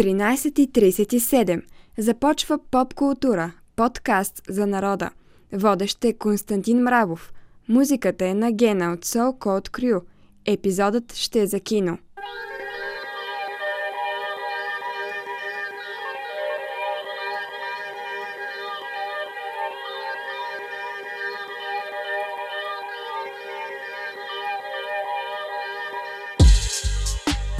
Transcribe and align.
13.37. 0.00 1.62
Започва 1.98 2.58
поп 2.70 2.94
култура. 2.94 3.52
Подкаст 3.76 4.42
за 4.48 4.66
народа. 4.66 5.10
Водещ 5.52 6.04
е 6.04 6.12
Константин 6.12 6.82
Мравов. 6.82 7.32
Музиката 7.68 8.26
е 8.26 8.34
на 8.34 8.52
Гена 8.52 8.92
от 8.92 9.04
Soul 9.04 9.38
Code 9.38 9.68
Crew. 9.68 10.00
Епизодът 10.46 11.14
ще 11.14 11.40
е 11.40 11.46
за 11.46 11.60
кино. 11.60 11.98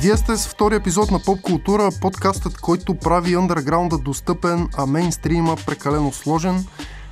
Вие 0.02 0.16
сте 0.16 0.36
с 0.36 0.48
втори 0.48 0.74
епизод 0.74 1.10
на 1.10 1.18
Поп 1.18 1.40
Култура, 1.40 1.90
подкастът, 2.00 2.60
който 2.60 2.94
прави 2.94 3.34
андерграунда 3.34 3.98
достъпен, 3.98 4.68
а 4.76 4.86
мейнстрима 4.86 5.56
прекалено 5.66 6.12
сложен. 6.12 6.66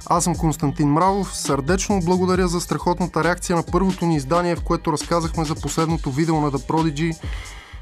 Аз 0.07 0.25
съм 0.25 0.37
Константин 0.37 0.89
Мравов. 0.89 1.37
Сърдечно 1.37 2.01
благодаря 2.05 2.49
за 2.49 2.61
страхотната 2.61 3.25
реакция 3.25 3.57
на 3.57 3.63
първото 3.73 4.07
ни 4.07 4.17
издание, 4.17 4.57
в 4.57 4.63
което 4.63 4.93
разказахме 4.93 5.45
за 5.45 5.55
последното 5.55 6.11
видео 6.11 6.41
на 6.41 6.53
The 6.53 6.69
Prodigy, 6.69 7.17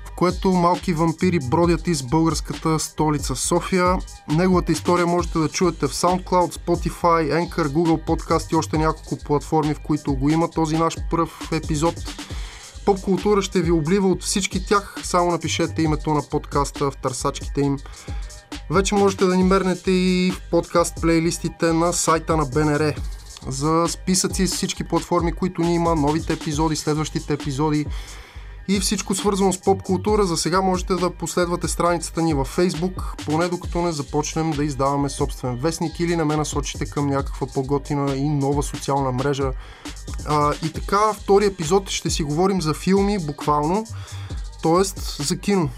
в 0.04 0.10
което 0.16 0.52
малки 0.52 0.92
вампири 0.92 1.38
бродят 1.50 1.86
из 1.86 2.02
българската 2.02 2.78
столица 2.78 3.36
София. 3.36 3.98
Неговата 4.28 4.72
история 4.72 5.06
можете 5.06 5.38
да 5.38 5.48
чуете 5.48 5.86
в 5.86 5.92
SoundCloud, 5.92 6.58
Spotify, 6.58 7.48
Anchor, 7.48 7.68
Google 7.68 8.06
Podcast 8.06 8.52
и 8.52 8.56
още 8.56 8.78
няколко 8.78 9.16
платформи, 9.24 9.74
в 9.74 9.80
които 9.80 10.14
го 10.14 10.30
има 10.30 10.50
този 10.50 10.78
наш 10.78 10.96
първ 11.10 11.30
епизод. 11.52 11.94
Поп 12.86 13.00
култура 13.00 13.42
ще 13.42 13.62
ви 13.62 13.70
облива 13.70 14.08
от 14.08 14.22
всички 14.22 14.66
тях, 14.66 14.96
само 15.02 15.30
напишете 15.30 15.82
името 15.82 16.14
на 16.14 16.22
подкаста 16.22 16.90
в 16.90 16.96
търсачките 16.96 17.60
им. 17.60 17.78
Вече 18.70 18.94
можете 18.94 19.24
да 19.24 19.36
ни 19.36 19.42
мернете 19.42 19.90
и 19.90 20.30
в 20.30 20.50
подкаст 20.50 21.00
плейлистите 21.00 21.72
на 21.72 21.92
сайта 21.92 22.36
на 22.36 22.44
БНР 22.44 22.94
за 23.48 23.86
списъци 23.88 24.46
с 24.46 24.54
всички 24.54 24.84
платформи, 24.84 25.32
които 25.32 25.62
ни 25.62 25.74
има, 25.74 25.94
новите 25.94 26.32
епизоди, 26.32 26.76
следващите 26.76 27.32
епизоди 27.32 27.86
и 28.68 28.80
всичко 28.80 29.14
свързано 29.14 29.52
с 29.52 29.60
поп 29.60 29.82
култура. 29.82 30.24
За 30.24 30.36
сега 30.36 30.60
можете 30.60 30.94
да 30.94 31.10
последвате 31.10 31.68
страницата 31.68 32.22
ни 32.22 32.34
във 32.34 32.56
Facebook, 32.56 33.24
поне 33.24 33.48
докато 33.48 33.82
не 33.82 33.92
започнем 33.92 34.50
да 34.50 34.64
издаваме 34.64 35.08
собствен 35.08 35.56
вестник 35.56 36.00
или 36.00 36.16
не 36.16 36.24
ме 36.24 36.36
насочите 36.36 36.86
към 36.86 37.06
някаква 37.06 37.46
по-готина 37.46 38.16
и 38.16 38.28
нова 38.28 38.62
социална 38.62 39.12
мрежа. 39.12 39.52
А, 40.26 40.52
и 40.64 40.72
така, 40.72 41.12
втори 41.12 41.46
епизод 41.46 41.90
ще 41.90 42.10
си 42.10 42.22
говорим 42.22 42.62
за 42.62 42.74
филми, 42.74 43.18
буквално, 43.26 43.86
т.е. 44.62 44.84
за 45.22 45.38
кино 45.38 45.70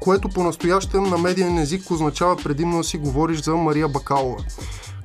което 0.00 0.28
по-настоящем 0.28 1.02
на 1.02 1.18
медиен 1.18 1.58
език 1.58 1.90
означава 1.90 2.36
предимно 2.36 2.78
да 2.78 2.84
си 2.84 2.98
говориш 2.98 3.42
за 3.42 3.54
Мария 3.54 3.88
Бакалова. 3.88 4.36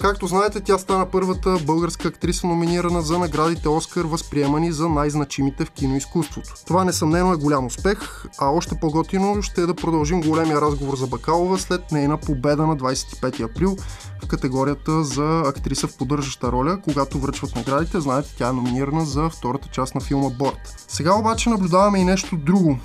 Както 0.06 0.28
знаете, 0.28 0.62
тя 0.62 0.78
стана 0.78 1.06
първата 1.06 1.58
българска 1.66 2.08
актриса 2.08 2.48
номинирана 2.48 3.02
за 3.02 3.20
наградите 3.20 3.70
Оскар, 3.70 4.02
възприемани 4.02 4.72
за 4.72 4.90
най-значимите 4.90 5.66
в 5.66 5.72
киноизкуството. 5.72 6.54
Това 6.68 6.84
несъмнено 6.84 7.34
е 7.34 7.38
голям 7.38 7.66
успех, 7.66 8.26
а 8.38 8.50
още 8.50 8.76
по-готино 8.82 9.42
ще 9.42 9.62
е 9.62 9.66
да 9.66 9.74
продължим 9.74 10.22
големия 10.22 10.62
разговор 10.62 10.98
за 10.98 11.08
Бакалова 11.08 11.60
след 11.60 11.92
нейна 11.92 12.18
победа 12.18 12.68
на 12.68 12.78
25 12.78 13.52
април 13.52 13.76
в 14.24 14.28
категорията 14.28 15.04
за 15.04 15.44
актриса 15.46 15.88
в 15.88 15.98
поддържаща 15.98 16.52
роля, 16.52 16.82
когато 16.84 17.20
връчват 17.20 17.56
наградите. 17.56 18.00
Знаете, 18.00 18.36
тя 18.38 18.50
е 18.50 18.54
номинирана 18.54 19.06
за 19.06 19.30
втората 19.30 19.68
част 19.72 19.96
на 19.96 20.02
филма 20.02 20.30
Борт. 20.30 20.86
Сега 20.88 21.16
обаче 21.16 21.50
наблюдаваме 21.50 22.00
и 22.00 22.06
нещо 22.06 22.38
друго. 22.38 22.80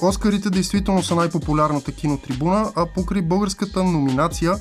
Оскарите 0.00 0.50
действително 0.50 1.02
са 1.02 1.14
най-популярната 1.14 1.92
кинотрибуна, 1.92 2.72
а 2.76 2.86
покрай 2.86 3.22
българската 3.22 3.84
номинация 3.84 4.54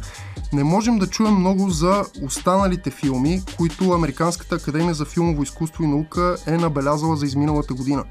не 0.54 0.64
можем 0.64 1.00
да 1.00 1.08
чуем 1.08 1.36
много 1.36 1.70
за 1.70 2.04
останалите 2.24 2.92
филми, 2.92 3.42
които 3.58 3.92
Американската 3.92 4.56
академия 4.56 4.94
за 4.94 5.06
филмово 5.06 5.44
изкуство 5.44 5.84
и 5.84 5.88
наука 5.88 6.38
е 6.48 6.58
набелязала 6.58 7.18
за 7.18 7.26
изминалата 7.26 7.74
година. 7.74 8.04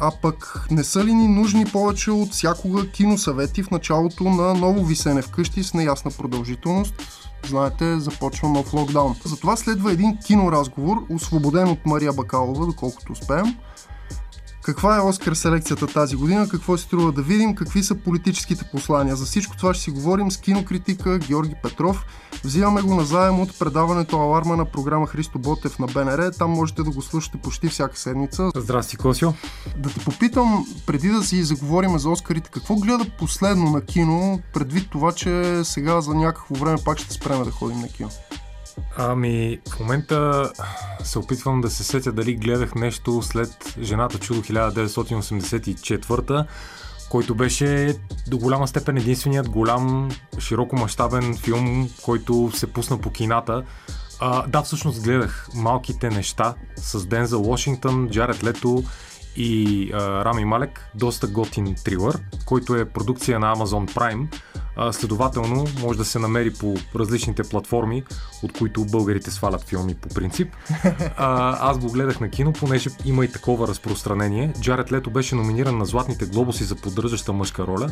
А 0.00 0.10
пък 0.22 0.66
не 0.70 0.84
са 0.84 1.04
ли 1.04 1.14
ни 1.14 1.28
нужни 1.28 1.64
повече 1.64 2.10
от 2.10 2.32
всякога 2.32 2.90
киносъвети 2.90 3.62
в 3.62 3.70
началото 3.70 4.24
на 4.24 4.54
ново 4.54 4.84
висене 4.84 5.22
вкъщи 5.22 5.64
с 5.64 5.74
неясна 5.74 6.10
продължителност? 6.10 6.94
Знаете, 7.48 8.00
започва 8.00 8.48
нов 8.48 8.72
локдаун. 8.72 9.16
Затова 9.24 9.56
следва 9.56 9.92
един 9.92 10.18
киноразговор, 10.26 10.96
освободен 11.10 11.68
от 11.68 11.86
Мария 11.86 12.12
Бакалова, 12.12 12.66
доколкото 12.66 13.12
успеем– 13.12 13.56
каква 14.62 14.96
е 14.96 15.00
Оскар 15.00 15.32
селекцията 15.32 15.86
тази 15.86 16.16
година? 16.16 16.48
Какво 16.48 16.76
се 16.76 16.84
струва 16.84 17.12
да 17.12 17.22
видим? 17.22 17.54
Какви 17.54 17.82
са 17.82 17.94
политическите 17.94 18.64
послания? 18.72 19.16
За 19.16 19.24
всичко 19.24 19.56
това 19.56 19.74
ще 19.74 19.82
си 19.82 19.90
говорим 19.90 20.30
с 20.30 20.36
кинокритика 20.36 21.18
Георги 21.18 21.54
Петров. 21.62 22.04
Взимаме 22.44 22.82
го 22.82 22.94
назаем 22.94 23.40
от 23.40 23.58
предаването 23.58 24.20
Аларма 24.20 24.56
на 24.56 24.64
програма 24.64 25.06
Христо 25.06 25.38
Ботев 25.38 25.78
на 25.78 25.86
БНР. 25.86 26.30
Там 26.38 26.50
можете 26.50 26.82
да 26.82 26.90
го 26.90 27.02
слушате 27.02 27.38
почти 27.38 27.68
всяка 27.68 27.98
седмица. 27.98 28.50
Здрасти, 28.56 28.96
Косио. 28.96 29.32
Да 29.76 29.90
те 29.90 30.04
попитам, 30.04 30.66
преди 30.86 31.08
да 31.08 31.22
си 31.22 31.42
заговорим 31.42 31.98
за 31.98 32.10
Оскарите, 32.10 32.50
какво 32.50 32.76
гледа 32.76 33.04
последно 33.18 33.70
на 33.70 33.80
кино, 33.80 34.40
предвид 34.52 34.90
това, 34.90 35.12
че 35.12 35.60
сега 35.64 36.00
за 36.00 36.14
някакво 36.14 36.54
време 36.54 36.78
пак 36.84 36.98
ще 36.98 37.14
спреме 37.14 37.44
да 37.44 37.50
ходим 37.50 37.80
на 37.80 37.88
кино? 37.88 38.10
Ами, 38.96 39.60
в 39.68 39.80
момента 39.80 40.50
се 41.04 41.18
опитвам 41.18 41.60
да 41.60 41.70
се 41.70 41.84
сетя 41.84 42.12
дали 42.12 42.34
гледах 42.34 42.74
нещо 42.74 43.22
след 43.22 43.76
Жената 43.82 44.18
чудо 44.18 44.42
1984 44.42 46.46
който 47.12 47.34
беше 47.34 47.96
до 48.28 48.38
голяма 48.38 48.68
степен 48.68 48.96
единственият 48.96 49.48
голям, 49.48 50.10
широко 50.38 50.76
мащабен 50.76 51.36
филм, 51.36 51.90
който 52.02 52.50
се 52.54 52.72
пусна 52.72 52.98
по 52.98 53.10
кината. 53.10 53.64
А, 54.20 54.46
да, 54.46 54.62
всъщност 54.62 55.02
гледах 55.02 55.48
Малките 55.54 56.10
неща 56.10 56.54
с 56.76 57.06
Денза 57.06 57.38
Вашингтон, 57.38 58.08
Джаред 58.10 58.44
Лето 58.44 58.84
и 59.36 59.90
а, 59.94 60.24
Рами 60.24 60.44
Малек. 60.44 60.90
Доста 60.94 61.26
готин 61.26 61.74
трилър, 61.84 62.18
който 62.46 62.74
е 62.74 62.88
продукция 62.88 63.38
на 63.38 63.56
Amazon 63.56 63.94
Prime 63.94 64.26
следователно, 64.92 65.64
може 65.80 65.98
да 65.98 66.04
се 66.04 66.18
намери 66.18 66.52
по 66.52 66.74
различните 66.96 67.42
платформи, 67.42 68.04
от 68.42 68.52
които 68.52 68.84
българите 68.84 69.30
свалят 69.30 69.62
филми 69.62 69.94
по 69.94 70.08
принцип. 70.08 70.48
А, 71.16 71.70
аз 71.70 71.78
го 71.78 71.92
гледах 71.92 72.20
на 72.20 72.30
кино, 72.30 72.52
понеже 72.52 72.90
има 73.04 73.24
и 73.24 73.32
такова 73.32 73.68
разпространение. 73.68 74.52
Джаред 74.60 74.92
Лето 74.92 75.10
беше 75.10 75.34
номиниран 75.34 75.78
на 75.78 75.86
Златните 75.86 76.26
глобуси 76.26 76.64
за 76.64 76.76
поддържаща 76.76 77.32
мъжка 77.32 77.66
роля. 77.66 77.90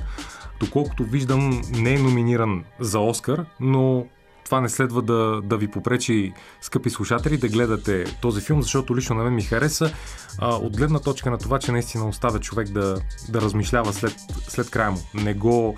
Доколкото 0.61 1.05
виждам, 1.05 1.63
не 1.71 1.95
е 1.95 1.99
номиниран 1.99 2.65
за 2.81 2.99
Оскар, 2.99 3.45
но 3.61 4.07
това 4.45 4.61
не 4.61 4.69
следва 4.69 5.03
да, 5.03 5.41
да 5.45 5.57
ви 5.57 5.69
попречи, 5.69 6.33
скъпи 6.61 6.91
слушатели, 6.91 7.37
да 7.37 7.49
гледате 7.49 8.05
този 8.21 8.41
филм, 8.41 8.62
защото 8.62 8.97
лично 8.97 9.17
на 9.17 9.25
мен 9.25 9.35
ми 9.35 9.43
хареса 9.43 9.93
а, 10.39 10.55
от 10.55 10.77
гледна 10.77 10.99
точка 10.99 11.31
на 11.31 11.39
това, 11.39 11.59
че 11.59 11.73
наистина 11.73 12.09
оставя 12.09 12.41
човек 12.41 12.69
да, 12.69 13.01
да 13.29 13.41
размишлява 13.41 13.93
след, 13.93 14.15
след 14.49 14.71
края 14.71 14.91
му. 14.91 14.99
Не 15.15 15.35
го 15.35 15.77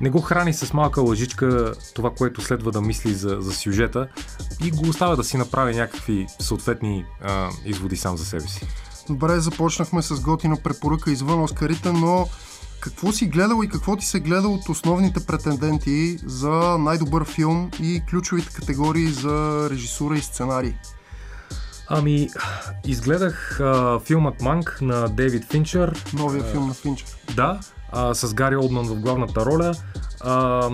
не 0.00 0.10
го 0.10 0.20
храни 0.20 0.52
с 0.52 0.72
малка 0.72 1.00
лъжичка 1.00 1.74
това, 1.94 2.10
което 2.10 2.40
следва 2.42 2.72
да 2.72 2.80
мисли 2.80 3.14
за, 3.14 3.36
за 3.40 3.54
сюжета 3.54 4.08
и 4.64 4.70
го 4.70 4.88
оставя 4.88 5.16
да 5.16 5.24
си 5.24 5.36
направи 5.36 5.74
някакви 5.74 6.26
съответни 6.40 7.04
а, 7.22 7.48
изводи 7.64 7.96
сам 7.96 8.16
за 8.16 8.24
себе 8.24 8.48
си. 8.48 8.66
Добре, 9.08 9.40
започнахме 9.40 10.02
с 10.02 10.20
готина 10.20 10.56
препоръка 10.56 11.10
извън 11.10 11.42
Оскарите, 11.42 11.92
но 11.92 12.28
какво 12.80 13.12
си 13.12 13.26
гледал 13.26 13.62
и 13.64 13.68
какво 13.68 13.96
ти 13.96 14.06
се 14.06 14.20
гледа 14.20 14.48
от 14.48 14.68
основните 14.68 15.26
претенденти 15.26 16.18
за 16.26 16.78
най-добър 16.78 17.24
филм 17.24 17.70
и 17.80 18.02
ключовите 18.10 18.52
категории 18.52 19.06
за 19.06 19.68
режисура 19.70 20.16
и 20.16 20.20
сценарий? 20.20 20.74
Ами, 21.88 22.28
изгледах 22.86 23.60
а, 23.60 24.00
филмът 24.00 24.40
Манк 24.40 24.78
на 24.80 25.08
Дейвид 25.08 25.44
Финчер. 25.50 26.04
Новия 26.14 26.44
а, 26.44 26.50
филм 26.50 26.66
на 26.68 26.74
Финчер. 26.74 27.06
Да, 27.36 27.60
а, 27.92 28.14
с 28.14 28.34
Гари 28.34 28.56
Олдман 28.56 28.86
в 28.86 29.00
главната 29.00 29.46
роля. 29.46 29.74
А, 30.20 30.70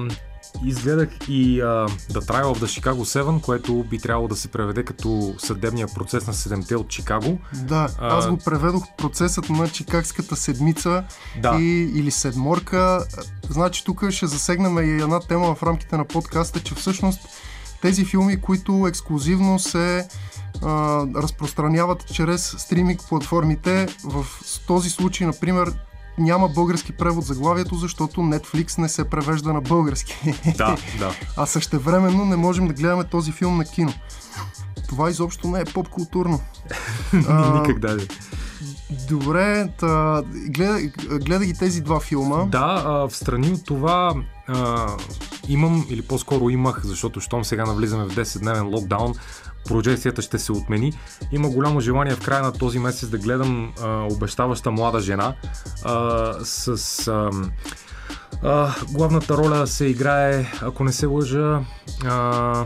изгледах 0.65 1.09
и 1.29 1.61
а, 1.61 1.65
The 1.89 2.21
Trial 2.21 2.45
of 2.45 2.59
the 2.59 2.81
Chicago 2.81 3.23
7, 3.23 3.41
което 3.41 3.85
би 3.85 3.99
трябвало 3.99 4.29
да 4.29 4.37
се 4.37 4.49
преведе 4.49 4.85
като 4.85 5.35
съдебния 5.39 5.87
процес 5.95 6.27
на 6.27 6.33
седемте 6.33 6.77
от 6.77 6.89
Чикаго. 6.89 7.39
Да, 7.55 7.89
аз 7.99 8.29
го 8.29 8.37
преведох 8.37 8.85
процесът 8.97 9.51
на 9.51 9.69
Чикагската 9.69 10.37
седмица 10.37 11.05
да. 11.43 11.57
и, 11.61 11.93
или 11.95 12.11
седморка. 12.11 13.05
Значи 13.49 13.85
тук 13.85 14.11
ще 14.11 14.27
засегнем 14.27 14.79
и 14.79 15.03
една 15.03 15.21
тема 15.21 15.55
в 15.55 15.63
рамките 15.63 15.97
на 15.97 16.05
подкаста, 16.05 16.61
че 16.61 16.75
всъщност 16.75 17.21
тези 17.83 18.05
филми, 18.05 18.41
които 18.41 18.87
ексклюзивно 18.89 19.59
се 19.59 20.09
а, 20.63 21.03
разпространяват 21.17 22.07
чрез 22.13 22.55
стриминг 22.59 23.01
платформите, 23.09 23.89
в 24.05 24.27
този 24.67 24.91
случай, 24.91 25.27
например, 25.27 25.73
няма 26.19 26.49
български 26.49 26.93
превод 26.93 27.25
заглавието, 27.25 27.75
защото 27.75 28.21
Netflix 28.21 28.79
не 28.79 28.89
се 28.89 29.05
превежда 29.05 29.53
на 29.53 29.61
български. 29.61 30.35
Да, 30.57 30.77
да. 30.99 31.11
А 31.37 31.47
същевременно 31.47 32.25
не 32.25 32.37
можем 32.37 32.69
да 32.69 32.75
гледаме 32.75 33.05
този 33.05 33.33
филм 33.33 33.57
на 33.57 33.65
кино. 33.65 33.93
Това 34.89 35.11
изобщо 35.11 35.49
не 35.49 35.61
е 35.61 35.65
поп-културно. 35.65 36.41
Никак 37.13 37.79
да. 37.79 37.99
Добре, 39.09 39.69
та, 39.79 40.23
гледа, 40.49 40.81
гледа 41.19 41.45
ги 41.45 41.55
тези 41.55 41.81
два 41.81 42.01
филма. 42.01 42.45
Да, 42.45 42.83
а, 42.87 43.09
в 43.09 43.17
страни 43.17 43.51
от 43.51 43.65
това 43.65 44.15
а, 44.49 44.87
имам, 45.49 45.87
или 45.89 46.03
по-скоро 46.03 46.51
имах, 46.51 46.81
защото 46.85 47.21
щом 47.21 47.45
сега 47.45 47.65
навлизаме 47.65 48.05
в 48.05 48.15
10-дневен 48.17 48.75
локдаун, 48.75 49.15
проекцията 49.69 50.23
ще 50.23 50.39
се 50.39 50.53
отмени. 50.53 50.93
Има 51.33 51.51
голямо 51.51 51.81
желание 51.81 52.15
в 52.15 52.25
края 52.25 52.43
на 52.43 52.53
този 52.53 52.79
месец 52.79 53.09
да 53.09 53.19
гледам 53.19 53.73
а, 53.83 54.07
обещаваща 54.13 54.71
млада 54.71 55.01
жена 55.01 55.35
а, 55.85 56.35
с... 56.45 57.09
А, 57.09 57.31
а, 58.43 58.75
главната 58.93 59.37
роля 59.37 59.67
се 59.67 59.87
играе, 59.87 60.53
ако 60.63 60.85
не 60.85 60.93
се 60.93 61.07
лъжа, 61.07 61.61
а, 62.05 62.65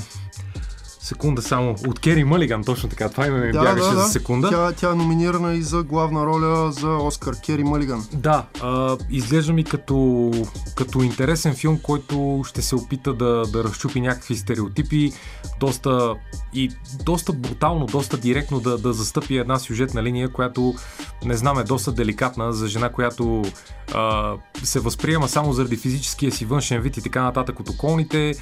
Секунда 1.07 1.43
само. 1.43 1.75
От 1.87 2.01
Кери 2.01 2.25
Мълиган, 2.25 2.65
точно 2.65 2.89
така. 2.89 3.09
Това 3.09 3.27
име 3.27 3.47
ми 3.47 3.53
да, 3.53 3.63
бягаше 3.63 3.89
да, 3.89 3.95
да. 3.95 4.03
за 4.03 4.09
секунда. 4.09 4.51
Тя, 4.51 4.73
тя 4.73 4.91
е 4.91 4.95
номинирана 4.95 5.55
и 5.55 5.63
за 5.63 5.83
главна 5.83 6.27
роля 6.27 6.73
за 6.73 6.89
Оскар. 6.89 7.35
Кери 7.47 7.65
Мълиган. 7.65 8.07
Да, 8.13 8.47
а, 8.63 8.97
изглежда 9.11 9.53
ми 9.53 9.65
като, 9.65 10.31
като 10.75 11.03
интересен 11.03 11.55
филм, 11.55 11.79
който 11.83 12.43
ще 12.47 12.63
се 12.63 12.75
опита 12.77 13.15
да, 13.15 13.43
да 13.53 13.65
разчупи 13.65 14.01
някакви 14.01 14.37
стереотипи, 14.37 15.13
доста 15.61 16.15
и 16.55 16.71
доста 17.05 17.33
брутално, 17.33 17.87
доста 17.87 18.17
директно 18.17 18.61
да, 18.61 18.79
да 18.79 18.93
застъпи 18.93 19.37
една 19.37 19.59
сюжетна 19.59 20.03
линия, 20.03 20.29
която 20.29 20.75
не 21.25 21.37
знам 21.37 21.59
е 21.59 21.65
доста 21.65 21.93
деликатна 21.93 22.53
за 22.53 22.69
жена, 22.69 22.89
която 22.89 23.43
а, 23.95 24.35
се 24.63 24.81
възприема 24.81 25.29
само 25.29 25.53
заради 25.53 25.77
физическия 25.77 26.33
си 26.33 26.45
външен 26.45 26.81
вид 26.81 26.97
и 26.97 27.03
така 27.03 27.23
нататък 27.23 27.61
от 27.61 27.69
околните. 27.69 28.35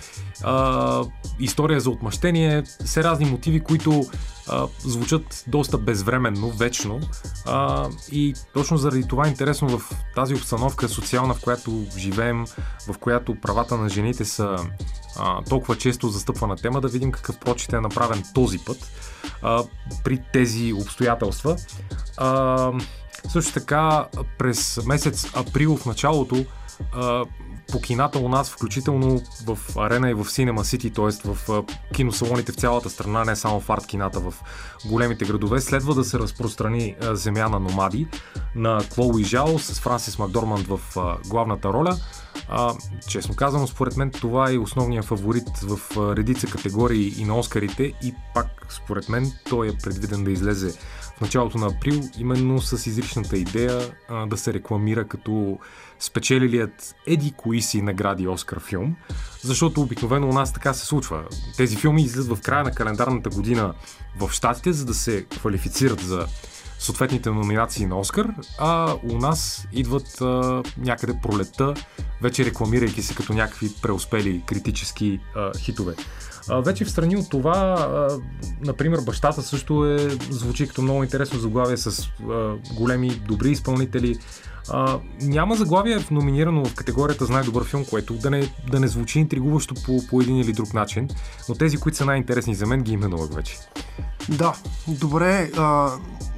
А, 0.43 1.03
история 1.41 1.81
за 1.81 1.91
отмъщение, 1.91 2.54
все 2.63 3.05
разни 3.05 3.27
мотиви, 3.27 3.61
които 3.61 4.05
а, 4.49 4.67
звучат 4.79 5.45
доста 5.47 5.79
безвременно, 5.79 6.51
вечно. 6.51 7.01
А, 7.47 7.89
и 8.13 8.35
точно 8.55 8.77
заради 8.77 9.09
това 9.09 9.27
е 9.27 9.31
интересно 9.31 9.79
в 9.79 9.91
тази 10.15 10.35
обстановка 10.35 10.89
социална, 10.89 11.35
в 11.35 11.41
която 11.41 11.85
живеем, 11.97 12.45
в 12.89 12.99
която 12.99 13.35
правата 13.35 13.77
на 13.77 13.89
жените 13.89 14.25
са 14.25 14.57
а, 15.19 15.43
толкова 15.43 15.77
често 15.77 16.09
застъпвана 16.09 16.57
тема, 16.57 16.81
да 16.81 16.89
видим 16.89 17.13
какъв 17.13 17.39
прочит 17.39 17.73
е 17.73 17.81
направен 17.81 18.25
този 18.35 18.59
път 18.59 18.91
а, 19.43 19.65
при 20.05 20.23
тези 20.33 20.73
обстоятелства. 20.73 21.57
А, 22.17 22.73
също 23.29 23.53
така 23.53 24.07
през 24.39 24.81
месец 24.87 25.27
април 25.35 25.77
в 25.77 25.87
началото 25.87 26.45
по 27.75 27.81
кината 27.81 28.19
у 28.19 28.29
нас, 28.29 28.51
включително 28.51 29.21
в 29.47 29.59
Арена 29.77 30.11
и 30.11 30.15
в 30.15 30.25
Cinema 30.25 30.61
City, 30.61 30.95
т.е. 30.95 31.33
в 31.33 31.65
киносалоните 31.95 32.53
в 32.53 32.55
цялата 32.55 32.91
страна, 32.91 33.25
не 33.25 33.37
само 33.37 33.61
в 33.61 33.71
арт 33.71 33.87
кината 33.87 34.21
в 34.21 34.35
големите 34.87 35.25
градове, 35.25 35.61
следва 35.61 35.95
да 35.95 36.05
се 36.05 36.19
разпространи 36.19 36.97
Земя 37.01 37.49
на 37.49 37.61
номади 37.61 38.07
на 38.55 38.81
Клоуи 38.95 39.25
Жао 39.25 39.59
с 39.59 39.81
Франсис 39.81 40.19
Макдорманд 40.19 40.67
в 40.67 40.81
главната 41.27 41.73
роля. 41.73 41.97
А, 42.49 42.75
честно 43.09 43.37
казано, 43.37 43.67
според 43.67 43.97
мен 43.97 44.11
това 44.11 44.51
е 44.51 44.59
основният 44.59 45.05
фаворит 45.05 45.59
в 45.63 45.79
редица 46.17 46.47
категории 46.47 47.15
и 47.19 47.25
на 47.25 47.39
Оскарите 47.39 47.93
и 48.03 48.15
пак 48.35 48.67
според 48.69 49.09
мен 49.09 49.33
той 49.49 49.69
е 49.69 49.79
предвиден 49.83 50.25
да 50.25 50.31
излезе 50.31 50.79
в 51.17 51.21
началото 51.21 51.59
на 51.59 51.67
април, 51.67 52.03
именно 52.19 52.61
с 52.61 52.87
изричната 52.87 53.37
идея 53.37 53.81
а, 54.09 54.27
да 54.27 54.37
се 54.37 54.53
рекламира 54.53 55.09
като 55.09 55.59
спечелилият 55.99 56.95
еди 57.07 57.35
кои 57.37 57.63
си 57.63 57.83
награди 57.83 58.29
Оскар 58.29 58.61
филм, 58.61 58.97
защото 59.43 59.81
обикновено 59.81 60.29
у 60.29 60.33
нас 60.33 60.53
така 60.53 60.75
се 60.75 60.87
случва. 60.87 61.25
Тези 61.57 61.77
филми 61.77 62.03
излизат 62.03 62.37
в 62.37 62.41
края 62.41 62.65
на 62.65 62.71
календарната 62.71 63.31
година 63.31 63.75
в 64.19 64.31
Штатите, 64.33 64.73
за 64.73 64.85
да 64.85 64.95
се 64.95 65.25
квалифицират 65.25 66.01
за 66.01 66.27
съответните 66.79 67.31
номинации 67.31 67.87
на 67.87 67.99
Оскар, 67.99 68.35
а 68.59 68.95
у 69.03 69.19
нас 69.19 69.69
идват 69.73 70.21
а, 70.21 70.63
някъде 70.79 71.15
пролетта, 71.23 71.75
вече 72.23 72.45
рекламирайки 72.45 73.03
се 73.03 73.15
като 73.15 73.33
някакви 73.33 73.71
преуспели 73.83 74.43
критически 74.47 75.21
а, 75.37 75.59
хитове. 75.59 75.95
А, 76.49 76.61
вече 76.61 76.85
в 76.85 76.91
страни 76.91 77.17
от 77.17 77.31
това, 77.31 77.77
а, 77.79 78.09
например, 78.61 78.99
бащата 79.01 79.43
също 79.43 79.87
е, 79.87 79.99
звучи 80.31 80.69
като 80.69 80.83
много 80.83 81.03
интересно 81.03 81.39
заглавие 81.39 81.77
с 81.77 82.09
а, 82.31 82.55
големи, 82.75 83.11
добри 83.11 83.51
изпълнители. 83.51 84.19
А, 84.71 84.99
няма 85.23 85.55
заглавие 85.55 85.99
номинирано 86.11 86.65
в 86.65 86.75
категорията 86.75 87.25
за 87.25 87.33
най-добър 87.33 87.65
филм, 87.65 87.85
което 87.85 88.15
да 88.15 88.31
не, 88.31 88.49
да 88.71 88.81
не 88.81 88.89
звучи 88.89 89.19
интригуващо 89.19 89.75
по, 89.87 90.07
по 90.11 90.21
един 90.21 90.37
или 90.37 90.53
друг 90.53 90.75
начин, 90.75 91.09
но 91.49 91.55
тези, 91.55 91.77
които 91.77 91.99
са 91.99 92.05
най-интересни 92.05 92.55
за 92.55 92.67
мен, 92.67 92.83
ги 92.83 92.93
именувах 92.93 93.35
вече. 93.35 93.59
Да, 94.29 94.55
добре. 94.89 95.51
А, 95.57 95.91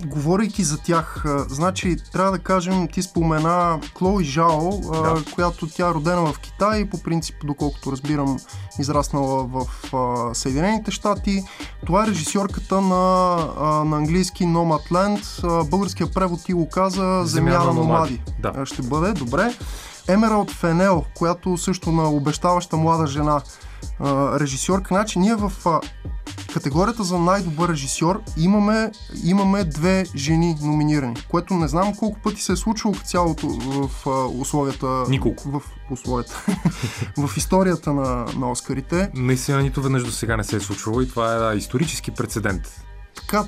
говорейки 0.06 0.62
за 0.62 0.78
тях, 0.78 1.22
а, 1.26 1.44
значи 1.48 1.96
трябва 2.12 2.32
да 2.32 2.38
кажем, 2.38 2.88
ти 2.88 3.02
спомена 3.02 3.80
Клои 3.94 4.24
Жао, 4.24 4.70
а, 4.92 5.02
да. 5.02 5.24
която 5.34 5.66
тя 5.66 5.88
е 5.88 5.94
родена 5.94 6.32
в 6.32 6.38
Китай 6.38 6.90
по 6.90 7.02
принцип, 7.02 7.36
доколкото 7.44 7.92
разбирам, 7.92 8.38
израснала 8.78 9.44
в 9.44 9.94
а, 9.94 10.34
Съединените 10.34 10.90
щати. 10.90 11.42
Това 11.86 12.04
е 12.04 12.06
режисьорката 12.06 12.80
на, 12.80 13.36
а, 13.60 13.84
на 13.84 13.96
английски 13.96 14.44
Nomadland. 14.44 15.64
Българския 15.68 16.10
превод 16.10 16.44
ти 16.44 16.52
го 16.52 16.68
каза 16.68 17.22
Земя, 17.24 17.58
на 17.58 17.72
номади. 17.72 18.22
Да. 18.38 18.66
Ще 18.66 18.82
бъде, 18.82 19.12
добре. 19.12 19.54
Емералд 20.08 20.50
Фенел, 20.50 21.04
която 21.14 21.56
също 21.56 21.92
на 21.92 22.10
обещаваща 22.10 22.76
млада 22.76 23.06
жена 23.06 23.40
режисьорка. 24.40 24.94
Значи 24.94 25.18
ние 25.18 25.34
в 25.34 25.52
а, 25.66 25.80
категорията 26.52 27.04
за 27.04 27.18
най-добър 27.18 27.68
режисьор 27.68 28.22
имаме, 28.36 28.90
имаме 29.24 29.64
две 29.64 30.04
жени 30.16 30.56
номинирани, 30.62 31.14
което 31.28 31.54
не 31.54 31.68
знам 31.68 31.94
колко 31.96 32.18
пъти 32.18 32.42
се 32.42 32.52
е 32.52 32.56
случвало 32.56 32.94
в 32.94 33.02
цялото 33.02 33.48
в 33.48 34.06
а, 34.06 34.10
условията. 34.40 35.04
Николко. 35.08 35.50
В 35.50 35.62
условията. 35.90 36.46
в 37.16 37.36
историята 37.36 37.92
на, 37.92 38.26
на 38.36 38.50
Оскарите. 38.50 39.10
Наистина 39.14 39.62
нито 39.62 39.82
веднъж 39.82 40.04
до 40.04 40.10
сега 40.10 40.36
не 40.36 40.44
се 40.44 40.56
е 40.56 40.60
случвало 40.60 41.00
и 41.00 41.08
това 41.08 41.52
е 41.52 41.56
исторически 41.56 42.10
прецедент. 42.10 42.86
Така, 43.28 43.44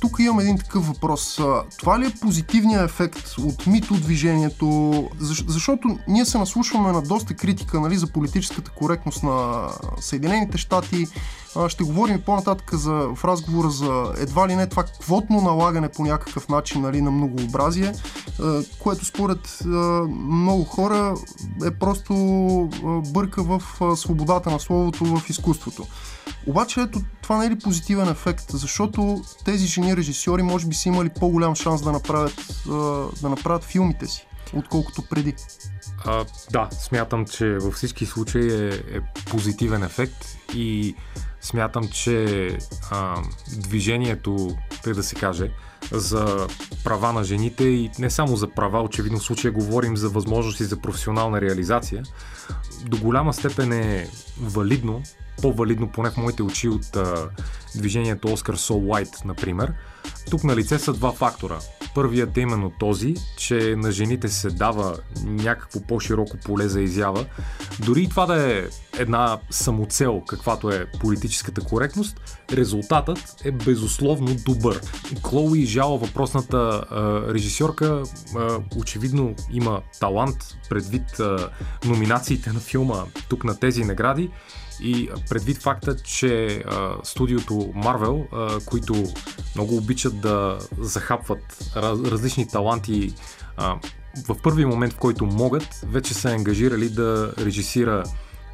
тук, 0.00 0.16
имам 0.18 0.40
един 0.40 0.58
такъв 0.58 0.86
въпрос. 0.86 1.40
Това 1.78 2.00
ли 2.00 2.06
е 2.06 2.14
позитивният 2.20 2.90
ефект 2.90 3.34
от 3.38 3.66
мито 3.66 3.94
движението? 3.94 5.08
Защ, 5.18 5.44
защото 5.48 5.98
ние 6.08 6.24
се 6.24 6.38
наслушваме 6.38 6.92
на 6.92 7.02
доста 7.02 7.34
критика 7.34 7.80
нали, 7.80 7.96
за 7.96 8.06
политическата 8.06 8.70
коректност 8.70 9.22
на 9.22 9.68
Съединените 10.00 10.58
щати. 10.58 11.06
Ще 11.68 11.84
говорим 11.84 12.22
по-нататък 12.26 12.74
за, 12.74 12.92
в 12.92 13.24
разговора 13.24 13.70
за 13.70 14.12
едва 14.18 14.48
ли 14.48 14.56
не 14.56 14.66
това 14.66 14.84
квотно 15.00 15.40
налагане 15.40 15.88
по 15.88 16.04
някакъв 16.04 16.48
начин 16.48 16.82
нали, 16.82 17.00
на 17.00 17.10
многообразие, 17.10 17.92
което 18.78 19.04
според 19.04 19.58
много 20.08 20.64
хора 20.64 21.14
е 21.66 21.70
просто 21.70 22.14
бърка 23.12 23.42
в 23.42 23.62
свободата 23.96 24.50
на 24.50 24.60
словото 24.60 25.04
в 25.04 25.30
изкуството. 25.30 25.86
Обаче 26.46 26.80
ето 26.80 27.00
това 27.22 27.38
не 27.38 27.46
е 27.46 27.50
ли 27.50 27.58
позитивен 27.58 28.08
ефект, 28.08 28.50
защото 28.50 29.22
тези 29.44 29.66
жени 29.66 29.96
режисьори 29.96 30.42
може 30.42 30.66
би 30.66 30.74
са 30.74 30.88
имали 30.88 31.08
по-голям 31.20 31.54
шанс 31.54 31.82
да 31.82 31.92
направят, 31.92 32.62
да 33.22 33.28
направят 33.28 33.64
филмите 33.64 34.06
си, 34.06 34.26
отколкото 34.54 35.02
преди. 35.02 35.34
А, 36.04 36.24
да, 36.50 36.68
смятам, 36.72 37.26
че 37.26 37.46
във 37.46 37.74
всички 37.74 38.06
случаи 38.06 38.64
е, 38.64 38.68
е 38.68 39.00
позитивен 39.30 39.82
ефект 39.82 40.38
и 40.54 40.94
смятам, 41.40 41.88
че 41.88 42.48
а, 42.90 43.22
движението, 43.56 44.56
тъй 44.82 44.92
да 44.92 45.02
се 45.02 45.14
каже, 45.14 45.50
за 45.92 46.46
права 46.84 47.12
на 47.12 47.24
жените 47.24 47.64
и 47.64 47.90
не 47.98 48.10
само 48.10 48.36
за 48.36 48.48
права, 48.50 48.82
очевидно 48.82 49.18
в 49.18 49.24
случая 49.24 49.52
говорим 49.52 49.96
за 49.96 50.08
възможности 50.08 50.64
за 50.64 50.80
професионална 50.80 51.40
реализация, 51.40 52.02
до 52.84 52.96
голяма 52.96 53.34
степен 53.34 53.72
е 53.72 54.08
валидно 54.40 55.02
по-валидно, 55.42 55.88
поне 55.88 56.10
в 56.10 56.16
моите 56.16 56.42
очи, 56.42 56.68
от 56.68 56.96
а, 56.96 57.28
движението 57.76 58.28
Oscar 58.28 58.54
So 58.54 58.72
White, 58.72 59.24
например. 59.24 59.72
Тук 60.30 60.44
на 60.44 60.56
лице 60.56 60.78
са 60.78 60.92
два 60.92 61.12
фактора. 61.12 61.58
Първият 61.94 62.36
е 62.36 62.40
именно 62.40 62.72
този, 62.78 63.14
че 63.36 63.74
на 63.76 63.90
жените 63.90 64.28
се 64.28 64.50
дава 64.50 64.96
някакво 65.24 65.80
по-широко 65.80 66.36
поле 66.44 66.68
за 66.68 66.80
изява. 66.80 67.26
Дори 67.86 68.02
и 68.02 68.08
това 68.08 68.26
да 68.26 68.52
е 68.52 68.64
една 68.98 69.38
самоцел, 69.50 70.22
каквато 70.26 70.70
е 70.70 70.86
политическата 71.00 71.60
коректност, 71.60 72.20
резултатът 72.52 73.36
е 73.44 73.50
безусловно 73.50 74.34
добър. 74.34 74.80
Клоуи 75.22 75.66
Жао, 75.66 75.98
въпросната 75.98 76.84
а, 76.90 77.20
режисьорка, 77.34 78.02
а, 78.36 78.58
очевидно 78.76 79.34
има 79.52 79.80
талант 80.00 80.36
предвид 80.68 81.20
а, 81.20 81.50
номинациите 81.84 82.52
на 82.52 82.60
филма 82.60 83.04
тук 83.28 83.44
на 83.44 83.58
тези 83.58 83.84
награди 83.84 84.30
и 84.80 85.10
предвид 85.30 85.58
факта, 85.58 85.96
че 85.96 86.62
а, 86.66 86.94
студиото 87.02 87.54
Marvel, 87.54 88.26
а, 88.32 88.60
които 88.66 88.94
много 89.54 89.76
обичат 89.76 90.20
да 90.20 90.58
захапват 90.78 91.72
раз, 91.76 92.00
различни 92.00 92.48
таланти 92.48 93.14
а, 93.56 93.76
в 94.28 94.36
първи 94.42 94.64
момент, 94.64 94.92
в 94.92 94.98
който 94.98 95.26
могат, 95.26 95.80
вече 95.82 96.14
са 96.14 96.28
ангажирали 96.30 96.88
да 96.88 97.34
режисира 97.38 98.04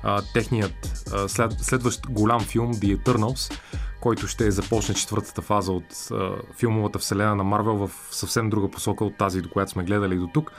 а, 0.02 0.22
техният 0.34 1.04
а, 1.12 1.28
след, 1.28 1.52
следващ 1.60 2.06
голям 2.06 2.40
филм 2.40 2.74
The 2.74 2.98
Eternals, 2.98 3.54
който 4.00 4.28
ще 4.28 4.50
започне 4.50 4.94
четвъртата 4.94 5.42
фаза 5.42 5.72
от 5.72 6.08
а, 6.10 6.30
филмовата 6.58 6.98
вселена 6.98 7.36
на 7.36 7.44
Марвел 7.44 7.76
в 7.76 7.90
съвсем 8.10 8.50
друга 8.50 8.70
посока 8.70 9.04
от 9.04 9.16
тази, 9.16 9.40
до 9.40 9.50
която 9.50 9.72
сме 9.72 9.84
гледали 9.84 10.16
до 10.16 10.26
тук 10.26 10.52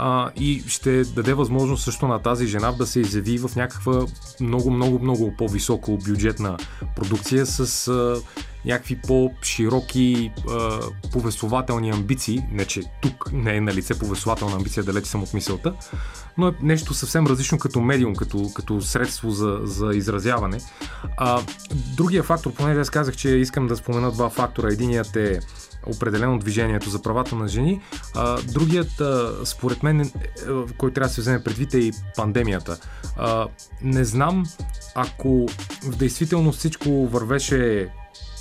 а, 0.00 0.30
и 0.36 0.64
ще 0.66 1.04
даде 1.04 1.34
възможност 1.34 1.84
също 1.84 2.08
на 2.08 2.18
тази 2.18 2.46
жена 2.46 2.72
да 2.72 2.86
се 2.86 3.00
изяви 3.00 3.38
в 3.38 3.50
някаква 3.56 4.06
много, 4.40 4.70
много, 4.70 4.98
много 4.98 5.34
по-високо 5.38 5.98
бюджетна 5.98 6.56
продукция 6.96 7.46
с 7.46 7.88
а, 7.88 8.22
някакви 8.64 9.00
по-широки 9.06 10.32
а, 10.50 10.80
повествователни 11.12 11.90
амбиции. 11.90 12.46
Не, 12.52 12.64
че 12.64 12.82
тук 13.02 13.32
не 13.32 13.56
е 13.56 13.60
на 13.60 13.74
лице 13.74 13.98
повествователна 13.98 14.56
амбиция, 14.56 14.84
далече 14.84 15.10
съм 15.10 15.22
от 15.22 15.34
мисълта, 15.34 15.74
но 16.38 16.48
е 16.48 16.52
нещо 16.62 16.94
съвсем 16.94 17.26
различно 17.26 17.58
като 17.58 17.80
медиум, 17.80 18.16
като, 18.16 18.50
като 18.54 18.80
средство 18.80 19.30
за, 19.30 19.58
за 19.62 19.90
изразяване. 19.94 20.58
А, 21.16 21.42
другия 21.96 22.22
фактор, 22.22 22.52
понеже 22.52 22.80
аз 22.80 22.90
казах, 22.90 23.16
че 23.16 23.28
искам 23.28 23.66
да 23.66 23.76
спомена 23.76 24.12
два 24.12 24.30
фактора. 24.30 24.68
Единият 24.68 25.16
е 25.16 25.40
определено 25.86 26.38
движението 26.38 26.90
за 26.90 27.02
правата 27.02 27.36
на 27.36 27.48
жени. 27.48 27.80
А, 28.14 28.42
другият, 28.42 29.00
а, 29.00 29.32
според 29.44 29.82
мен, 29.82 30.00
е, 30.00 30.10
който 30.78 30.94
трябва 30.94 31.08
да 31.08 31.14
се 31.14 31.20
вземе 31.20 31.44
предвид 31.44 31.74
е 31.74 31.78
и 31.78 31.92
пандемията. 32.16 32.80
А, 33.16 33.46
не 33.82 34.04
знам, 34.04 34.46
ако 34.94 35.46
в 35.82 35.96
действителност 35.96 36.58
всичко 36.58 37.06
вървеше 37.06 37.88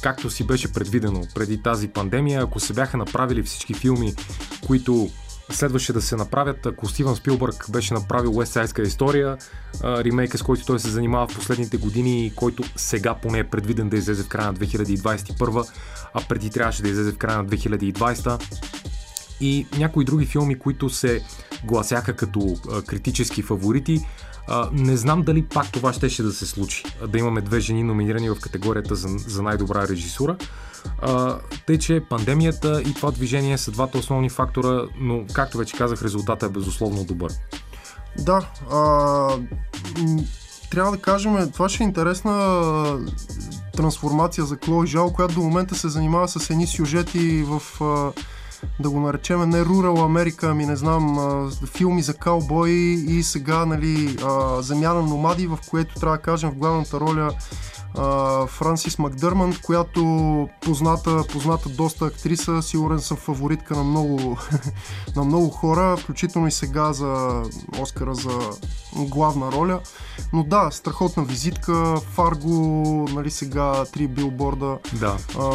както 0.03 0.29
си 0.29 0.43
беше 0.43 0.73
предвидено 0.73 1.21
преди 1.35 1.61
тази 1.61 1.87
пандемия, 1.87 2.41
ако 2.41 2.59
се 2.59 2.73
бяха 2.73 2.97
направили 2.97 3.43
всички 3.43 3.73
филми, 3.73 4.13
които 4.67 5.09
следваше 5.49 5.93
да 5.93 6.01
се 6.01 6.15
направят, 6.15 6.65
ако 6.65 6.87
Стивън 6.87 7.15
Спилбърг 7.15 7.65
беше 7.69 7.93
направил 7.93 8.31
West 8.31 8.83
история, 8.83 9.37
ремейка 9.83 10.37
с 10.37 10.41
който 10.41 10.65
той 10.65 10.79
се 10.79 10.89
занимава 10.89 11.27
в 11.27 11.35
последните 11.35 11.77
години, 11.77 12.33
който 12.35 12.63
сега 12.75 13.15
поне 13.15 13.39
е 13.39 13.43
предвиден 13.43 13.89
да 13.89 13.97
излезе 13.97 14.23
в 14.23 14.27
края 14.27 14.47
на 14.47 14.53
2021, 14.53 15.71
а 16.13 16.21
преди 16.29 16.49
трябваше 16.49 16.81
да 16.81 16.89
излезе 16.89 17.11
в 17.11 17.17
края 17.17 17.37
на 17.37 17.45
2020 17.45 18.43
и 19.41 19.67
някои 19.77 20.05
други 20.05 20.25
филми, 20.25 20.59
които 20.59 20.89
се 20.89 21.23
гласяха 21.63 22.13
като 22.13 22.57
критически 22.87 23.41
фаворити. 23.41 24.05
Не 24.71 24.97
знам 24.97 25.23
дали 25.23 25.45
пак 25.45 25.71
това 25.71 25.93
щеше 25.93 26.23
да 26.23 26.31
се 26.31 26.45
случи. 26.45 26.83
Да 27.07 27.17
имаме 27.17 27.41
две 27.41 27.59
жени 27.59 27.83
номинирани 27.83 28.29
в 28.29 28.39
категорията 28.41 28.95
за, 28.95 29.07
за 29.07 29.43
най-добра 29.43 29.87
режисура. 29.87 30.37
А, 31.01 31.37
тъй, 31.67 31.77
че 31.77 32.03
пандемията 32.09 32.81
и 32.81 32.93
това 32.93 33.11
движение 33.11 33.57
са 33.57 33.71
двата 33.71 33.97
основни 33.97 34.29
фактора, 34.29 34.81
но 34.99 35.25
както 35.33 35.57
вече 35.57 35.77
казах, 35.77 36.01
резултатът 36.01 36.49
е 36.49 36.53
безусловно 36.53 37.03
добър. 37.03 37.31
Да, 38.19 38.47
а, 38.71 39.29
трябва 40.71 40.91
да 40.91 40.97
кажем, 40.97 41.51
това 41.51 41.69
ще 41.69 41.83
е 41.83 41.87
интересна 41.87 42.99
трансформация 43.75 44.45
за 44.45 44.57
Клой 44.57 44.87
Жал, 44.87 45.13
която 45.13 45.33
до 45.33 45.41
момента 45.41 45.75
се 45.75 45.89
занимава 45.89 46.27
с 46.27 46.49
едни 46.49 46.67
сюжети 46.67 47.43
в 47.47 47.61
да 48.79 48.89
го 48.89 48.99
наречем 48.99 49.49
не 49.49 49.63
Rural 49.63 50.05
Америка, 50.05 50.49
ами 50.49 50.65
не 50.65 50.75
знам, 50.75 51.51
филми 51.75 52.01
за 52.01 52.13
каубои 52.13 52.93
и 52.93 53.23
сега, 53.23 53.65
нали, 53.65 54.17
Земя 54.59 54.93
на 54.93 55.01
номади, 55.01 55.47
в 55.47 55.59
което 55.69 55.95
трябва 55.95 56.17
да 56.17 56.23
кажем 56.23 56.49
в 56.49 56.55
главната 56.55 56.99
роля 56.99 57.31
Франсис 58.47 58.99
Макдърман, 58.99 59.55
която 59.63 60.49
позната, 60.61 61.23
позната 61.33 61.69
доста 61.69 62.05
актриса, 62.05 62.61
сигурен 62.61 62.99
съм 62.99 63.17
фаворитка 63.17 63.75
на 63.75 63.83
много, 63.83 64.37
на 65.15 65.23
много 65.23 65.49
хора, 65.49 65.97
включително 65.97 66.47
и 66.47 66.51
сега 66.51 66.93
за 66.93 67.43
Оскара 67.79 68.15
за 68.15 68.39
главна 68.95 69.51
роля. 69.51 69.79
Но 70.33 70.43
да, 70.43 70.71
страхотна 70.71 71.23
визитка, 71.23 71.97
Фарго, 71.97 72.51
нали 73.13 73.31
сега 73.31 73.85
три 73.85 74.07
билборда. 74.07 74.77
Да. 74.93 75.17
А, 75.39 75.51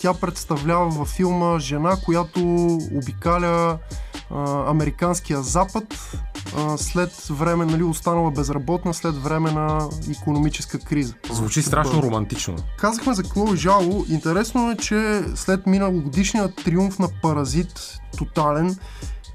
тя 0.00 0.14
представлява 0.14 0.88
във 0.88 1.08
филма 1.08 1.58
жена, 1.58 1.96
която 2.04 2.40
обикаля 2.94 3.78
американския 4.66 5.42
запад 5.42 6.14
след 6.76 7.26
време, 7.30 7.64
нали, 7.64 7.82
останала 7.82 8.30
безработна 8.30 8.94
след 8.94 9.16
време 9.16 9.50
на 9.50 9.88
економическа 10.10 10.78
криза. 10.78 11.14
Звучи 11.30 11.62
страшно 11.62 12.02
романтично. 12.02 12.56
Казахме 12.78 13.14
за 13.14 13.22
Клои 13.22 13.56
Жало. 13.56 14.04
Интересно 14.08 14.70
е, 14.70 14.76
че 14.76 15.22
след 15.34 15.66
миналогодишния 15.66 16.54
триумф 16.54 16.98
на 16.98 17.08
Паразит, 17.22 18.00
тотален, 18.18 18.76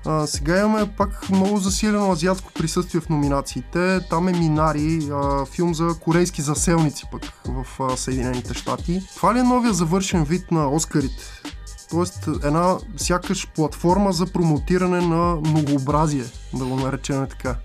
а, 0.06 0.28
сега 0.28 0.60
имаме 0.60 0.92
пак 0.98 1.30
много 1.30 1.58
засилено 1.58 2.12
азиатско 2.12 2.52
присъствие 2.54 3.02
в 3.02 3.10
номинациите. 3.10 4.00
Там 4.10 4.28
е 4.28 4.32
Минари, 4.32 5.10
а, 5.12 5.46
филм 5.46 5.74
за 5.74 5.96
корейски 6.00 6.42
заселници 6.42 7.04
пък 7.12 7.22
в 7.46 7.66
а, 7.80 7.98
Съединените 7.98 8.54
щати. 8.54 9.02
Това 9.16 9.36
ли 9.36 9.40
е 9.40 9.44
новия 9.44 9.74
завършен 9.74 10.24
вид 10.24 10.52
на 10.52 10.70
Оскарите? 10.70 11.42
Тоест 11.90 12.28
една 12.44 12.78
сякаш 12.98 13.48
платформа 13.56 14.12
за 14.14 14.26
промотиране 14.26 15.02
на 15.02 15.36
многообразие, 15.36 16.26
да 16.54 16.66
го 16.66 16.76
наречем 16.76 17.28
така. 17.30 17.56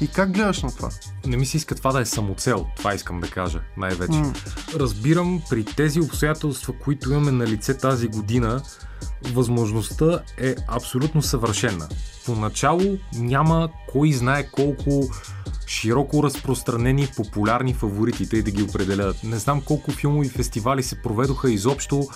И 0.00 0.08
как 0.08 0.32
гледаш 0.32 0.62
на 0.62 0.70
това? 0.70 0.90
Не 1.26 1.36
ми 1.36 1.46
се 1.46 1.56
иска 1.56 1.74
това 1.74 1.92
да 1.92 2.00
е 2.00 2.04
самоцел, 2.04 2.66
това 2.76 2.94
искам 2.94 3.20
да 3.20 3.30
кажа 3.30 3.60
най-вече. 3.76 4.12
Mm. 4.12 4.36
Разбирам 4.78 5.42
при 5.50 5.64
тези 5.64 6.00
обстоятелства, 6.00 6.74
които 6.84 7.12
имаме 7.12 7.30
на 7.30 7.46
лице 7.46 7.76
тази 7.76 8.08
година, 8.08 8.62
възможността 9.32 10.20
е 10.38 10.54
абсолютно 10.68 11.22
съвършена. 11.22 11.88
Поначало 12.26 12.98
няма 13.14 13.68
кой 13.92 14.12
знае 14.12 14.50
колко 14.50 15.08
широко 15.66 16.22
разпространени 16.22 17.08
популярни 17.16 17.74
фаворити, 17.74 18.28
тъй 18.28 18.42
да 18.42 18.50
ги 18.50 18.62
определят. 18.62 19.24
Не 19.24 19.38
знам 19.38 19.60
колко 19.60 19.90
филмови 19.90 20.28
фестивали 20.28 20.82
се 20.82 21.02
проведоха 21.02 21.50
изобщо, 21.50 22.08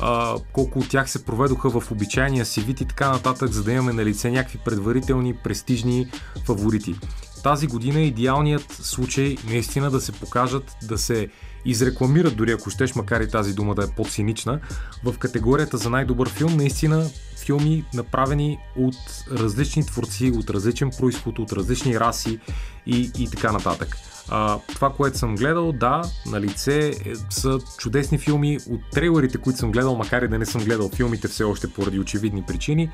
а, 0.00 0.36
колко 0.52 0.78
от 0.78 0.88
тях 0.88 1.10
се 1.10 1.24
проведоха 1.24 1.80
в 1.80 1.90
обичайния 1.90 2.44
си 2.44 2.60
вид 2.60 2.80
и 2.80 2.84
така 2.84 3.10
нататък, 3.10 3.50
за 3.50 3.64
да 3.64 3.72
имаме 3.72 3.92
на 3.92 4.04
лице 4.04 4.30
някакви 4.30 4.58
предварителни, 4.64 5.34
престижни 5.34 6.06
фаворити. 6.46 6.94
Тази 7.42 7.66
година 7.66 8.00
е 8.00 8.04
идеалният 8.04 8.72
случай 8.72 9.36
наистина 9.48 9.90
да 9.90 10.00
се 10.00 10.12
покажат, 10.12 10.76
да 10.82 10.98
се 10.98 11.28
изрекламират, 11.64 12.36
дори 12.36 12.52
ако 12.52 12.70
щеш, 12.70 12.94
макар 12.94 13.20
и 13.20 13.28
тази 13.28 13.54
дума 13.54 13.74
да 13.74 13.84
е 13.84 13.94
по-цинична, 13.96 14.60
в 15.04 15.18
категорията 15.18 15.76
за 15.76 15.90
най-добър 15.90 16.28
филм, 16.28 16.56
наистина 16.56 17.10
филми 17.44 17.84
направени 17.94 18.58
от 18.76 18.96
различни 19.32 19.86
творци, 19.86 20.32
от 20.36 20.50
различен 20.50 20.90
происход, 20.98 21.38
от 21.38 21.52
различни 21.52 22.00
раси 22.00 22.40
и, 22.86 23.10
и 23.18 23.30
така 23.30 23.52
нататък. 23.52 23.96
А, 24.28 24.58
това, 24.74 24.90
което 24.90 25.18
съм 25.18 25.36
гледал, 25.36 25.72
да, 25.72 26.02
на 26.26 26.40
лице 26.40 26.88
е, 26.88 26.94
са 27.30 27.58
чудесни 27.78 28.18
филми 28.18 28.58
от 28.70 28.80
трейлерите, 28.92 29.38
които 29.38 29.58
съм 29.58 29.72
гледал, 29.72 29.96
макар 29.96 30.22
и 30.22 30.28
да 30.28 30.38
не 30.38 30.46
съм 30.46 30.64
гледал 30.64 30.88
филмите 30.88 31.28
все 31.28 31.44
още 31.44 31.72
поради 31.72 31.98
очевидни 31.98 32.42
причини. 32.42 32.90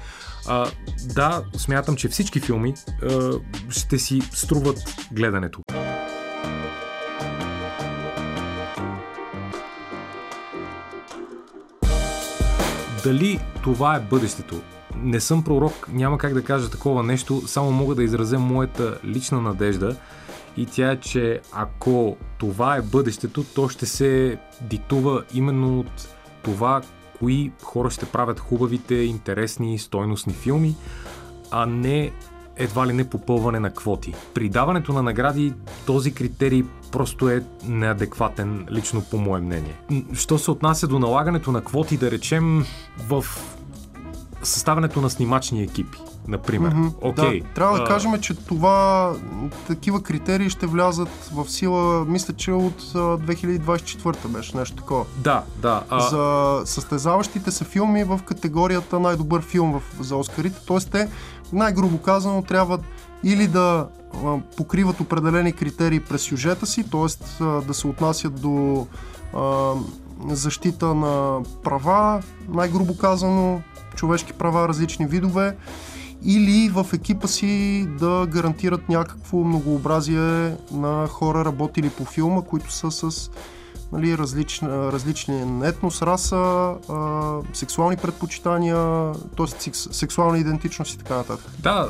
А, 0.46 0.70
да, 1.14 1.44
смятам, 1.56 1.96
че 1.96 2.08
всички 2.08 2.40
филми 2.40 2.74
а, 3.02 3.32
ще 3.70 3.98
си 3.98 4.20
струват 4.32 4.78
гледането. 5.12 5.60
Дали 13.06 13.40
това 13.62 13.96
е 13.96 14.00
бъдещето? 14.00 14.60
Не 14.96 15.20
съм 15.20 15.44
пророк, 15.44 15.88
няма 15.92 16.18
как 16.18 16.34
да 16.34 16.44
кажа 16.44 16.70
такова 16.70 17.02
нещо, 17.02 17.42
само 17.46 17.70
мога 17.70 17.94
да 17.94 18.04
изразя 18.04 18.38
моята 18.38 18.98
лична 19.04 19.40
надежда 19.40 19.96
и 20.56 20.66
тя 20.66 20.90
е, 20.90 21.00
че 21.00 21.40
ако 21.52 22.16
това 22.38 22.76
е 22.76 22.82
бъдещето, 22.82 23.44
то 23.54 23.68
ще 23.68 23.86
се 23.86 24.38
диктува 24.60 25.24
именно 25.34 25.80
от 25.80 26.08
това, 26.42 26.82
кои 27.18 27.52
хора 27.62 27.90
ще 27.90 28.06
правят 28.06 28.40
хубавите, 28.40 28.94
интересни, 28.94 29.78
стойностни 29.78 30.32
филми, 30.32 30.76
а 31.50 31.66
не 31.66 32.12
едва 32.56 32.86
ли 32.86 32.92
не 32.92 33.10
попълване 33.10 33.60
на 33.60 33.70
квоти. 33.70 34.14
При 34.34 34.48
даването 34.48 34.92
на 34.92 35.02
награди 35.02 35.52
този 35.86 36.14
критерий 36.14 36.64
просто 36.92 37.28
е 37.28 37.44
неадекватен, 37.64 38.66
лично 38.70 39.02
по 39.10 39.18
мое 39.18 39.40
мнение. 39.40 39.76
Що 40.14 40.38
се 40.38 40.50
отнася 40.50 40.86
до 40.86 40.98
налагането 40.98 41.52
на 41.52 41.60
квоти, 41.60 41.96
да 41.96 42.10
речем, 42.10 42.64
в 43.08 43.24
съставянето 44.42 45.00
на 45.00 45.10
снимачни 45.10 45.62
екипи, 45.62 45.98
например. 46.28 46.74
Mm-hmm, 46.74 46.90
okay. 46.90 47.42
да, 47.42 47.48
трябва 47.54 47.78
да 47.78 47.84
uh... 47.84 47.88
кажем, 47.88 48.20
че 48.20 48.34
това, 48.34 49.12
такива 49.66 50.02
критерии 50.02 50.50
ще 50.50 50.66
влязат 50.66 51.08
в 51.34 51.50
сила, 51.50 52.04
мисля, 52.04 52.34
че 52.34 52.52
от 52.52 52.82
2024 52.82 54.28
беше 54.28 54.56
нещо 54.56 54.76
такова. 54.76 55.04
Да, 55.16 55.42
да. 55.56 55.82
Uh... 55.90 56.10
За 56.10 56.66
състезаващите 56.66 57.50
се 57.50 57.64
филми 57.64 58.04
в 58.04 58.20
категорията 58.26 59.00
най-добър 59.00 59.42
филм 59.42 59.72
в, 59.72 60.04
за 60.04 60.16
Оскарите, 60.16 60.66
т.е. 60.66 60.78
те 60.90 61.08
най-грубо 61.52 61.98
казано 61.98 62.42
трябва 62.42 62.78
или 63.24 63.46
да 63.46 63.86
покриват 64.56 65.00
определени 65.00 65.52
критерии 65.52 66.00
през 66.00 66.22
сюжета 66.22 66.66
си, 66.66 66.90
т.е. 66.90 67.44
да 67.44 67.74
се 67.74 67.86
отнасят 67.86 68.40
до 68.40 68.86
защита 70.28 70.94
на 70.94 71.42
права, 71.64 72.22
най-грубо 72.48 72.96
казано, 72.96 73.60
човешки 73.94 74.32
права, 74.32 74.68
различни 74.68 75.06
видове, 75.06 75.56
или 76.22 76.68
в 76.68 76.86
екипа 76.94 77.28
си 77.28 77.86
да 77.98 78.26
гарантират 78.26 78.88
някакво 78.88 79.38
многообразие 79.38 80.56
на 80.72 81.06
хора, 81.06 81.44
работили 81.44 81.90
по 81.90 82.04
филма, 82.04 82.42
които 82.42 82.72
са 82.72 82.90
с 82.90 83.30
нали, 83.92 84.18
различни, 84.18 84.68
различни 84.68 85.60
етнос, 85.64 86.02
раса, 86.02 86.36
а, 86.88 87.40
сексуални 87.52 87.96
предпочитания, 87.96 89.12
т.е. 89.36 89.70
сексуална 89.72 90.38
идентичност 90.38 90.94
и 90.94 90.98
така 90.98 91.16
нататък. 91.16 91.50
Да, 91.58 91.88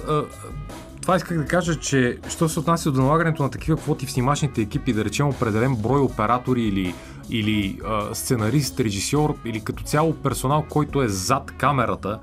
това 1.07 1.17
исках 1.17 1.39
да 1.39 1.47
кажа, 1.47 1.77
че 1.77 2.19
що 2.29 2.49
се 2.49 2.61
отнася 2.61 2.91
до 2.91 3.01
налагането 3.01 3.43
на 3.43 3.51
такива 3.51 3.77
квоти 3.77 4.07
в 4.07 4.11
снимачните 4.11 4.61
екипи, 4.61 4.93
да 4.93 5.05
речем 5.05 5.29
определен 5.29 5.77
брой 5.77 6.01
оператори 6.01 6.63
или, 6.63 6.95
или 7.31 7.79
а, 7.87 8.15
сценарист, 8.15 8.81
режисьор 8.81 9.35
или 9.45 9.61
като 9.61 9.85
цяло 9.85 10.15
персонал, 10.15 10.65
който 10.69 11.03
е 11.03 11.09
зад 11.09 11.51
камерата, 11.59 12.19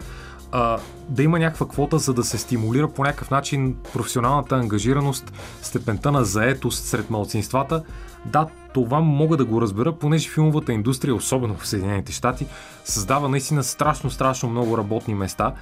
а, 0.56 0.80
да 1.10 1.24
има 1.24 1.40
някаква 1.40 1.68
квота, 1.68 1.98
за 2.00 2.14
да 2.14 2.24
се 2.24 2.38
стимулира 2.38 2.88
по 2.88 3.04
някакъв 3.04 3.32
начин 3.32 3.76
професионалната 3.94 4.56
ангажираност, 4.56 5.34
степента 5.62 6.12
на 6.12 6.24
заетост 6.24 6.86
сред 6.86 7.10
малцинствата, 7.10 7.84
да, 8.26 8.48
това 8.74 9.00
мога 9.00 9.38
да 9.38 9.46
го 9.46 9.62
разбера, 9.62 9.96
понеже 9.96 10.30
филмовата 10.30 10.74
индустрия, 10.74 11.16
особено 11.16 11.56
в 11.56 11.68
Съединените 11.68 12.12
щати, 12.12 12.46
създава 12.86 13.30
наистина 13.30 13.64
страшно, 13.64 14.10
страшно 14.10 14.50
много 14.50 14.78
работни 14.78 15.14
места 15.14 15.54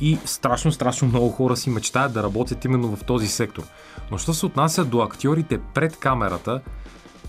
и 0.00 0.18
страшно, 0.24 0.72
страшно 0.72 1.08
много 1.08 1.30
хора 1.30 1.56
си 1.56 1.70
мечтаят 1.70 2.12
да 2.12 2.22
работят 2.22 2.64
именно 2.64 2.96
в 2.96 3.04
този 3.04 3.28
сектор. 3.28 3.62
Но 4.10 4.18
що 4.18 4.34
се 4.34 4.46
отнася 4.46 4.84
до 4.84 5.00
актьорите 5.00 5.60
пред 5.74 5.96
камерата, 5.96 6.60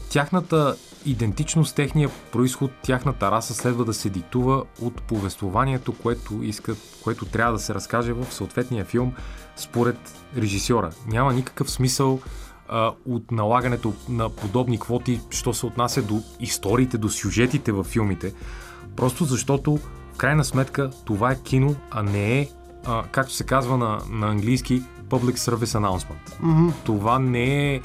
тяхната 0.09 0.75
идентичност, 1.05 1.75
техния 1.75 2.09
происход, 2.31 2.71
тяхната 2.81 3.31
раса 3.31 3.53
следва 3.53 3.85
да 3.85 3.93
се 3.93 4.09
диктува 4.09 4.63
от 4.81 5.01
повествованието, 5.01 5.93
което 5.93 6.43
искат, 6.43 6.77
което 7.03 7.25
трябва 7.25 7.53
да 7.53 7.59
се 7.59 7.73
разкаже 7.73 8.13
в 8.13 8.33
съответния 8.33 8.85
филм 8.85 9.13
според 9.55 9.97
режисьора. 10.37 10.89
Няма 11.07 11.33
никакъв 11.33 11.71
смисъл 11.71 12.19
а, 12.69 12.91
от 13.05 13.31
налагането 13.31 13.93
на 14.09 14.29
подобни 14.29 14.79
квоти, 14.79 15.21
що 15.29 15.53
се 15.53 15.65
отнася 15.65 16.01
до 16.01 16.21
историите, 16.39 16.97
до 16.97 17.09
сюжетите 17.09 17.71
във 17.71 17.85
филмите. 17.85 18.33
Просто 18.95 19.25
защото, 19.25 19.79
в 20.13 20.17
крайна 20.17 20.45
сметка, 20.45 20.91
това 21.05 21.31
е 21.31 21.39
кино, 21.43 21.75
а 21.91 22.03
не 22.03 22.39
е, 22.39 22.49
а, 22.85 23.03
както 23.11 23.33
се 23.33 23.43
казва 23.43 23.77
на, 23.77 23.99
на 24.09 24.27
английски, 24.27 24.83
Public 25.09 25.35
Service 25.35 25.79
Announcement. 25.79 26.41
Mm-hmm. 26.43 26.73
Това 26.83 27.19
не 27.19 27.75
е 27.75 27.81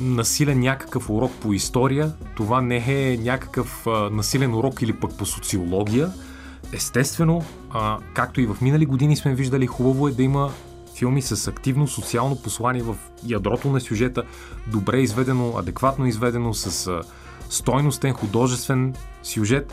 насилен 0.00 0.60
някакъв 0.60 1.10
урок 1.10 1.32
по 1.40 1.52
история, 1.52 2.12
това 2.36 2.60
не 2.60 2.84
е 2.88 3.16
някакъв 3.16 3.86
а, 3.86 3.90
насилен 3.90 4.54
урок 4.54 4.82
или 4.82 4.92
пък 4.92 5.18
по 5.18 5.26
социология. 5.26 6.12
Естествено, 6.72 7.44
а, 7.70 7.98
както 8.14 8.40
и 8.40 8.46
в 8.46 8.56
минали 8.60 8.86
години 8.86 9.16
сме 9.16 9.34
виждали, 9.34 9.66
хубаво 9.66 10.08
е 10.08 10.12
да 10.12 10.22
има 10.22 10.50
филми 10.94 11.22
с 11.22 11.48
активно 11.48 11.88
социално 11.88 12.42
послание 12.42 12.82
в 12.82 12.96
ядрото 13.26 13.68
на 13.70 13.80
сюжета, 13.80 14.22
добре 14.66 15.00
изведено, 15.00 15.54
адекватно 15.58 16.06
изведено, 16.06 16.54
с 16.54 17.02
стойностен, 17.50 18.12
художествен 18.12 18.94
сюжет, 19.22 19.72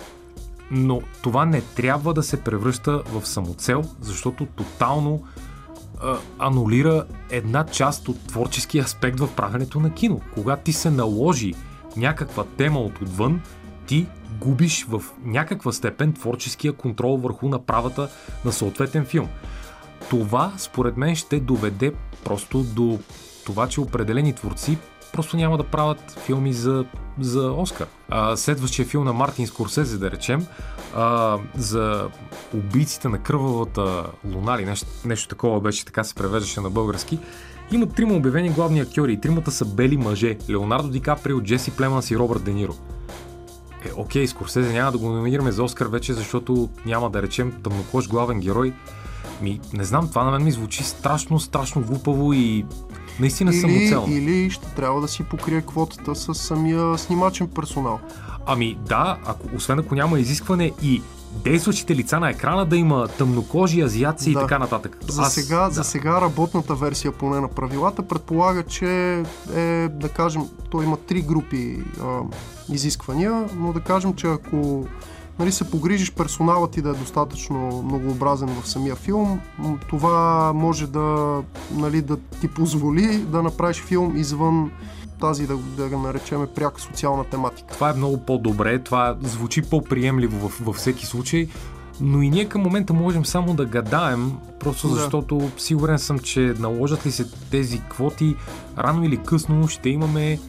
но 0.71 1.01
това 1.21 1.45
не 1.45 1.61
трябва 1.61 2.13
да 2.13 2.23
се 2.23 2.43
превръща 2.43 3.03
в 3.11 3.27
самоцел, 3.27 3.83
защото 4.01 4.45
тотално 4.45 5.23
анулира 6.39 7.05
една 7.29 7.65
част 7.65 8.07
от 8.07 8.27
творческия 8.27 8.83
аспект 8.83 9.19
в 9.19 9.35
правенето 9.35 9.79
на 9.79 9.93
кино. 9.93 10.21
Когато 10.33 10.63
ти 10.63 10.73
се 10.73 10.89
наложи 10.89 11.53
някаква 11.97 12.43
тема 12.43 12.79
от 12.79 13.01
отвън, 13.01 13.41
ти 13.87 14.07
губиш 14.39 14.85
в 14.89 15.03
някаква 15.23 15.71
степен 15.71 16.13
творческия 16.13 16.73
контрол 16.73 17.17
върху 17.17 17.49
направата 17.49 18.09
на 18.45 18.51
съответен 18.51 19.05
филм 19.05 19.27
това, 20.09 20.53
според 20.57 20.97
мен, 20.97 21.15
ще 21.15 21.39
доведе 21.39 21.93
просто 22.23 22.63
до 22.63 22.99
това, 23.45 23.67
че 23.67 23.81
определени 23.81 24.33
творци 24.33 24.77
просто 25.17 25.37
няма 25.37 25.57
да 25.57 25.63
правят 25.63 26.19
филми 26.25 26.53
за, 26.53 26.85
за 27.19 27.51
Оскар. 27.51 27.87
А, 28.09 28.37
следващия 28.37 28.85
филм 28.85 29.03
на 29.03 29.13
Мартин 29.13 29.47
Скорсезе, 29.47 29.97
да 29.97 30.11
речем, 30.11 30.45
а, 30.95 31.37
за 31.55 32.09
убийците 32.53 33.07
на 33.07 33.17
кървавата 33.17 34.03
луна 34.33 34.55
или 34.55 34.65
нещо, 34.65 34.87
нещо 35.05 35.27
такова 35.27 35.61
беше, 35.61 35.85
така 35.85 36.03
се 36.03 36.15
превеждаше 36.15 36.61
на 36.61 36.69
български. 36.69 37.19
Има 37.71 37.85
трима 37.85 38.13
обявени 38.13 38.49
главни 38.49 38.79
актьори 38.79 39.13
и 39.13 39.21
тримата 39.21 39.51
са 39.51 39.65
бели 39.65 39.97
мъже. 39.97 40.37
Леонардо 40.49 40.89
Ди 40.89 40.99
Каприо, 40.99 41.41
Джеси 41.41 41.71
Племанс 41.71 42.11
и 42.11 42.17
Робърт 42.17 42.43
Де 42.43 42.53
Ниро. 42.53 42.75
Е, 43.85 43.91
окей, 43.95 44.27
Скорсезе 44.27 44.73
няма 44.73 44.91
да 44.91 44.97
го 44.97 45.09
номинираме 45.09 45.51
за 45.51 45.63
Оскар 45.63 45.85
вече, 45.85 46.13
защото 46.13 46.69
няма 46.85 47.09
да 47.09 47.21
речем 47.21 47.53
тъмнокож 47.63 48.07
главен 48.07 48.39
герой 48.39 48.73
ми, 49.41 49.59
не 49.73 49.83
знам, 49.83 50.09
това 50.09 50.23
на 50.23 50.31
мен 50.31 50.43
ми 50.43 50.51
звучи 50.51 50.83
страшно, 50.83 51.39
страшно 51.39 51.81
глупаво 51.81 52.33
и 52.33 52.65
наистина 53.19 53.51
или, 53.51 53.59
самоцелно. 53.59 54.13
Или 54.13 54.49
ще 54.49 54.67
трябва 54.67 55.01
да 55.01 55.07
си 55.07 55.23
покрие 55.23 55.61
квотата 55.61 56.15
с 56.15 56.35
самия 56.35 56.97
снимачен 56.97 57.47
персонал. 57.47 57.99
Ами 58.45 58.77
да, 58.87 59.17
ако, 59.25 59.55
освен 59.55 59.79
ако 59.79 59.95
няма 59.95 60.19
изискване 60.19 60.71
и 60.81 61.01
действащите 61.43 61.95
лица 61.95 62.19
на 62.19 62.29
екрана 62.29 62.65
да 62.65 62.77
има 62.77 63.07
тъмнокожи, 63.07 63.81
азиаци 63.81 64.33
да. 64.33 64.39
и 64.39 64.43
така 64.43 64.59
нататък. 64.59 64.97
За, 65.07 65.21
Аз, 65.21 65.33
сега, 65.33 65.59
да. 65.59 65.71
за 65.71 65.83
сега 65.83 66.21
работната 66.21 66.75
версия 66.75 67.11
поне 67.11 67.39
на 67.39 67.47
правилата 67.47 68.07
предполага, 68.07 68.63
че 68.63 69.23
е, 69.55 69.87
да 69.87 70.09
кажем, 70.09 70.41
той 70.69 70.85
има 70.85 70.97
три 70.97 71.21
групи 71.21 71.83
а, 72.01 72.19
изисквания, 72.69 73.45
но 73.55 73.73
да 73.73 73.79
кажем, 73.79 74.13
че 74.13 74.27
ако 74.27 74.87
нали, 75.39 75.51
се 75.51 75.71
погрижиш 75.71 76.11
персоналът 76.11 76.71
ти 76.71 76.81
да 76.81 76.89
е 76.89 76.93
достатъчно 76.93 77.83
многообразен 77.85 78.49
в 78.61 78.69
самия 78.69 78.95
филм, 78.95 79.39
това 79.89 80.51
може 80.53 80.87
да, 80.87 81.41
нали, 81.71 82.01
да 82.01 82.17
ти 82.17 82.47
позволи 82.47 83.17
да 83.17 83.43
направиш 83.43 83.81
филм 83.81 84.17
извън 84.17 84.71
тази, 85.19 85.47
да, 85.47 85.57
да 85.57 85.89
го 85.89 85.99
наречеме 85.99 86.47
пряка 86.47 86.81
социална 86.81 87.23
тематика. 87.23 87.73
Това 87.73 87.89
е 87.89 87.93
много 87.93 88.17
по-добре, 88.17 88.79
това 88.79 89.17
звучи 89.21 89.61
по-приемливо 89.61 90.39
във, 90.39 90.59
във 90.65 90.75
всеки 90.75 91.05
случай, 91.05 91.47
но 92.01 92.21
и 92.21 92.29
ние 92.29 92.45
към 92.45 92.61
момента 92.61 92.93
можем 92.93 93.25
само 93.25 93.53
да 93.53 93.65
гадаем, 93.65 94.31
просто 94.59 94.87
защото 94.87 95.37
да. 95.37 95.49
сигурен 95.57 95.99
съм, 95.99 96.19
че 96.19 96.53
наложат 96.59 97.05
ли 97.05 97.11
се 97.11 97.25
тези 97.51 97.81
квоти, 97.89 98.35
рано 98.77 99.03
или 99.03 99.17
късно 99.17 99.67
ще 99.67 99.89
имаме 99.89 100.39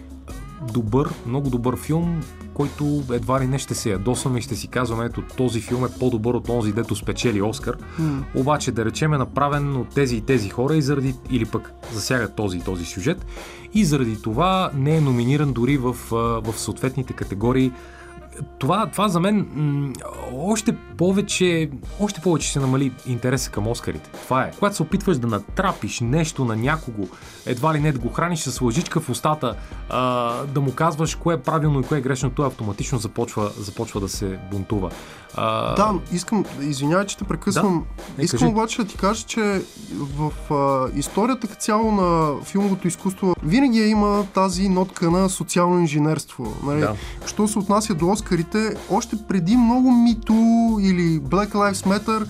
добър, 0.73 1.15
много 1.27 1.51
добър 1.51 1.77
филм, 1.77 2.23
който 2.59 3.03
едва 3.13 3.41
ли 3.41 3.47
не 3.47 3.59
ще 3.59 3.75
се 3.75 3.91
ядосваме 3.91 4.39
и 4.39 4.43
ще 4.43 4.57
си 4.57 4.69
казваме, 4.69 5.05
ето 5.05 5.23
този 5.37 5.61
филм 5.61 5.85
е 5.85 5.99
по-добър 5.99 6.35
от 6.35 6.45
този, 6.45 6.73
дето 6.73 6.97
спечели 6.97 7.43
Оскар. 7.43 7.77
Mm. 8.01 8.23
Обаче 8.35 8.73
да 8.73 8.85
речем 8.85 9.15
е 9.15 9.19
направен 9.19 9.77
от 9.77 9.89
тези 9.89 10.17
и 10.17 10.21
тези 10.21 10.49
хора 10.49 10.77
и 10.77 10.83
заради, 10.83 11.15
или 11.31 11.45
пък 11.45 11.73
засяга 11.93 12.29
този 12.29 12.59
и 12.59 12.61
този 12.61 12.85
сюжет 12.85 13.27
и 13.75 13.85
заради 13.85 14.23
това 14.23 14.71
не 14.75 14.97
е 14.97 15.01
номиниран 15.01 15.53
дори 15.53 15.77
в, 15.77 15.97
в 16.11 16.55
съответните 16.57 17.13
категории 17.13 17.73
това, 18.59 18.87
това 18.87 19.09
за 19.09 19.21
мен 19.21 19.47
м- 19.55 19.93
още 20.33 20.77
повече, 20.97 21.71
още 22.01 22.21
повече 22.21 22.53
се 22.53 22.61
намали 22.61 22.93
интереса 23.07 23.51
към 23.51 23.69
Оскарите. 23.69 24.11
Това 24.11 24.43
е. 24.43 24.51
Когато 24.51 24.77
се 24.77 24.83
опитваш 24.83 25.19
да 25.19 25.27
натрапиш 25.27 26.01
нещо 26.01 26.45
на 26.45 26.57
някого, 26.57 27.09
едва 27.47 27.75
ли 27.75 27.81
не 27.81 27.93
да 27.93 27.99
го 27.99 28.09
храниш 28.13 28.41
с 28.41 28.61
лъжичка 28.61 29.01
в 29.01 29.11
устата, 29.11 29.55
а, 29.89 30.33
да 30.45 30.61
му 30.61 30.75
казваш 30.75 31.15
кое 31.15 31.35
е 31.35 31.39
правилно 31.39 31.81
и 31.81 31.83
кое 31.83 31.99
е 31.99 32.01
грешно, 32.01 32.31
той 32.31 32.47
автоматично 32.47 32.99
започва, 32.99 33.51
започва 33.59 34.01
да 34.01 34.09
се 34.09 34.39
бунтува. 34.51 34.91
А... 35.35 35.75
Да, 35.75 35.95
искам, 36.13 36.45
извинявай, 36.61 37.07
че 37.07 37.17
те 37.17 37.25
прекъсвам. 37.25 37.87
Да? 38.17 38.23
искам 38.23 38.39
кажи. 38.39 38.51
обаче 38.51 38.83
да 38.83 38.89
ти 38.89 38.97
кажа, 38.97 39.27
че 39.27 39.63
в 39.95 40.33
а, 40.55 40.99
историята 40.99 41.49
като 41.49 41.61
цяло 41.61 41.93
на 41.93 42.35
филмовото 42.45 42.89
изкуство 42.89 43.35
винаги 43.43 43.79
има 43.79 44.27
тази 44.35 44.69
нотка 44.69 45.11
на 45.11 45.29
социално 45.29 45.81
инженерство. 45.81 46.57
Нали? 46.65 46.81
Да. 46.81 46.95
Що 47.27 47.49
се 47.49 47.59
отнася 47.59 47.95
до 47.95 48.07
Оскарите, 48.29 48.77
още 48.91 49.17
преди 49.29 49.57
много 49.57 49.93
мито 49.93 50.33
или 50.81 51.21
Black 51.21 51.53
Lives 51.53 51.73
Matter 51.73 52.27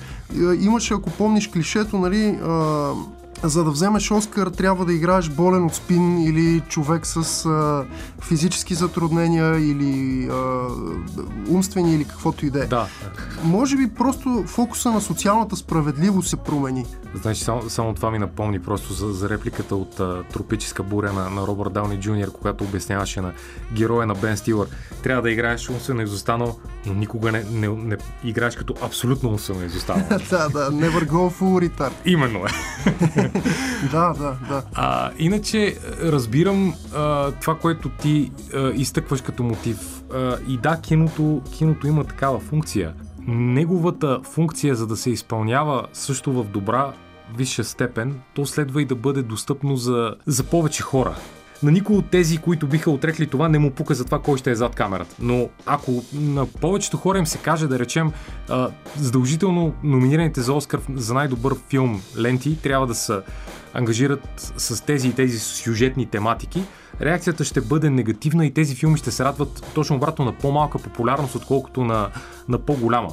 имаше, 0.60 0.94
ако 0.94 1.10
помниш 1.10 1.48
клишето, 1.48 1.98
нали, 1.98 2.38
за 3.42 3.64
да 3.64 3.70
вземеш 3.70 4.10
Оскар, 4.10 4.46
трябва 4.46 4.84
да 4.84 4.92
играеш 4.92 5.28
болен 5.28 5.64
от 5.64 5.74
спин 5.74 6.18
или 6.18 6.60
човек 6.60 7.06
с 7.06 7.46
а, 7.46 7.84
физически 8.20 8.74
затруднения 8.74 9.58
или 9.58 10.28
а, 10.30 10.66
умствени 11.48 11.94
или 11.94 12.04
каквото 12.04 12.46
и 12.46 12.50
да 12.50 12.64
е. 12.64 12.66
Да. 12.66 12.86
Може 13.44 13.76
би 13.76 13.88
просто 13.88 14.44
фокуса 14.46 14.90
на 14.90 15.00
социалната 15.00 15.56
справедливост 15.56 16.28
се 16.28 16.36
промени. 16.36 16.84
Значи, 17.14 17.44
само, 17.44 17.70
само 17.70 17.94
това 17.94 18.10
ми 18.10 18.18
напомни 18.18 18.60
просто 18.60 18.92
за, 18.92 19.12
за 19.12 19.28
репликата 19.28 19.76
от 19.76 20.00
а, 20.00 20.22
Тропическа 20.32 20.82
буря 20.82 21.12
на, 21.12 21.30
на 21.30 21.46
Робърт 21.46 21.72
Дауни 21.72 22.00
Джуниор, 22.00 22.32
когато 22.32 22.64
обясняваше 22.64 23.20
на 23.20 23.32
героя 23.72 24.06
на 24.06 24.14
Бен 24.14 24.36
Стилър. 24.36 24.68
Трябва 25.02 25.22
да 25.22 25.30
играеш 25.30 25.70
умствено 25.70 26.02
изостанал, 26.02 26.58
но 26.86 26.94
никога 26.94 27.32
не, 27.32 27.44
не, 27.52 27.68
не 27.68 27.96
играеш 28.24 28.56
като 28.56 28.74
абсолютно 28.82 29.28
умствено 29.28 29.64
изостанал. 29.64 30.06
да, 30.30 30.48
да, 30.48 30.70
never 30.70 31.06
go 31.06 31.32
full 31.40 31.68
retard. 31.68 31.92
Именно 32.04 32.38
е. 32.38 32.48
да, 33.92 34.12
да, 34.12 34.36
да. 34.48 34.62
А, 34.74 35.10
иначе 35.18 35.76
разбирам 36.02 36.74
а, 36.94 37.32
това, 37.32 37.54
което 37.54 37.88
ти 37.88 38.32
а, 38.54 38.70
изтъкваш 38.70 39.20
като 39.20 39.42
мотив. 39.42 40.02
А, 40.14 40.36
и 40.48 40.56
да, 40.56 40.80
киното, 40.80 41.42
киното 41.52 41.86
има 41.86 42.04
такава 42.04 42.38
функция. 42.38 42.94
Неговата 43.26 44.20
функция, 44.22 44.74
за 44.74 44.86
да 44.86 44.96
се 44.96 45.10
изпълнява 45.10 45.86
също 45.92 46.32
в 46.32 46.44
добра 46.44 46.92
висша 47.36 47.64
степен, 47.64 48.20
то 48.34 48.46
следва 48.46 48.82
и 48.82 48.84
да 48.84 48.94
бъде 48.94 49.22
достъпно 49.22 49.76
за, 49.76 50.14
за 50.26 50.44
повече 50.44 50.82
хора. 50.82 51.14
На 51.62 51.70
никой 51.70 51.96
от 51.96 52.10
тези, 52.10 52.38
които 52.38 52.66
биха 52.66 52.90
отрекли 52.90 53.26
това, 53.26 53.48
не 53.48 53.58
му 53.58 53.70
пука 53.70 53.94
за 53.94 54.04
това 54.04 54.18
кой 54.18 54.38
ще 54.38 54.50
е 54.50 54.54
зад 54.54 54.74
камерата. 54.74 55.14
Но 55.20 55.48
ако 55.66 56.04
на 56.12 56.46
повечето 56.46 56.96
хора 56.96 57.18
им 57.18 57.26
се 57.26 57.38
каже, 57.38 57.66
да 57.66 57.78
речем, 57.78 58.12
задължително 58.96 59.74
номинираните 59.82 60.40
за 60.40 60.52
Оскар 60.52 60.80
за 60.94 61.14
най-добър 61.14 61.54
филм 61.68 62.02
ленти 62.18 62.62
трябва 62.62 62.86
да 62.86 62.94
се 62.94 63.20
ангажират 63.74 64.52
с 64.56 64.84
тези 64.84 65.08
и 65.08 65.12
тези 65.12 65.38
сюжетни 65.38 66.06
тематики, 66.06 66.64
реакцията 67.00 67.44
ще 67.44 67.60
бъде 67.60 67.90
негативна 67.90 68.46
и 68.46 68.54
тези 68.54 68.74
филми 68.74 68.98
ще 68.98 69.10
се 69.10 69.24
радват 69.24 69.66
точно 69.74 69.96
обратно 69.96 70.24
на 70.24 70.32
по-малка 70.32 70.78
популярност, 70.78 71.34
отколкото 71.34 71.84
на, 71.84 72.10
на 72.48 72.58
по-голяма. 72.58 73.08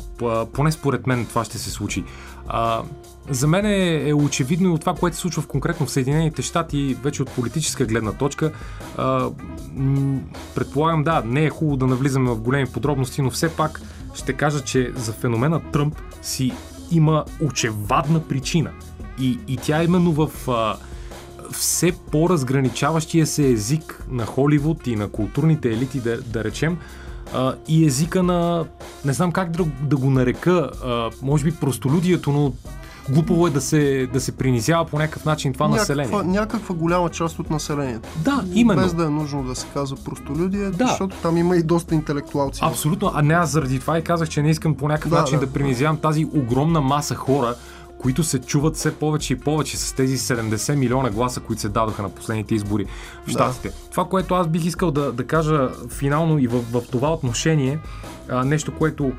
Поне 0.53 0.71
според 0.71 1.07
мен 1.07 1.25
това 1.25 1.45
ще 1.45 1.57
се 1.57 1.69
случи. 1.69 2.03
За 3.29 3.47
мен 3.47 3.65
е, 3.65 4.09
е 4.09 4.13
очевидно 4.13 4.69
и 4.69 4.71
от 4.71 4.79
това, 4.79 4.93
което 4.93 5.15
се 5.15 5.21
случва 5.21 5.41
в 5.41 5.47
конкретно 5.47 5.85
в 5.85 5.91
Съединените 5.91 6.41
щати, 6.41 6.97
вече 7.03 7.21
от 7.21 7.29
политическа 7.29 7.85
гледна 7.85 8.11
точка. 8.11 8.51
А, 8.97 9.29
м- 9.73 10.19
предполагам, 10.55 11.03
да, 11.03 11.23
не 11.25 11.45
е 11.45 11.49
хубаво 11.49 11.77
да 11.77 11.87
навлизаме 11.87 12.31
в 12.31 12.41
големи 12.41 12.67
подробности, 12.67 13.21
но 13.21 13.31
все 13.31 13.49
пак 13.49 13.81
ще 14.15 14.33
кажа, 14.33 14.63
че 14.63 14.91
за 14.95 15.13
феномена 15.13 15.61
Тръмп 15.71 15.95
си 16.21 16.51
има 16.91 17.25
очевадна 17.41 18.19
причина. 18.23 18.71
И, 19.19 19.39
и 19.47 19.57
тя 19.57 19.83
именно 19.83 20.11
в 20.11 20.49
а, 20.49 20.75
все 21.51 21.91
по-разграничаващия 22.11 23.27
се 23.27 23.47
език 23.47 24.05
на 24.09 24.25
Холивуд 24.25 24.87
и 24.87 24.95
на 24.95 25.09
културните 25.09 25.69
елити, 25.69 25.99
да, 25.99 26.21
да 26.21 26.43
речем, 26.43 26.77
а, 27.33 27.55
и 27.67 27.85
езика 27.85 28.23
на, 28.23 28.65
не 29.05 29.13
знам 29.13 29.31
как 29.31 29.51
да, 29.51 29.65
да 29.81 29.97
го 29.97 30.09
нарека, 30.09 30.71
а, 30.85 31.09
може 31.21 31.43
би 31.43 31.51
простолюдието, 31.51 32.31
но 32.31 32.53
глупаво 33.09 33.47
е 33.47 33.49
да 33.49 33.61
се, 33.61 34.07
да 34.13 34.21
се 34.21 34.31
принизява 34.31 34.85
по 34.85 34.97
някакъв 34.97 35.25
начин 35.25 35.53
това 35.53 35.67
някаква, 35.67 35.95
население. 35.95 36.23
Някаква 36.23 36.75
голяма 36.75 37.09
част 37.09 37.39
от 37.39 37.49
населението. 37.49 38.09
Да, 38.23 38.43
именно. 38.53 38.81
Без 38.81 38.93
да 38.93 39.03
е 39.03 39.09
нужно 39.09 39.43
да 39.43 39.55
се 39.55 39.67
казва 39.73 39.97
простолюдие, 40.05 40.69
да. 40.69 40.87
защото 40.87 41.15
там 41.21 41.37
има 41.37 41.57
и 41.57 41.63
доста 41.63 41.95
интелектуалци. 41.95 42.59
Абсолютно, 42.63 43.11
а 43.13 43.21
не 43.21 43.33
аз 43.33 43.49
заради 43.49 43.79
това 43.79 43.97
и 43.97 44.01
казах, 44.01 44.29
че 44.29 44.41
не 44.41 44.49
искам 44.49 44.75
по 44.75 44.87
някакъв 44.87 45.11
да, 45.11 45.19
начин 45.19 45.39
да, 45.39 45.45
да 45.45 45.53
принизявам 45.53 45.97
тази 45.97 46.25
огромна 46.25 46.81
маса 46.81 47.15
хора, 47.15 47.55
които 47.97 48.23
се 48.23 48.39
чуват 48.39 48.75
все 48.75 48.95
повече 48.95 49.33
и 49.33 49.39
повече 49.39 49.77
с 49.77 49.93
тези 49.93 50.17
70 50.17 50.75
милиона 50.75 51.09
гласа, 51.09 51.39
които 51.39 51.61
се 51.61 51.69
дадоха 51.69 52.01
на 52.01 52.09
последните 52.09 52.55
избори 52.55 52.85
в 53.27 53.29
Штатите. 53.29 53.67
Да. 53.67 53.75
Това, 53.91 54.05
което 54.05 54.33
аз 54.33 54.47
бих 54.47 54.65
искал 54.65 54.91
да, 54.91 55.11
да 55.11 55.27
кажа 55.27 55.69
финално 55.89 56.39
и 56.39 56.47
в, 56.47 56.61
в 56.71 56.81
това 56.91 57.13
отношение, 57.13 57.79
а, 58.29 58.45
нещо, 58.45 58.71
което 58.77 59.11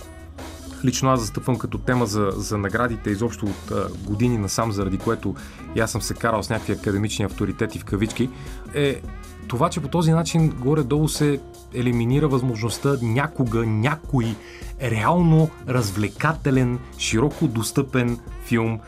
лично 0.84 1.10
аз 1.10 1.20
застъпвам 1.20 1.58
като 1.58 1.78
тема 1.78 2.06
за, 2.06 2.30
за 2.36 2.58
наградите 2.58 3.10
изобщо 3.10 3.46
от 3.46 3.70
а, 3.70 3.88
години 4.04 4.38
насам, 4.38 4.72
заради 4.72 4.98
което 4.98 5.34
и 5.74 5.80
аз 5.80 5.90
съм 5.90 6.02
се 6.02 6.14
карал 6.14 6.42
с 6.42 6.50
някакви 6.50 6.72
академични 6.72 7.24
авторитети 7.24 7.78
в 7.78 7.84
кавички, 7.84 8.30
е 8.74 9.00
това, 9.48 9.70
че 9.70 9.80
по 9.80 9.88
този 9.88 10.12
начин 10.12 10.48
горе-долу 10.48 11.08
се 11.08 11.40
елиминира 11.74 12.28
възможността 12.28 12.96
някога 13.02 13.66
някой 13.66 14.34
реално 14.82 15.50
развлекателен, 15.68 16.78
широко 16.98 17.48
достъпен 17.48 18.18
филм, 18.44 18.80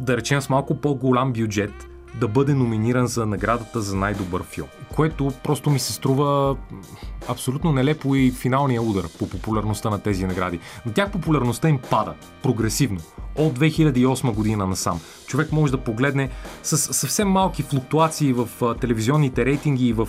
да 0.00 0.16
речем 0.16 0.40
с 0.40 0.48
малко 0.48 0.80
по-голям 0.80 1.32
бюджет, 1.32 1.72
да 2.20 2.28
бъде 2.28 2.54
номиниран 2.54 3.06
за 3.06 3.26
наградата 3.26 3.80
за 3.80 3.96
най-добър 3.96 4.42
филм. 4.42 4.68
Което 4.94 5.32
просто 5.44 5.70
ми 5.70 5.78
се 5.78 5.92
струва 5.92 6.56
абсолютно 7.28 7.72
нелепо 7.72 8.14
и 8.14 8.30
финалния 8.30 8.82
удар 8.82 9.04
по 9.18 9.28
популярността 9.28 9.90
на 9.90 9.98
тези 9.98 10.26
награди. 10.26 10.60
На 10.86 10.92
тях 10.92 11.10
популярността 11.10 11.68
им 11.68 11.78
пада 11.90 12.14
прогресивно 12.42 13.00
от 13.36 13.58
2008 13.58 14.34
година 14.34 14.66
насам. 14.66 15.00
Човек 15.26 15.52
може 15.52 15.72
да 15.72 15.78
погледне 15.78 16.30
с 16.62 16.78
съвсем 16.78 17.28
малки 17.28 17.62
флуктуации 17.62 18.32
в 18.32 18.48
телевизионните 18.80 19.44
рейтинги 19.44 19.88
и 19.88 19.92
в 19.92 20.08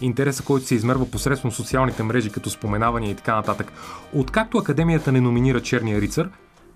интереса, 0.00 0.42
който 0.42 0.66
се 0.66 0.74
измерва 0.74 1.10
посредством 1.10 1.52
социалните 1.52 2.02
мрежи, 2.02 2.30
като 2.30 2.50
споменавания 2.50 3.10
и 3.10 3.14
така 3.14 3.36
нататък. 3.36 3.72
Откакто 4.12 4.58
Академията 4.58 5.12
не 5.12 5.20
номинира 5.20 5.60
Черния 5.60 6.00
рицар, 6.00 6.30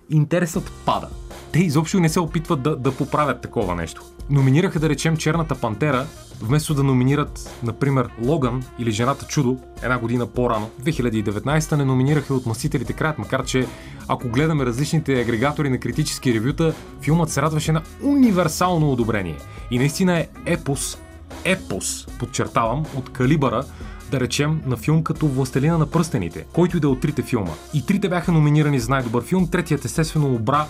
интересът 0.09 0.71
пада. 0.85 1.07
Те 1.51 1.59
изобщо 1.59 1.99
не 1.99 2.09
се 2.09 2.19
опитват 2.19 2.61
да, 2.61 2.75
да 2.75 2.91
поправят 2.91 3.41
такова 3.41 3.75
нещо. 3.75 4.03
Номинираха, 4.29 4.79
да 4.79 4.89
речем, 4.89 5.17
Черната 5.17 5.55
пантера, 5.55 6.05
вместо 6.41 6.73
да 6.73 6.83
номинират, 6.83 7.59
например, 7.63 8.09
Логан 8.21 8.63
или 8.79 8.91
Жената 8.91 9.25
чудо, 9.25 9.57
една 9.83 9.97
година 9.97 10.27
по-рано, 10.27 10.69
2019 10.81 11.75
не 11.75 11.85
номинираха 11.85 12.33
от 12.33 12.45
Масителите 12.45 12.93
краят, 12.93 13.17
макар 13.17 13.45
че 13.45 13.67
ако 14.07 14.29
гледаме 14.29 14.65
различните 14.65 15.21
агрегатори 15.21 15.69
на 15.69 15.77
критически 15.77 16.33
ревюта, 16.33 16.73
филмът 17.01 17.29
се 17.29 17.41
радваше 17.41 17.71
на 17.71 17.81
универсално 18.03 18.91
одобрение. 18.91 19.37
И 19.71 19.77
наистина 19.77 20.19
е 20.19 20.27
епос, 20.45 20.97
епос, 21.43 22.07
подчертавам, 22.19 22.85
от 22.95 23.09
калибъра, 23.09 23.63
да 24.11 24.19
речем, 24.19 24.61
на 24.65 24.77
филм 24.77 25.03
като 25.03 25.27
Властелина 25.27 25.77
на 25.77 25.85
пръстените, 25.85 26.45
който 26.53 26.77
и 26.77 26.79
да 26.79 26.87
е 26.87 26.89
от 26.89 26.99
трите 26.99 27.21
филма. 27.21 27.51
И 27.73 27.85
трите 27.85 28.09
бяха 28.09 28.31
номинирани 28.31 28.79
за 28.79 28.89
най-добър 28.89 29.23
филм, 29.23 29.47
третият 29.47 29.85
естествено 29.85 30.35
обра 30.35 30.65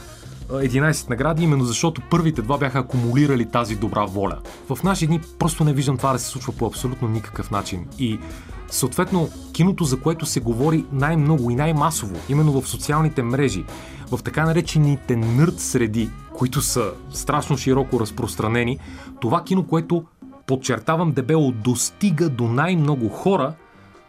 11 0.50 1.10
награди, 1.10 1.44
именно 1.44 1.64
защото 1.64 2.02
първите 2.10 2.42
два 2.42 2.58
бяха 2.58 2.80
акумулирали 2.80 3.46
тази 3.46 3.76
добра 3.76 4.06
воля. 4.06 4.38
В 4.70 4.84
наши 4.84 5.08
дни 5.08 5.22
просто 5.40 5.64
не 5.64 5.74
виждам 5.74 5.98
това 5.98 6.14
да 6.14 6.20
се 6.20 6.28
случва 6.28 6.54
по 6.54 6.66
абсолютно 6.66 7.08
никакъв 7.08 7.52
начин. 7.52 7.88
И 8.00 8.20
съответно, 8.68 9.30
киното, 9.54 9.84
за 9.84 10.00
което 10.00 10.26
се 10.26 10.40
говори 10.40 10.86
най-много 10.92 11.52
и 11.52 11.56
най-масово, 11.56 12.16
именно 12.30 12.62
в 12.62 12.70
социалните 12.70 13.24
мрежи, 13.24 13.66
в 14.12 14.20
така 14.24 14.46
наречените 14.46 15.16
нърд 15.16 15.60
среди, 15.60 16.10
които 16.34 16.62
са 16.62 16.92
страшно 17.10 17.58
широко 17.58 18.00
разпространени, 18.00 18.80
това 19.22 19.44
кино, 19.44 19.68
което 19.68 20.04
подчертавам 20.48 21.12
дебело, 21.12 21.52
достига 21.52 22.30
до 22.30 22.48
най-много 22.48 23.10
хора, 23.10 23.54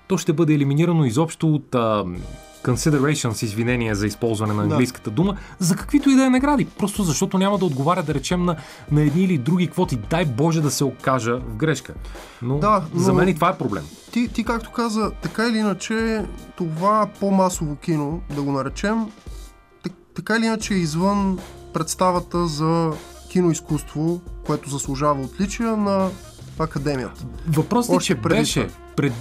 то 0.09 0.19
ще 0.19 0.33
бъде 0.33 0.55
елиминирано 0.55 1.05
изобщо 1.05 1.55
от 1.55 1.75
а, 1.75 2.05
considerations, 2.65 3.45
извинения 3.45 3.95
за 3.95 4.07
използване 4.07 4.55
на 4.55 4.63
английската 4.63 5.11
да. 5.11 5.15
дума, 5.15 5.37
за 5.59 5.77
каквито 5.77 6.11
и 6.11 6.15
да 6.15 6.25
е 6.25 6.31
награди. 6.31 6.65
Просто 6.65 7.03
защото 7.03 7.39
няма 7.39 7.59
да 7.59 7.65
отговаря, 7.65 8.03
да 8.03 8.15
речем, 8.15 8.45
на, 8.45 8.57
на 8.93 9.03
едни 9.03 9.23
или 9.23 9.39
други 9.39 9.67
квоти. 9.67 9.97
Дай 10.11 10.25
Боже 10.25 10.61
да 10.61 10.71
се 10.71 10.85
окажа 10.85 11.37
в 11.37 11.57
грешка. 11.57 11.95
Но, 12.43 12.59
да, 12.59 12.85
но 12.95 13.01
за 13.01 13.13
мен 13.13 13.29
и 13.29 13.35
това 13.35 13.49
е 13.49 13.59
проблем. 13.59 13.85
Ти, 14.13 14.29
ти, 14.29 14.45
както 14.45 14.73
каза, 14.73 15.11
така 15.23 15.49
или 15.49 15.59
иначе, 15.59 16.25
това 16.57 17.09
по-масово 17.21 17.77
кино, 17.77 18.21
да 18.35 18.43
го 18.43 18.53
наречем, 18.53 19.07
така 20.15 20.37
или 20.37 20.47
иначе 20.47 20.75
е 20.75 20.77
извън 20.77 21.39
представата 21.75 22.47
за 22.47 22.93
киноизкуство, 23.29 24.21
което 24.47 24.71
заслужава 24.71 25.23
отличия 25.23 25.77
на 25.77 26.09
академията. 26.59 27.25
Въпросът 27.49 28.03
е, 28.03 28.05
че 28.05 28.15
беше. 28.15 28.69
Пред... 29.01 29.13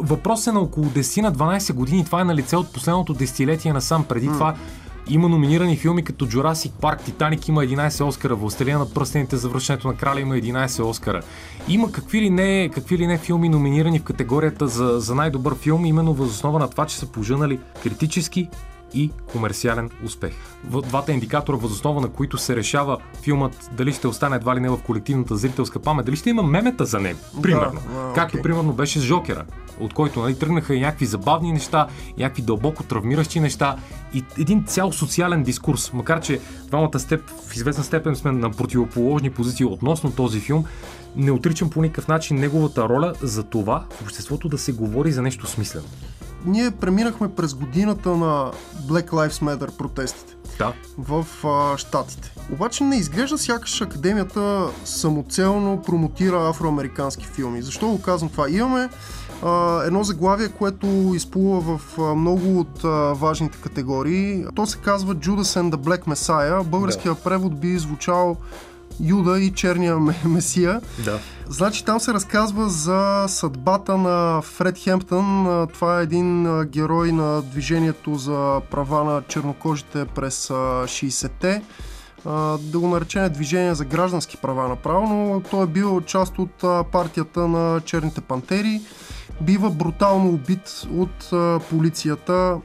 Въпрос 0.00 0.46
е 0.46 0.52
на 0.52 0.60
около 0.60 0.86
10 0.86 1.22
на 1.22 1.32
12 1.32 1.72
години. 1.72 2.04
Това 2.04 2.20
е 2.20 2.24
на 2.24 2.34
лице 2.34 2.56
от 2.56 2.72
последното 2.72 3.14
десетилетие 3.14 3.72
насам. 3.72 4.04
Преди 4.04 4.28
mm. 4.28 4.32
това 4.32 4.54
има 5.08 5.28
номинирани 5.28 5.76
филми 5.76 6.04
като 6.04 6.26
Jurassic 6.26 6.70
Парк, 6.70 7.00
Титаник 7.00 7.48
има 7.48 7.62
11 7.62 8.04
Оскара, 8.04 8.34
Властелина 8.34 8.78
на 8.78 8.90
пръстените, 8.90 9.36
завръщането 9.36 9.88
на 9.88 9.94
краля 9.94 10.20
има 10.20 10.34
11 10.34 10.84
Оскара. 10.84 11.22
Има 11.68 11.92
какви 11.92 12.20
ли 12.20 12.30
не, 12.30 12.70
какви 12.74 12.98
ли 12.98 13.06
не 13.06 13.18
филми 13.18 13.48
номинирани 13.48 13.98
в 13.98 14.02
категорията 14.02 14.68
за, 14.68 15.00
за 15.00 15.14
най-добър 15.14 15.54
филм, 15.54 15.86
именно 15.86 16.14
възоснова 16.14 16.58
на 16.58 16.70
това, 16.70 16.86
че 16.86 16.96
са 16.96 17.06
пожънали 17.06 17.60
критически 17.82 18.48
и 18.94 19.10
комерциален 19.32 19.90
успех. 20.04 20.32
В 20.64 20.82
двата 20.82 21.12
индикатора, 21.12 21.56
възоснова 21.56 22.00
на 22.00 22.08
които 22.08 22.38
се 22.38 22.56
решава 22.56 22.98
филмът 23.22 23.70
дали 23.72 23.92
ще 23.92 24.08
остане 24.08 24.36
едва 24.36 24.56
ли 24.56 24.60
не 24.60 24.68
в 24.68 24.78
колективната 24.78 25.36
зрителска 25.36 25.78
памет, 25.78 26.06
дали 26.06 26.16
ще 26.16 26.30
има 26.30 26.42
мемета 26.42 26.84
за 26.84 27.00
него, 27.00 27.18
примерно. 27.42 27.80
Да, 27.92 28.12
Както 28.14 28.36
okay. 28.36 28.42
примерно 28.42 28.72
беше 28.72 28.98
с 28.98 29.02
Жокера, 29.02 29.44
от 29.80 29.94
който 29.94 30.20
нали, 30.20 30.38
тръгнаха 30.38 30.74
и 30.74 30.80
някакви 30.80 31.06
забавни 31.06 31.52
неща, 31.52 31.86
някакви 32.18 32.42
дълбоко 32.42 32.82
травмиращи 32.82 33.40
неща 33.40 33.76
и 34.14 34.24
един 34.38 34.64
цял 34.64 34.92
социален 34.92 35.42
дискурс. 35.42 35.92
Макар, 35.92 36.20
че 36.20 36.40
двамата 36.68 36.98
степ, 36.98 37.30
в 37.48 37.56
известна 37.56 37.84
степен 37.84 38.16
сме 38.16 38.32
на 38.32 38.50
противоположни 38.50 39.30
позиции 39.30 39.66
относно 39.66 40.12
този 40.12 40.40
филм, 40.40 40.64
не 41.16 41.30
отричам 41.30 41.70
по 41.70 41.82
никакъв 41.82 42.08
начин 42.08 42.36
неговата 42.36 42.88
роля 42.88 43.12
за 43.22 43.42
това 43.42 43.84
в 43.90 44.02
обществото 44.02 44.48
да 44.48 44.58
се 44.58 44.72
говори 44.72 45.12
за 45.12 45.22
нещо 45.22 45.46
смислено 45.46 45.86
ние 46.46 46.70
преминахме 46.70 47.34
през 47.34 47.54
годината 47.54 48.08
на 48.08 48.50
Black 48.86 49.10
Lives 49.10 49.30
Matter 49.30 49.76
протестите 49.76 50.34
да. 50.58 50.72
в 50.98 51.26
а, 51.44 51.78
Штатите. 51.78 52.34
Обаче 52.52 52.84
не 52.84 52.96
изглежда 52.96 53.38
сякаш 53.38 53.80
академията 53.80 54.68
самоцелно 54.84 55.82
промотира 55.82 56.48
афроамерикански 56.48 57.26
филми. 57.26 57.62
Защо 57.62 57.88
го 57.88 58.02
казвам 58.02 58.30
това? 58.30 58.50
Имаме 58.50 58.88
а, 59.42 59.82
едно 59.84 60.04
заглавие, 60.04 60.48
което 60.48 61.12
изплува 61.14 61.60
в 61.60 61.98
а, 61.98 62.14
много 62.14 62.60
от 62.60 62.84
а, 62.84 62.88
важните 63.12 63.58
категории. 63.58 64.44
То 64.54 64.66
се 64.66 64.78
казва 64.78 65.14
Judas 65.14 65.60
and 65.60 65.74
the 65.74 65.76
Black 65.76 66.06
Messiah. 66.06 66.62
Българския 66.64 67.14
да. 67.14 67.20
превод 67.20 67.60
би 67.60 67.78
звучал 67.78 68.36
Юда 69.00 69.40
и 69.40 69.52
черния 69.52 69.98
месия. 70.24 70.80
Да. 71.04 71.18
Значи 71.48 71.84
там 71.84 72.00
се 72.00 72.14
разказва 72.14 72.68
за 72.68 73.24
съдбата 73.28 73.98
на 73.98 74.42
Фред 74.42 74.78
Хемптън. 74.78 75.66
Това 75.74 76.00
е 76.00 76.02
един 76.02 76.60
герой 76.64 77.12
на 77.12 77.42
движението 77.42 78.14
за 78.14 78.60
права 78.70 79.04
на 79.04 79.22
чернокожите 79.28 80.04
през 80.04 80.48
60-те. 80.48 81.62
а, 82.26 82.58
да 82.58 82.78
го 82.78 82.88
наречем 82.88 83.32
движение 83.32 83.74
за 83.74 83.84
граждански 83.84 84.36
права 84.36 84.68
направо, 84.68 85.06
но 85.06 85.40
той 85.40 85.64
е 85.64 85.66
бил 85.66 86.00
част 86.00 86.38
от 86.38 86.64
партията 86.92 87.48
на 87.48 87.80
Черните 87.80 88.20
пантери. 88.20 88.80
Бива 89.40 89.70
брутално 89.70 90.28
убит 90.28 90.86
от 90.90 91.30
полицията 91.70 92.56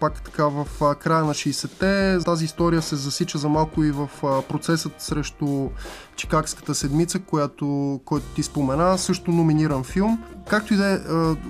пак 0.00 0.22
така 0.22 0.44
в 0.44 0.66
края 0.94 1.24
на 1.24 1.34
60-те. 1.34 2.18
Тази 2.24 2.44
история 2.44 2.82
се 2.82 2.96
засича 2.96 3.38
за 3.38 3.48
малко 3.48 3.84
и 3.84 3.90
в 3.90 4.08
процесът 4.48 4.92
срещу 4.98 5.68
Чикагската 6.16 6.74
седмица, 6.74 7.18
която, 7.18 8.00
който 8.04 8.26
ти 8.26 8.42
спомена, 8.42 8.98
също 8.98 9.30
номиниран 9.30 9.84
филм. 9.84 10.22
Както 10.48 10.74
и 10.74 10.76
да 10.76 10.92
е, 10.92 10.98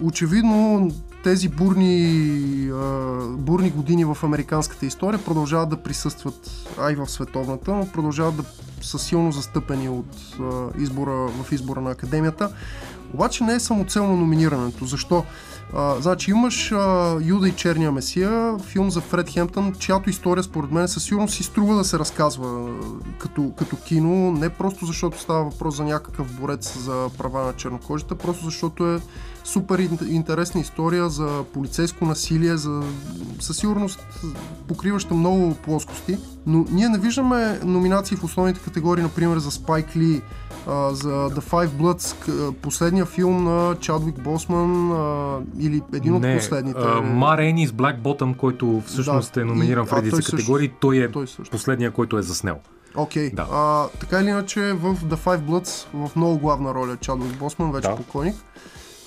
очевидно 0.03 0.91
тези 1.25 1.49
бурни, 1.49 2.71
бурни 3.29 3.71
години 3.71 4.05
в 4.05 4.19
американската 4.23 4.87
история 4.87 5.25
продължават 5.25 5.69
да 5.69 5.83
присъстват, 5.83 6.51
а 6.79 6.93
и 6.93 6.95
в 6.95 7.07
световната, 7.07 7.75
но 7.75 7.87
продължават 7.93 8.37
да 8.37 8.45
са 8.81 8.99
силно 8.99 9.33
застъпени 9.33 9.89
от 9.89 10.37
избора, 10.79 11.13
в 11.13 11.53
избора 11.53 11.81
на 11.81 11.91
академията. 11.91 12.51
Обаче 13.15 13.45
не 13.45 13.55
е 13.55 13.61
самоцелно 13.61 14.17
номинирането. 14.17 14.85
Защо? 14.85 15.25
Значи 15.75 16.31
имаш 16.31 16.73
а, 16.73 17.17
Юда 17.23 17.49
и 17.49 17.53
Черния 17.53 17.93
месия, 17.93 18.59
филм 18.59 18.91
за 18.91 19.01
Фред 19.01 19.31
Хемптън, 19.31 19.75
чиято 19.79 20.11
история 20.11 20.43
според 20.43 20.71
мен 20.71 20.89
със 20.89 21.05
сигурност 21.05 21.35
си 21.35 21.43
струва 21.43 21.75
да 21.75 21.85
се 21.85 21.99
разказва 21.99 22.71
като, 23.19 23.53
като 23.59 23.77
кино, 23.77 24.33
не 24.33 24.49
просто 24.49 24.87
защото 24.87 25.21
става 25.21 25.45
въпрос 25.45 25.77
за 25.77 25.85
някакъв 25.85 26.41
борец 26.41 26.79
за 26.79 27.11
права 27.19 27.47
на 27.47 27.53
чернокожите, 27.53 28.15
просто 28.15 28.45
защото 28.45 28.87
е 28.87 29.01
супер 29.53 29.79
интересна 30.09 30.61
история 30.61 31.09
за 31.09 31.45
полицейско 31.55 32.05
насилие, 32.07 32.57
за 32.57 32.83
със 33.41 33.57
сигурност 33.57 34.07
покриваща 34.69 35.15
много 35.15 35.55
плоскости. 35.55 36.19
Но 36.47 36.65
ние 36.71 36.89
не 36.89 36.99
виждаме 36.99 37.61
номинации 37.65 38.17
в 38.17 38.25
основните 38.25 38.61
категории, 38.61 39.03
например 39.03 39.39
за 39.39 39.51
Спайк 39.51 39.97
Ли, 39.97 40.23
за 40.91 41.31
The 41.31 41.41
Five 41.41 41.69
Bloods, 41.69 42.53
последния 42.53 43.05
филм 43.05 43.45
на 43.45 43.75
Чадвик 43.81 44.23
Босман 44.23 44.91
или 45.59 45.83
един 45.95 46.21
не, 46.21 46.33
от 46.35 46.41
последните. 46.41 46.81
Марени 47.03 47.67
с 47.67 47.71
Black 47.73 48.01
Bottom, 48.01 48.37
който 48.37 48.83
всъщност 48.87 49.35
да, 49.35 49.41
е 49.41 49.45
номиниран 49.45 49.85
и, 49.85 49.89
в 49.89 49.93
редица 49.93 50.17
той 50.17 50.23
категории, 50.23 50.67
също, 50.67 50.81
той 50.81 50.97
е 50.97 51.13
той 51.13 51.27
също. 51.27 51.51
последния, 51.51 51.91
който 51.91 52.19
е 52.19 52.23
заснел. 52.23 52.59
Окей. 52.97 53.31
Okay. 53.31 53.35
Да. 53.35 53.89
така 54.01 54.21
или 54.21 54.29
иначе 54.29 54.61
в 54.73 54.97
The 54.97 55.17
Five 55.17 55.41
Bloods 55.41 55.87
в 55.95 56.17
много 56.17 56.39
главна 56.39 56.75
роля 56.75 56.97
Чадвик 56.97 57.39
Босман, 57.39 57.73
вече 57.73 57.89
да. 57.89 57.97
покойник. 57.97 58.37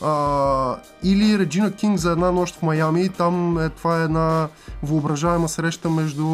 А, 0.04 0.76
или 1.04 1.40
Реджина 1.40 1.72
Кинг 1.72 1.98
за 1.98 2.12
една 2.12 2.32
нощ 2.32 2.56
в 2.56 2.62
Майами. 2.62 3.10
Там 3.10 3.60
е, 3.60 3.70
това 3.70 4.02
е 4.02 4.04
една 4.04 4.48
въображаема 4.84 5.50
среща 5.50 5.90
между 5.90 6.26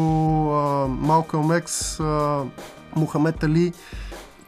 Малкълм 0.88 1.52
Екс, 1.52 2.02
Мухамед 2.96 3.42
Али, 3.42 3.72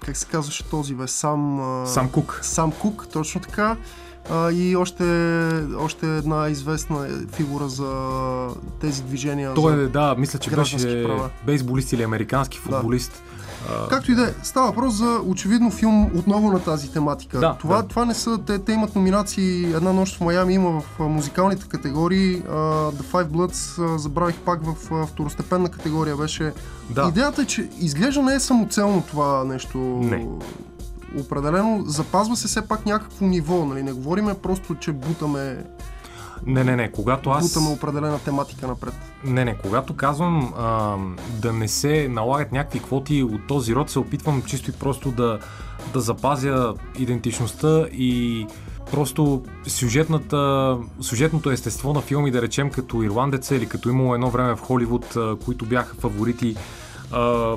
как 0.05 0.17
се 0.17 0.27
казваше 0.27 0.65
този 0.65 0.95
бе, 0.95 1.09
Сам... 1.09 1.83
Сам 1.87 2.09
Кук. 2.09 2.41
Сам 2.43 2.73
Кук, 2.73 3.07
точно 3.13 3.41
така. 3.41 3.77
А, 4.31 4.53
и 4.53 4.77
още, 4.77 5.05
още 5.79 6.07
една 6.07 6.49
известна 6.49 7.09
фигура 7.33 7.69
за 7.69 8.49
тези 8.81 9.03
движения. 9.03 9.55
Той 9.55 9.85
е, 9.85 9.87
да, 9.87 10.15
мисля, 10.19 10.39
че 10.39 10.51
беше 10.51 11.05
права. 11.05 11.31
бейсболист 11.47 11.93
или 11.93 12.03
американски 12.03 12.59
футболист. 12.59 13.23
Да 13.27 13.40
Както 13.91 14.13
и 14.13 14.15
да 14.15 14.23
е, 14.23 14.35
става 14.43 14.67
въпрос 14.67 14.95
за 14.95 15.21
очевидно 15.27 15.71
филм 15.71 16.11
отново 16.17 16.53
на 16.53 16.61
тази 16.61 16.93
тематика. 16.93 17.39
Да, 17.39 17.57
това, 17.61 17.83
да. 17.83 17.89
това 17.89 18.05
не 18.05 18.15
са, 18.15 18.39
те, 18.47 18.59
те 18.59 18.73
имат 18.73 18.97
номинации, 18.97 19.65
една 19.65 19.93
нощ 19.93 20.17
в 20.17 20.21
Майами 20.21 20.55
има 20.55 20.81
в 20.81 20.99
музикалните 20.99 21.69
категории, 21.69 22.43
uh, 22.43 22.93
The 22.93 23.03
Five 23.03 23.27
Bloods 23.27 23.53
uh, 23.53 23.97
забравих 23.97 24.37
пак 24.37 24.65
в 24.65 24.91
uh, 24.91 25.07
второстепенна 25.07 25.69
категория 25.69 26.17
беше. 26.17 26.53
Да. 26.91 27.09
Идеята 27.09 27.43
е, 27.43 27.45
че 27.45 27.69
изглежда 27.79 28.23
не 28.23 28.35
е 28.35 28.41
самоцелно 28.41 29.03
това 29.03 29.45
нещо. 29.45 29.79
Не 29.79 30.27
определено 31.19 31.85
запазва 31.87 32.37
се 32.37 32.49
все 32.49 32.63
пак 32.63 32.87
някакво 32.87 33.27
ниво, 33.27 33.65
нали? 33.65 33.83
Не 33.83 33.93
говориме 33.93 34.35
просто, 34.35 34.75
че 34.75 34.93
бутаме 34.93 35.65
не, 36.47 36.65
не, 36.65 36.77
не. 36.77 36.93
Когато 36.93 37.31
аз... 37.31 37.49
Бутаме 37.49 37.75
определена 37.75 38.19
тематика 38.19 38.67
напред. 38.67 38.95
Не, 39.25 39.45
не. 39.45 39.59
Когато 39.59 39.97
казвам 39.97 40.55
а, 40.59 40.97
да 41.41 41.53
не 41.53 41.69
се 41.69 42.09
налагат 42.09 42.53
някакви 42.53 42.81
квоти 42.81 43.23
от 43.23 43.47
този 43.47 43.75
род, 43.75 43.91
се 43.91 43.99
опитвам 43.99 44.43
чисто 44.43 44.71
и 44.71 44.73
просто 44.73 45.11
да, 45.11 45.39
да 45.93 46.01
запазя 46.01 46.75
идентичността 46.99 47.87
и 47.93 48.47
просто 48.91 49.43
сюжетната, 49.67 50.77
сюжетното 51.01 51.51
естество 51.51 51.93
на 51.93 52.01
филми, 52.01 52.31
да 52.31 52.43
речем 52.43 52.71
като 52.71 53.03
Ирландеца 53.03 53.57
или 53.57 53.67
като 53.67 53.89
имало 53.89 54.15
едно 54.15 54.31
време 54.31 54.57
в 54.57 54.61
Холивуд, 54.61 55.17
които 55.45 55.65
бяха 55.67 55.95
фаворити 55.95 56.57
а, 57.13 57.57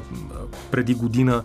преди 0.71 0.93
година. 0.93 1.43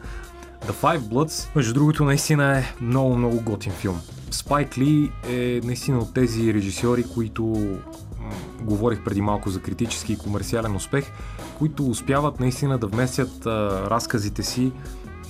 The 0.66 0.72
Five 0.72 0.98
Bloods, 0.98 1.48
между 1.56 1.74
другото, 1.74 2.04
наистина 2.04 2.58
е 2.58 2.74
много, 2.80 3.16
много 3.16 3.40
готин 3.40 3.72
филм. 3.72 4.00
Спайк 4.34 4.78
Ли 4.78 5.12
е 5.28 5.60
наистина 5.64 5.98
от 5.98 6.14
тези 6.14 6.54
режисьори, 6.54 7.04
които 7.14 7.42
м- 7.44 8.30
говорих 8.60 9.04
преди 9.04 9.20
малко 9.20 9.50
за 9.50 9.60
критически 9.60 10.12
и 10.12 10.18
комерциален 10.18 10.76
успех, 10.76 11.12
които 11.58 11.86
успяват 11.86 12.40
наистина 12.40 12.78
да 12.78 12.86
вместят 12.86 13.46
а, 13.46 13.50
разказите 13.90 14.42
си 14.42 14.72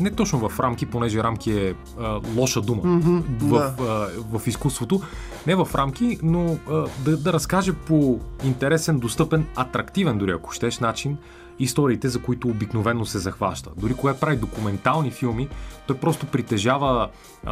не 0.00 0.10
точно 0.10 0.48
в 0.48 0.60
рамки, 0.60 0.86
понеже 0.86 1.22
рамки 1.22 1.52
е 1.52 1.74
а, 2.00 2.20
лоша 2.36 2.60
дума 2.60 2.82
mm-hmm, 2.82 3.22
в, 3.40 3.74
да. 3.78 3.84
а, 3.84 4.38
в 4.38 4.46
изкуството, 4.46 5.00
не 5.46 5.54
в 5.54 5.68
рамки, 5.74 6.18
но 6.22 6.58
а, 6.70 6.84
да, 7.04 7.16
да 7.16 7.32
разкаже 7.32 7.72
по 7.72 8.20
интересен, 8.44 8.98
достъпен, 8.98 9.46
атрактивен 9.56 10.18
дори 10.18 10.30
ако 10.30 10.52
щеш 10.52 10.78
начин 10.78 11.16
историите, 11.58 12.08
за 12.08 12.22
които 12.22 12.48
обикновено 12.48 13.06
се 13.06 13.18
захваща. 13.18 13.70
Дори 13.76 13.94
когато 13.94 14.20
прави 14.20 14.36
документални 14.36 15.10
филми, 15.10 15.48
той 15.86 15.96
просто 15.96 16.26
притежава 16.26 17.08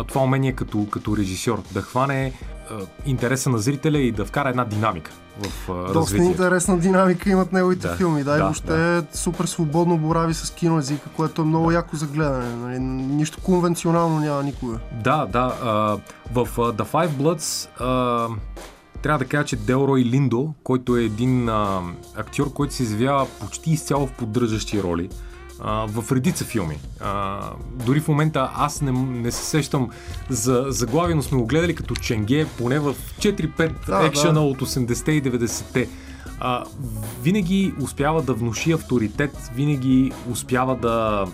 това 0.06 0.22
умение 0.22 0.52
като, 0.52 0.86
като 0.90 1.16
режисьор, 1.16 1.62
да 1.72 1.82
хване 1.82 2.32
интереса 3.06 3.50
на 3.50 3.58
зрителя 3.58 3.98
и 3.98 4.12
да 4.12 4.24
вкара 4.24 4.48
една 4.48 4.64
динамика 4.64 5.12
в 5.40 5.70
а, 5.70 5.74
Доста 5.74 5.94
развитието. 5.94 6.30
интересна 6.30 6.78
динамика 6.78 7.30
имат 7.30 7.52
неговите 7.52 7.88
да, 7.88 7.96
филми. 7.96 8.24
Да, 8.24 8.30
да, 8.30 8.38
и 8.38 8.40
въобще 8.40 8.72
да. 8.72 9.04
супер 9.12 9.44
свободно 9.44 9.98
борави 9.98 10.34
с 10.34 10.50
киноезика, 10.50 11.08
което 11.16 11.42
е 11.42 11.44
много 11.44 11.68
да. 11.68 11.74
яко 11.74 11.96
за 11.96 12.06
гледане. 12.06 12.56
Нали? 12.56 12.78
Нищо 12.78 13.38
конвенционално 13.42 14.20
няма 14.20 14.42
никога. 14.42 14.78
Да, 14.92 15.26
да. 15.26 15.54
А, 15.62 15.98
в 16.32 16.56
The 16.56 16.84
Five 16.84 17.08
Bloods 17.08 17.68
а, 17.80 18.28
трябва 19.06 19.18
да 19.18 19.24
кажа, 19.24 19.44
че 19.44 19.56
Делрой 19.56 20.00
Линдо, 20.00 20.54
който 20.62 20.96
е 20.96 21.04
един 21.04 21.48
а, 21.48 21.82
актьор, 22.16 22.52
който 22.52 22.74
се 22.74 22.82
изявява 22.82 23.26
почти 23.40 23.70
изцяло 23.70 24.06
в 24.06 24.12
поддържащи 24.12 24.82
роли 24.82 25.08
а, 25.60 25.86
в 25.88 26.12
редица 26.12 26.44
филми. 26.44 26.78
А, 27.00 27.40
дори 27.86 28.00
в 28.00 28.08
момента 28.08 28.50
аз 28.56 28.80
не, 28.80 28.92
не 28.92 29.32
се 29.32 29.44
сещам 29.44 29.90
за 30.28 30.64
заглавие, 30.68 31.14
но 31.14 31.22
сме 31.22 31.38
го 31.38 31.46
гледали 31.46 31.74
като 31.74 31.94
Ченге, 31.94 32.46
поне 32.58 32.78
в 32.78 32.94
4-5 33.18 33.86
да, 33.86 34.06
екшена 34.06 34.32
да. 34.32 34.40
от 34.40 34.58
80-те 34.58 35.12
и 35.12 35.22
90-те. 35.22 35.88
А, 36.40 36.64
винаги 37.22 37.74
успява 37.80 38.22
да 38.22 38.34
внуши 38.34 38.72
авторитет, 38.72 39.50
винаги 39.54 40.12
успява 40.30 40.76
да, 40.76 41.26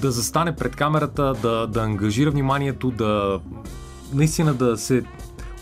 да 0.00 0.10
застане 0.10 0.56
пред 0.56 0.76
камерата, 0.76 1.34
да, 1.42 1.66
да 1.66 1.80
ангажира 1.80 2.30
вниманието, 2.30 2.90
да 2.90 3.40
наистина 4.12 4.54
да 4.54 4.76
се 4.76 5.02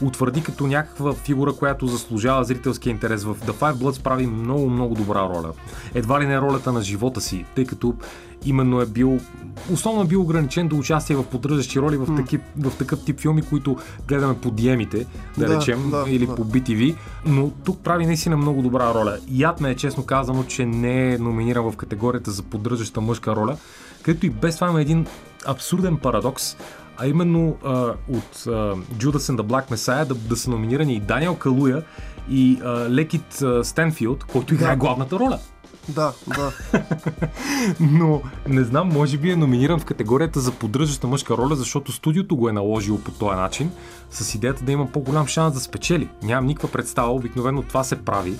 утвърди 0.02 0.42
като 0.42 0.66
някаква 0.66 1.12
фигура, 1.12 1.52
която 1.52 1.86
заслужава 1.86 2.44
зрителския 2.44 2.90
интерес. 2.90 3.24
В 3.24 3.34
The 3.34 3.52
Five 3.52 3.74
Bloods 3.74 4.02
прави 4.02 4.26
много, 4.26 4.70
много 4.70 4.94
добра 4.94 5.20
роля. 5.20 5.52
Едва 5.94 6.20
ли 6.20 6.26
не 6.26 6.40
ролята 6.40 6.72
на 6.72 6.82
живота 6.82 7.20
си, 7.20 7.44
тъй 7.54 7.66
като 7.66 7.94
именно 8.44 8.80
е 8.80 8.86
бил, 8.86 9.20
основно 9.72 10.02
е 10.02 10.06
бил 10.06 10.22
ограничен 10.22 10.68
до 10.68 10.76
участие 10.76 11.16
в 11.16 11.24
поддържащи 11.24 11.80
роли 11.80 11.96
в, 11.96 12.06
mm. 12.06 12.16
такив, 12.16 12.40
в 12.58 12.78
такъв 12.78 13.04
тип 13.04 13.20
филми, 13.20 13.42
които 13.42 13.76
гледаме 14.08 14.38
по 14.38 14.50
диемите, 14.50 15.06
да, 15.38 15.46
да 15.46 15.56
речем, 15.56 15.90
да, 15.90 16.04
или 16.08 16.26
да. 16.26 16.34
по 16.34 16.44
BTV, 16.44 16.96
но 17.26 17.50
тук 17.50 17.80
прави 17.80 18.06
наистина 18.06 18.36
много 18.36 18.62
добра 18.62 18.94
роля. 18.94 19.18
Яд 19.30 19.60
ме 19.60 19.70
е 19.70 19.76
честно 19.76 20.06
казано, 20.06 20.44
че 20.44 20.66
не 20.66 21.14
е 21.14 21.18
номиниран 21.18 21.70
в 21.70 21.76
категорията 21.76 22.30
за 22.30 22.42
поддържаща 22.42 23.00
мъжка 23.00 23.36
роля, 23.36 23.56
където 24.02 24.26
и 24.26 24.30
без 24.30 24.54
това 24.54 24.68
има 24.68 24.80
един 24.80 25.06
абсурден 25.46 25.96
парадокс, 25.96 26.56
а 27.00 27.06
именно 27.06 27.56
а, 27.64 27.72
от 28.08 28.46
а, 28.46 28.50
Judas 28.96 29.32
and 29.32 29.36
the 29.36 29.42
Black 29.42 29.70
Messiah 29.70 30.04
да, 30.04 30.14
да 30.14 30.36
са 30.36 30.50
номинирани 30.50 30.94
и 30.94 31.00
Даниел 31.00 31.34
Калуя 31.34 31.82
и 32.30 32.60
а, 32.64 32.90
Лекит 32.90 33.42
а, 33.42 33.64
Стенфилд, 33.64 34.24
който 34.24 34.54
играе 34.54 34.70
да. 34.70 34.76
главната 34.76 35.18
роля. 35.18 35.38
Да, 35.88 36.12
да. 36.26 36.52
Но 37.80 38.22
не 38.48 38.64
знам, 38.64 38.88
може 38.88 39.18
би 39.18 39.30
е 39.30 39.36
номиниран 39.36 39.80
в 39.80 39.84
категорията 39.84 40.40
за 40.40 40.52
поддържаща 40.52 41.06
мъжка 41.06 41.36
роля, 41.36 41.56
защото 41.56 41.92
студиото 41.92 42.36
го 42.36 42.48
е 42.48 42.52
наложило 42.52 42.98
по 42.98 43.10
този 43.10 43.36
начин, 43.36 43.70
с 44.10 44.34
идеята 44.34 44.64
да 44.64 44.72
има 44.72 44.86
по-голям 44.86 45.26
шанс 45.26 45.54
да 45.54 45.60
спечели. 45.60 46.08
Нямам 46.22 46.46
никаква 46.46 46.70
представа, 46.70 47.12
обикновено 47.12 47.62
това 47.62 47.84
се 47.84 48.04
прави. 48.04 48.32
Mm. 48.32 48.38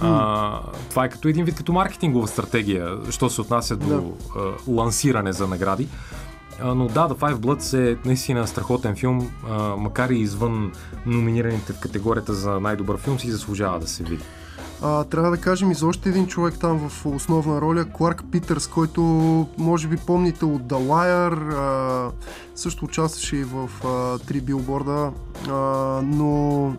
А, 0.00 0.60
това 0.90 1.04
е 1.04 1.08
като 1.08 1.28
един 1.28 1.44
вид 1.44 1.54
като 1.54 1.72
маркетингова 1.72 2.28
стратегия, 2.28 2.96
що 3.10 3.30
се 3.30 3.40
отнася 3.40 3.76
до 3.76 3.88
да. 3.88 4.02
а, 4.36 4.40
лансиране 4.68 5.32
за 5.32 5.48
награди. 5.48 5.88
Но 6.64 6.86
да, 6.86 7.08
The 7.08 7.14
Five 7.14 7.34
Bloods 7.34 7.92
е 7.92 7.96
наистина 8.04 8.46
страхотен 8.46 8.96
филм, 8.96 9.30
макар 9.78 10.10
и 10.10 10.18
извън 10.18 10.72
номинираните 11.06 11.72
в 11.72 11.80
категорията 11.80 12.34
за 12.34 12.60
най-добър 12.60 12.98
филм, 12.98 13.18
си 13.18 13.30
заслужава 13.30 13.80
да 13.80 13.86
се 13.86 14.02
види. 14.02 14.24
А, 14.82 15.04
трябва 15.04 15.30
да 15.30 15.36
кажем 15.36 15.70
и 15.70 15.74
за 15.74 15.86
още 15.86 16.08
един 16.08 16.26
човек 16.26 16.54
там 16.60 16.88
в 16.88 17.06
основна 17.06 17.60
роля, 17.60 17.84
Кларк 17.84 18.24
Питърс, 18.32 18.66
който 18.66 19.02
може 19.58 19.88
би 19.88 19.96
помните 19.96 20.44
от 20.44 20.62
The 20.62 20.86
Wire, 20.88 21.54
а, 21.54 22.10
също 22.54 22.84
участваше 22.84 23.36
и 23.36 23.44
в 23.44 23.70
а, 23.84 24.18
три 24.18 24.40
билборда, 24.40 25.12
а, 25.48 25.52
но 26.04 26.72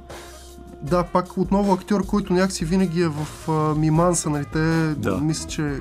да, 0.89 1.03
пак 1.03 1.37
отново 1.37 1.73
актьор, 1.73 2.05
който 2.05 2.33
някакси 2.33 2.65
винаги 2.65 3.01
е 3.01 3.07
в 3.07 3.49
а, 3.51 3.75
миманса, 3.75 4.29
нали? 4.29 4.45
Те, 4.53 4.93
Да. 4.97 5.17
мисля, 5.17 5.49
че 5.49 5.73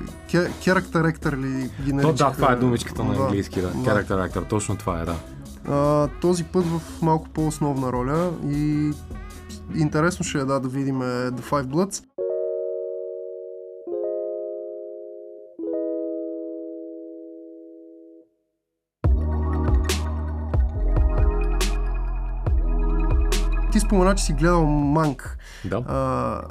керактер 0.63 1.03
ектор 1.05 1.33
ли 1.33 1.47
ги 1.83 1.89
То, 1.89 1.95
наричаха. 1.95 2.13
да, 2.29 2.35
това 2.35 2.51
е 2.51 2.55
думичката 2.55 3.03
на 3.03 3.15
английски, 3.15 3.61
да. 3.61 3.67
Да. 3.67 3.73
Character 3.73 4.29
actor, 4.29 4.49
точно 4.49 4.75
това 4.75 5.01
е, 5.01 5.05
да. 5.05 5.15
А, 5.69 6.07
този 6.21 6.43
път 6.43 6.65
в 6.65 6.81
малко 7.01 7.29
по-основна 7.29 7.91
роля 7.91 8.31
и 8.49 8.91
интересно 9.75 10.25
ще 10.25 10.37
е 10.37 10.45
да, 10.45 10.59
да 10.59 10.67
видим 10.67 11.01
е, 11.01 11.05
The 11.05 11.41
Five 11.41 11.65
Bloods. 11.65 12.03
Ти 23.77 23.81
спомена, 23.81 24.15
че 24.15 24.23
си 24.23 24.33
гледал 24.33 24.65
Манк. 24.65 25.37
Да. 25.65 25.83
А, 25.87 26.41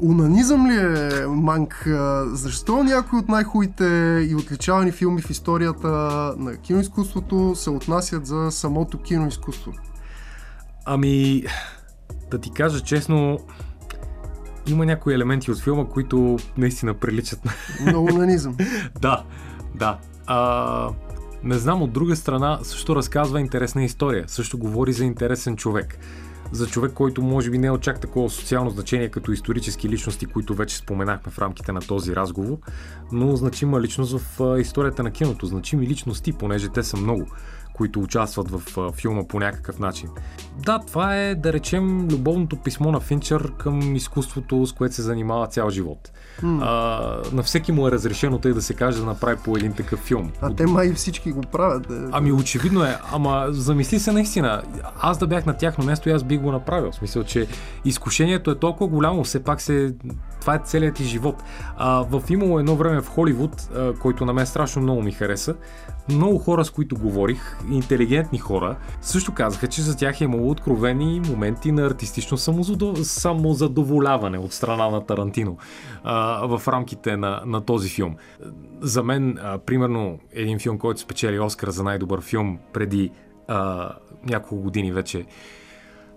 Унанизъм 0.00 0.66
ли 0.66 0.74
е 0.74 1.26
Манк? 1.26 1.88
Защо 2.24 2.84
някои 2.84 3.18
от 3.18 3.28
най-хубавите 3.28 3.84
и 4.30 4.34
отличавани 4.34 4.92
филми 4.92 5.22
в 5.22 5.30
историята 5.30 5.88
на 6.38 6.56
киноизкуството 6.56 7.54
се 7.54 7.70
отнасят 7.70 8.26
за 8.26 8.50
самото 8.50 8.98
киноизкуство? 8.98 9.72
Ами, 10.84 11.44
да 12.30 12.38
ти 12.38 12.50
кажа 12.50 12.80
честно, 12.80 13.38
има 14.66 14.86
някои 14.86 15.14
елементи 15.14 15.50
от 15.50 15.60
филма, 15.60 15.84
които 15.84 16.38
наистина 16.56 16.94
приличат 16.94 17.44
на... 17.44 17.52
На 17.92 17.98
унанизъм. 17.98 18.56
да, 19.00 19.24
да. 19.74 19.98
А, 20.26 20.88
не 21.42 21.58
знам, 21.58 21.82
от 21.82 21.92
друга 21.92 22.16
страна 22.16 22.58
също 22.62 22.96
разказва 22.96 23.40
интересна 23.40 23.84
история. 23.84 24.24
Също 24.28 24.58
говори 24.58 24.92
за 24.92 25.04
интересен 25.04 25.56
човек. 25.56 25.98
За 26.52 26.66
човек, 26.66 26.92
който 26.92 27.22
може 27.22 27.50
би 27.50 27.58
не 27.58 27.66
е 27.66 27.70
от 27.70 27.82
чак 27.82 28.00
такова 28.00 28.30
социално 28.30 28.70
значение 28.70 29.08
като 29.08 29.32
исторически 29.32 29.88
личности, 29.88 30.26
които 30.26 30.54
вече 30.54 30.76
споменахме 30.76 31.32
в 31.32 31.38
рамките 31.38 31.72
на 31.72 31.80
този 31.80 32.16
разговор, 32.16 32.56
но 33.12 33.36
значима 33.36 33.80
личност 33.80 34.18
в 34.18 34.58
историята 34.60 35.02
на 35.02 35.10
киното. 35.10 35.46
Значими 35.46 35.86
личности, 35.86 36.32
понеже 36.32 36.68
те 36.68 36.82
са 36.82 36.96
много 36.96 37.26
които 37.76 38.00
участват 38.00 38.50
в 38.50 38.78
а, 38.78 38.92
филма 38.92 39.24
по 39.28 39.40
някакъв 39.40 39.78
начин. 39.78 40.08
Да, 40.58 40.78
това 40.78 41.16
е, 41.16 41.34
да 41.34 41.52
речем, 41.52 42.08
любовното 42.08 42.56
писмо 42.56 42.92
на 42.92 43.00
Финчър 43.00 43.52
към 43.52 43.96
изкуството, 43.96 44.66
с 44.66 44.72
което 44.72 44.94
се 44.94 45.02
занимава 45.02 45.46
цял 45.46 45.70
живот. 45.70 46.12
М. 46.42 46.58
А, 46.62 47.22
на 47.32 47.42
всеки 47.42 47.72
му 47.72 47.88
е 47.88 47.90
разрешено 47.90 48.38
тъй 48.38 48.52
да 48.52 48.62
се 48.62 48.74
каже 48.74 48.98
да 48.98 49.04
направи 49.04 49.36
по 49.44 49.56
един 49.56 49.72
такъв 49.72 50.00
филм. 50.00 50.32
А 50.40 50.54
те 50.54 50.66
май 50.66 50.92
всички 50.92 51.32
го 51.32 51.40
правят. 51.40 51.90
Е. 51.90 51.94
Ами 52.12 52.32
очевидно 52.32 52.84
е, 52.84 52.98
ама 53.12 53.46
замисли 53.50 53.98
се 53.98 54.12
наистина. 54.12 54.62
Аз 55.00 55.18
да 55.18 55.26
бях 55.26 55.46
на 55.46 55.56
тяхно 55.56 55.84
място 55.84 56.08
и 56.08 56.12
аз 56.12 56.24
бих 56.24 56.40
го 56.40 56.52
направил. 56.52 56.92
В 56.92 56.94
смисъл, 56.94 57.24
че 57.24 57.46
изкушението 57.84 58.50
е 58.50 58.58
толкова 58.58 58.88
голямо, 58.90 59.24
все 59.24 59.44
пак 59.44 59.60
се... 59.60 59.94
Това 60.40 60.54
е 60.54 60.60
целият 60.64 60.94
ти 60.94 61.04
живот. 61.04 61.42
А, 61.76 62.04
в 62.10 62.22
имало 62.30 62.58
едно 62.58 62.76
време 62.76 63.00
в 63.00 63.08
Холивуд, 63.08 63.68
а, 63.76 63.92
който 63.92 64.24
на 64.24 64.32
мен 64.32 64.46
страшно 64.46 64.82
много 64.82 65.02
ми 65.02 65.12
хареса, 65.12 65.54
много 66.08 66.38
хора, 66.38 66.64
с 66.64 66.70
които 66.70 66.96
говорих, 66.96 67.58
интелигентни 67.70 68.38
хора, 68.38 68.76
също 69.00 69.34
казаха, 69.34 69.66
че 69.66 69.82
за 69.82 69.96
тях 69.96 70.20
е 70.20 70.24
имало 70.24 70.50
откровени 70.50 71.20
моменти 71.20 71.72
на 71.72 71.86
артистично 71.86 72.36
самозадов... 72.36 73.06
самозадоволяване 73.06 74.38
от 74.38 74.52
страна 74.52 74.90
на 74.90 75.06
Тарантино 75.06 75.56
а, 76.04 76.46
в 76.46 76.68
рамките 76.68 77.16
на, 77.16 77.42
на 77.46 77.60
този 77.60 77.88
филм. 77.88 78.16
За 78.80 79.02
мен, 79.02 79.38
а, 79.42 79.58
примерно, 79.58 80.18
един 80.32 80.58
филм, 80.58 80.78
който 80.78 81.00
спечели 81.00 81.40
Оскар 81.40 81.68
за 81.68 81.82
най-добър 81.84 82.20
филм 82.20 82.58
преди 82.72 83.10
а, 83.48 83.90
няколко 84.26 84.62
години 84.62 84.92
вече, 84.92 85.24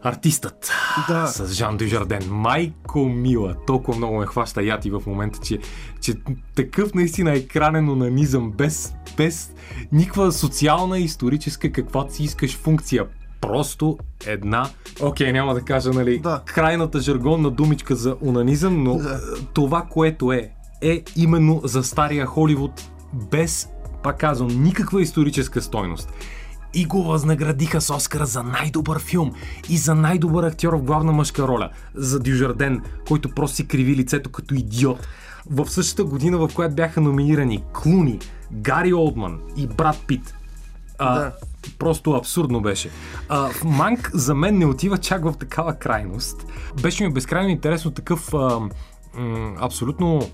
Артистът 0.03 0.71
Да. 1.07 1.27
с 1.27 1.53
Жан 1.53 1.77
Дюжарден. 1.77 2.21
Майко 2.29 2.99
мила, 2.99 3.55
толкова 3.67 3.97
много 3.97 4.17
ме 4.19 4.25
хваща 4.25 4.63
яти 4.63 4.91
в 4.91 5.01
момента, 5.07 5.39
че, 5.43 5.59
че 6.01 6.13
такъв 6.55 6.93
наистина 6.93 7.31
екранен 7.31 7.89
онанизъм, 7.89 8.51
без, 8.51 8.93
без 9.17 9.53
никаква 9.91 10.31
социална, 10.31 10.99
историческа, 10.99 11.71
каквато 11.71 12.13
си 12.13 12.23
искаш 12.23 12.57
функция. 12.57 13.05
Просто 13.41 13.97
една, 14.25 14.69
окей, 15.01 15.31
няма 15.31 15.53
да 15.53 15.61
кажа, 15.61 15.89
нали, 15.89 16.19
Да. 16.19 16.41
крайната 16.45 16.99
жаргонна 16.99 17.51
думичка 17.51 17.95
за 17.95 18.15
онанизъм, 18.21 18.83
но 18.83 18.95
Да. 18.97 19.19
това, 19.53 19.85
което 19.89 20.31
е, 20.31 20.51
е 20.81 21.03
именно 21.15 21.61
за 21.63 21.83
стария 21.83 22.25
Холивуд, 22.25 22.71
без, 23.31 23.69
пак 24.03 24.19
казвам, 24.19 24.63
никаква 24.63 25.01
историческа 25.01 25.61
стойност. 25.61 26.13
И 26.73 26.85
го 26.85 27.03
възнаградиха 27.03 27.81
с 27.81 27.93
Оскара 27.95 28.25
за 28.25 28.43
най-добър 28.43 28.99
филм 28.99 29.31
и 29.69 29.77
за 29.77 29.95
най-добър 29.95 30.43
актьор 30.43 30.73
в 30.73 30.81
главна 30.81 31.11
мъжка 31.11 31.47
роля. 31.47 31.69
За 31.95 32.19
Дюжарден, 32.19 32.81
който 33.07 33.29
просто 33.29 33.55
си 33.55 33.67
криви 33.67 33.95
лицето 33.95 34.31
като 34.31 34.53
идиот. 34.53 35.07
В 35.49 35.69
същата 35.69 36.03
година, 36.03 36.37
в 36.37 36.49
която 36.55 36.75
бяха 36.75 37.01
номинирани 37.01 37.63
Клуни, 37.73 38.19
Гари 38.51 38.93
Олдман 38.93 39.39
и 39.57 39.67
Брат 39.67 39.97
Пит. 40.07 40.35
А, 40.97 41.19
Да. 41.19 41.31
Просто 41.79 42.11
абсурдно 42.11 42.61
беше. 42.61 42.89
А, 43.29 43.49
Манк 43.65 44.11
за 44.13 44.35
мен 44.35 44.57
не 44.57 44.65
отива 44.65 44.97
чак 44.97 45.23
в 45.23 45.33
такава 45.39 45.73
крайност. 45.75 46.45
Беше 46.81 47.03
ми 47.03 47.13
безкрайно 47.13 47.49
интересно 47.49 47.91
такъв 47.91 48.33
а, 48.33 48.59
м, 49.13 49.55
абсолютно 49.59 50.29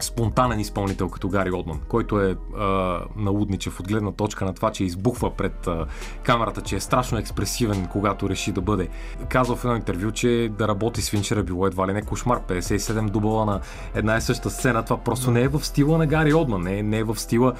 спонтанен 0.00 0.60
изпълнител 0.60 1.08
като 1.08 1.28
Гари 1.28 1.52
Олдман, 1.52 1.80
който 1.88 2.20
е 2.20 2.36
а, 2.58 3.00
налудничев 3.16 3.80
от 3.80 3.88
гледна 3.88 4.12
точка 4.12 4.44
на 4.44 4.54
това, 4.54 4.70
че 4.70 4.84
избухва 4.84 5.30
пред 5.36 5.66
а, 5.66 5.86
камерата, 6.22 6.60
че 6.60 6.76
е 6.76 6.80
страшно 6.80 7.18
експресивен, 7.18 7.86
когато 7.86 8.28
реши 8.28 8.52
да 8.52 8.60
бъде. 8.60 8.88
Казва 9.28 9.56
в 9.56 9.64
едно 9.64 9.76
интервю, 9.76 10.10
че 10.10 10.50
да 10.58 10.68
работи 10.68 11.02
с 11.02 11.10
Финчер 11.10 11.36
е 11.36 11.42
било 11.42 11.66
едва 11.66 11.88
ли 11.88 11.92
не 11.92 12.02
кошмар. 12.02 12.40
57 12.48 13.10
дубла 13.10 13.44
на 13.44 13.60
една 13.94 14.16
и 14.16 14.20
съща 14.20 14.50
сцена. 14.50 14.82
Това 14.84 14.96
просто 14.96 15.30
не 15.30 15.42
е 15.42 15.48
в 15.48 15.64
стила 15.64 15.98
на 15.98 16.06
Гари 16.06 16.34
Олдман, 16.34 16.62
не 16.62 16.78
е, 16.78 16.82
не 16.82 16.98
е 16.98 17.04
в 17.04 17.16
стила... 17.16 17.52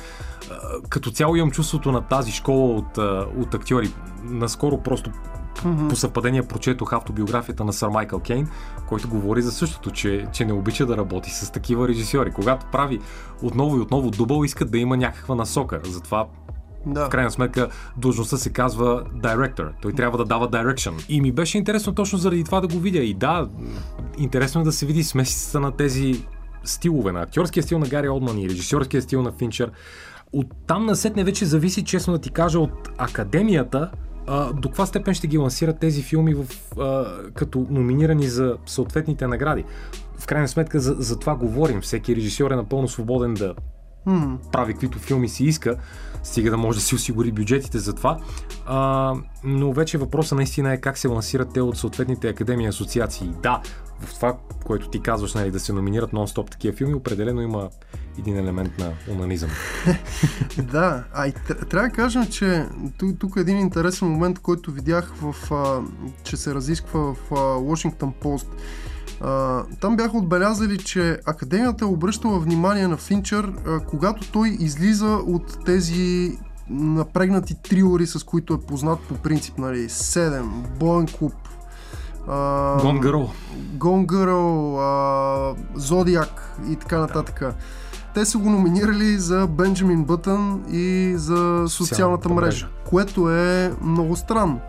А, 0.50 0.56
като 0.88 1.10
цяло 1.10 1.36
имам 1.36 1.50
чувството 1.50 1.92
на 1.92 2.00
тази 2.00 2.32
школа 2.32 2.74
от, 2.74 2.98
а, 2.98 3.26
от 3.38 3.54
актьори. 3.54 3.90
Наскоро 4.24 4.78
просто 4.82 5.10
по 5.62 5.96
съвпадение 5.96 6.42
прочетох 6.42 6.92
автобиографията 6.92 7.64
на 7.64 7.72
сър 7.72 7.88
Майкъл 7.88 8.20
Кейн, 8.20 8.48
който 8.88 9.08
говори 9.08 9.42
за 9.42 9.52
същото, 9.52 9.90
че, 9.90 10.26
че 10.32 10.44
не 10.44 10.52
обича 10.52 10.86
да 10.86 10.96
работи 10.96 11.30
с 11.30 11.52
такива 11.52 11.88
режисьори. 11.88 12.30
Когато 12.30 12.66
прави 12.72 13.00
отново 13.42 13.76
и 13.76 13.80
отново 13.80 14.10
дубъл, 14.10 14.44
искат 14.44 14.70
да 14.70 14.78
има 14.78 14.96
някаква 14.96 15.34
насока. 15.34 15.80
Затова 15.84 16.26
Да. 16.86 17.06
в 17.06 17.08
крайна 17.08 17.30
сметка 17.30 17.68
длъжността 17.96 18.36
се 18.36 18.50
казва 18.50 19.04
director. 19.16 19.68
Той 19.82 19.92
трябва 19.92 20.18
да 20.18 20.24
дава 20.24 20.50
direction. 20.50 21.04
И 21.08 21.20
ми 21.20 21.32
беше 21.32 21.58
интересно 21.58 21.94
точно 21.94 22.18
заради 22.18 22.44
това 22.44 22.60
да 22.60 22.68
го 22.68 22.78
видя. 22.78 22.98
И 22.98 23.14
да, 23.14 23.48
интересно 24.18 24.60
е 24.60 24.64
да 24.64 24.72
се 24.72 24.86
види 24.86 25.04
смесицата 25.04 25.60
на 25.60 25.72
тези 25.72 26.26
стилове, 26.64 27.12
на 27.12 27.20
актьорския 27.20 27.62
стил 27.62 27.78
на 27.78 27.86
Гари 27.86 28.08
Олдман 28.08 28.38
и 28.38 28.48
режисьорския 28.48 29.02
стил 29.02 29.22
на 29.22 29.32
Финчер. 29.32 29.70
От 30.32 30.46
там 30.66 30.86
насетне 30.86 31.24
вече 31.24 31.44
зависи, 31.44 31.84
честно 31.84 32.12
да 32.12 32.18
ти 32.18 32.30
кажа, 32.30 32.58
от 32.58 32.90
академията, 32.98 33.90
а, 34.26 34.52
до 34.52 34.68
каква 34.68 34.86
степен 34.86 35.14
ще 35.14 35.26
ги 35.26 35.38
лансират 35.38 35.78
тези 35.78 36.02
филми 36.02 36.34
в, 36.34 36.46
а, 36.78 37.04
като 37.34 37.66
номинирани 37.70 38.28
за 38.28 38.56
съответните 38.66 39.26
награди. 39.26 39.64
В 40.18 40.26
крайна 40.26 40.48
сметка 40.48 40.80
за, 40.80 40.96
за 40.98 41.18
това 41.18 41.34
говорим. 41.34 41.80
Всеки 41.80 42.16
режисьор 42.16 42.50
е 42.50 42.56
напълно 42.56 42.88
свободен 42.88 43.34
да 43.34 43.54
М, 44.06 44.38
прави 44.52 44.72
каквито 44.72 44.98
филми 44.98 45.28
си 45.28 45.44
иска, 45.44 45.76
стига 46.22 46.50
да 46.50 46.56
може 46.56 46.78
да 46.78 46.84
си 46.84 46.94
осигури 46.94 47.32
бюджетите 47.32 47.78
за 47.78 47.92
това. 47.92 48.18
А, 48.66 49.14
но 49.44 49.72
вече 49.72 49.98
въпросът 49.98 50.36
наистина 50.36 50.72
е 50.72 50.80
как 50.80 50.98
се 50.98 51.08
лансират 51.08 51.52
те 51.54 51.60
от 51.60 51.78
съответните 51.78 52.28
академии 52.28 52.64
и 52.64 52.68
асоциации. 52.68 53.30
Да, 53.42 53.60
в 54.00 54.14
това, 54.14 54.36
което 54.64 54.88
ти 54.88 55.00
казваш, 55.00 55.34
нали, 55.34 55.50
да 55.50 55.60
се 55.60 55.72
номинират 55.72 56.12
нон-стоп 56.12 56.50
такива 56.50 56.76
филми, 56.76 56.94
определено 56.94 57.42
има 57.42 57.68
един 58.18 58.36
елемент 58.36 58.78
на 58.78 58.92
унанизъм. 59.14 59.50
Да, 60.72 61.04
а 61.14 61.26
и 61.26 61.32
тр- 61.32 61.68
трябва 61.68 61.88
да 61.88 61.94
кажем, 61.94 62.26
че 62.26 62.66
тук, 62.98 63.18
тук 63.18 63.36
е 63.36 63.40
един 63.40 63.58
интересен 63.58 64.08
момент, 64.08 64.38
който 64.38 64.70
видях 64.70 65.14
в, 65.22 65.52
а, 65.52 65.80
че 66.22 66.36
се 66.36 66.54
разисква 66.54 67.00
в 67.00 67.16
а, 67.30 67.34
Washington 67.36 68.12
Post. 68.22 68.46
А, 69.20 69.62
там 69.80 69.96
бяха 69.96 70.16
отбелязали, 70.16 70.78
че 70.78 71.18
Академията 71.24 71.84
е 71.84 71.88
обръщала 71.88 72.38
внимание 72.38 72.88
на 72.88 72.96
Финчър, 72.96 73.52
а, 73.66 73.80
когато 73.80 74.32
той 74.32 74.48
излиза 74.48 75.18
от 75.26 75.64
тези 75.64 76.32
напрегнати 76.70 77.54
триори, 77.62 78.06
с 78.06 78.24
които 78.24 78.54
е 78.54 78.60
познат 78.60 79.00
по 79.00 79.14
принцип, 79.14 79.58
нали, 79.58 79.88
7, 79.88 80.42
Боен 80.78 81.06
клуб, 81.06 81.34
Girl, 84.06 84.78
а, 84.80 85.54
Зодиак 85.74 86.58
и 86.70 86.76
така 86.76 86.98
нататък. 86.98 87.54
Те 88.14 88.24
са 88.24 88.38
го 88.38 88.50
номинирали 88.50 89.18
за 89.18 89.46
Бенджамин 89.46 90.04
Бътън 90.04 90.64
и 90.72 91.12
за 91.16 91.64
социалната 91.68 92.28
мрежа, 92.28 92.68
което 92.84 93.30
е 93.30 93.72
много 93.82 94.16
странно. 94.16 94.60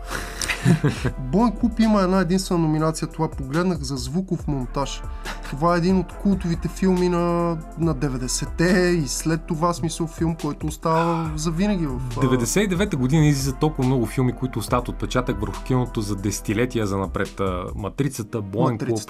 Боен 1.18 1.52
клуб 1.52 1.80
има 1.80 2.02
една 2.02 2.20
единствена 2.20 2.60
номинация, 2.60 3.08
това 3.08 3.28
погледнах 3.28 3.78
за 3.78 3.96
звуков 3.96 4.48
монтаж. 4.48 5.02
Това 5.50 5.74
е 5.74 5.78
един 5.78 5.98
от 5.98 6.12
култовите 6.12 6.68
филми 6.68 7.08
на, 7.08 7.56
на 7.78 7.94
90-те 7.94 8.64
и 9.04 9.08
след 9.08 9.42
това 9.42 9.72
смисъл 9.72 10.06
филм, 10.06 10.36
който 10.42 10.66
остава 10.66 11.32
за 11.36 11.50
винаги 11.50 11.86
в... 11.86 12.00
99-та 12.16 12.96
година 12.96 13.26
излиза 13.26 13.52
толкова 13.52 13.88
много 13.88 14.06
филми, 14.06 14.32
които 14.32 14.58
остават 14.58 14.88
отпечатък 14.88 15.40
върху 15.40 15.64
киното 15.64 16.00
за 16.00 16.16
десетилетия 16.16 16.86
за 16.86 16.98
напред. 16.98 17.40
Матрицата, 17.76 18.42
Боен 18.42 18.78
клуб 18.78 19.00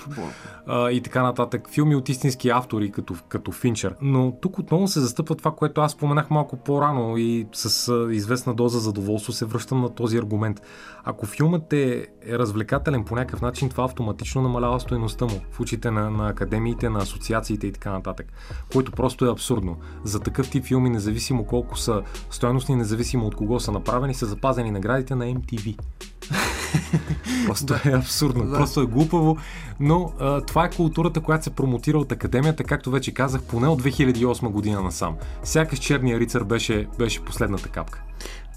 и 0.68 1.00
така 1.04 1.22
нататък. 1.22 1.68
Филми 1.70 1.96
от 1.96 2.08
истински 2.08 2.48
автори, 2.48 2.90
като, 2.90 3.14
като 3.28 3.52
Финчер. 3.52 3.94
Но 4.02 4.25
тук 4.32 4.58
отново 4.58 4.88
се 4.88 5.00
застъпва 5.00 5.34
това, 5.34 5.50
което 5.50 5.80
аз 5.80 5.92
споменах 5.92 6.30
малко 6.30 6.56
по-рано 6.56 7.16
и 7.16 7.46
с 7.52 7.92
известна 8.10 8.54
доза 8.54 8.78
задоволство 8.78 9.32
се 9.32 9.44
връщам 9.44 9.80
на 9.80 9.94
този 9.94 10.18
аргумент. 10.18 10.62
Ако 11.04 11.26
филмът 11.26 11.72
е, 11.72 12.06
е 12.26 12.38
развлекателен 12.38 13.04
по 13.04 13.14
някакъв 13.14 13.42
начин, 13.42 13.68
това 13.68 13.84
автоматично 13.84 14.42
намалява 14.42 14.80
стоеността 14.80 15.24
му 15.24 15.40
в 15.50 15.60
очите 15.60 15.90
на, 15.90 16.10
на 16.10 16.28
академиите, 16.28 16.88
на 16.88 16.98
асоциациите 16.98 17.66
и 17.66 17.72
така 17.72 17.92
нататък. 17.92 18.26
Което 18.72 18.92
просто 18.92 19.26
е 19.26 19.32
абсурдно. 19.32 19.76
За 20.04 20.20
такъв 20.20 20.50
тип 20.50 20.64
филми, 20.64 20.90
независимо 20.90 21.44
колко 21.44 21.78
са 21.78 22.02
стоеностни, 22.30 22.76
независимо 22.76 23.26
от 23.26 23.34
кого 23.34 23.60
са 23.60 23.72
направени, 23.72 24.14
са 24.14 24.26
запазени 24.26 24.70
наградите 24.70 25.14
на 25.14 25.24
MTV. 25.24 25.78
Просто 27.46 27.74
е 27.74 27.92
абсурдно, 27.92 28.46
да. 28.46 28.56
просто 28.56 28.80
е 28.80 28.86
глупаво, 28.86 29.36
но 29.80 30.12
а, 30.20 30.40
това 30.40 30.64
е 30.64 30.70
културата, 30.70 31.20
която 31.20 31.44
се 31.44 31.50
промотира 31.50 31.98
от 31.98 32.12
академията, 32.12 32.64
както 32.64 32.90
вече 32.90 33.14
казах, 33.14 33.42
поне 33.42 33.68
от 33.68 33.82
2008 33.82 34.48
година 34.48 34.82
насам. 34.82 35.16
Сякаш 35.44 35.78
черния 35.78 36.20
рицар 36.20 36.44
беше, 36.44 36.86
беше 36.98 37.24
последната 37.24 37.68
капка. 37.68 38.02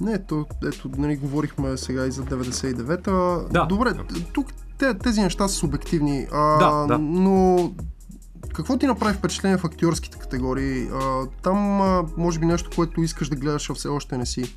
Не, 0.01 0.13
ето, 0.13 0.45
ето 0.67 0.89
нали, 0.97 1.17
говорихме 1.17 1.77
сега 1.77 2.05
и 2.05 2.11
за 2.11 2.23
99-та. 2.23 3.11
Да. 3.51 3.65
Добре, 3.65 3.93
тук 4.33 4.47
тези 5.03 5.21
неща 5.21 5.47
са 5.47 5.55
субективни, 5.55 6.27
а, 6.31 6.57
да, 6.57 6.87
да. 6.87 6.97
но 6.97 7.71
какво 8.53 8.77
ти 8.77 8.87
направи 8.87 9.13
впечатление 9.13 9.57
в 9.57 9.65
актьорските 9.65 10.17
категории? 10.17 10.87
А, 10.93 11.25
там, 11.43 11.81
а, 11.81 12.05
може 12.17 12.39
би 12.39 12.45
нещо, 12.45 12.69
което 12.75 13.01
искаш 13.01 13.29
да 13.29 13.35
гледаш, 13.35 13.69
а 13.69 13.73
все 13.73 13.87
още 13.87 14.17
не 14.17 14.25
си. 14.25 14.55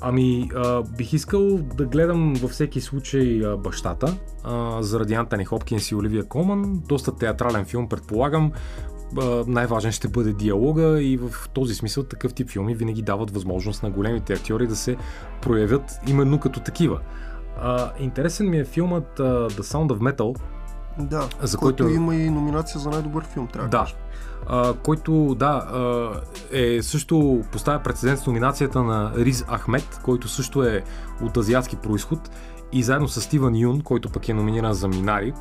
Ами, 0.00 0.50
а, 0.54 0.82
бих 0.82 1.12
искал 1.12 1.58
да 1.58 1.86
гледам 1.86 2.34
във 2.34 2.50
всеки 2.50 2.80
случай 2.80 3.44
а, 3.44 3.56
бащата, 3.56 4.16
а, 4.44 4.82
заради 4.82 5.14
Антони 5.14 5.44
Хопкинс 5.44 5.90
и 5.90 5.94
Оливия 5.94 6.24
Колман. 6.24 6.82
Доста 6.88 7.16
театрален 7.16 7.64
филм, 7.64 7.88
предполагам. 7.88 8.52
А, 9.20 9.44
най-важен 9.46 9.92
ще 9.92 10.08
бъде 10.08 10.32
диалога 10.32 11.02
и 11.02 11.16
в 11.16 11.48
този 11.52 11.74
смисъл 11.74 12.04
такъв 12.04 12.34
тип 12.34 12.50
филми 12.50 12.74
винаги 12.74 13.02
дават 13.02 13.30
възможност 13.30 13.82
на 13.82 13.90
големите 13.90 14.32
актьори 14.32 14.66
да 14.66 14.76
се 14.76 14.96
проявят 15.42 16.00
именно 16.06 16.40
като 16.40 16.60
такива. 16.60 17.00
А, 17.60 17.92
интересен 17.98 18.50
ми 18.50 18.58
е 18.58 18.64
филмът 18.64 19.18
uh, 19.18 19.50
The 19.50 19.60
Sound 19.60 19.88
of 19.88 20.14
Metal. 20.14 20.38
Да, 20.98 21.28
за 21.42 21.58
който, 21.58 21.84
който 21.84 21.96
има 21.96 22.14
и 22.16 22.30
номинация 22.30 22.80
за 22.80 22.90
най-добър 22.90 23.24
филм, 23.24 23.46
трябва 23.46 23.68
да. 23.68 23.86
Който, 24.82 25.34
да, 25.38 25.66
е 26.52 26.82
също 26.82 27.44
поставя 27.52 27.82
прецедент 27.82 28.18
с 28.18 28.26
номинацията 28.26 28.82
на 28.82 29.12
Риз 29.16 29.44
Ахмед, 29.56 30.00
който 30.04 30.28
също 30.28 30.62
е 30.62 30.84
от 31.22 31.36
азиатски 31.36 31.76
происход 31.76 32.30
и 32.72 32.82
заедно 32.82 33.08
с 33.08 33.20
Стивън 33.20 33.56
Юн, 33.56 33.80
който 33.80 34.10
пък 34.10 34.28
е 34.28 34.34
номиниран 34.34 34.72
за 34.72 34.88
Минари, 34.88 35.32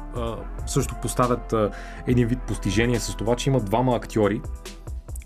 също 0.66 0.96
поставят 1.02 1.54
един 2.08 2.28
вид 2.28 2.40
постижение 2.42 3.00
с 3.00 3.16
това, 3.16 3.36
че 3.36 3.50
има 3.50 3.60
двама 3.60 3.96
актьори, 3.96 4.42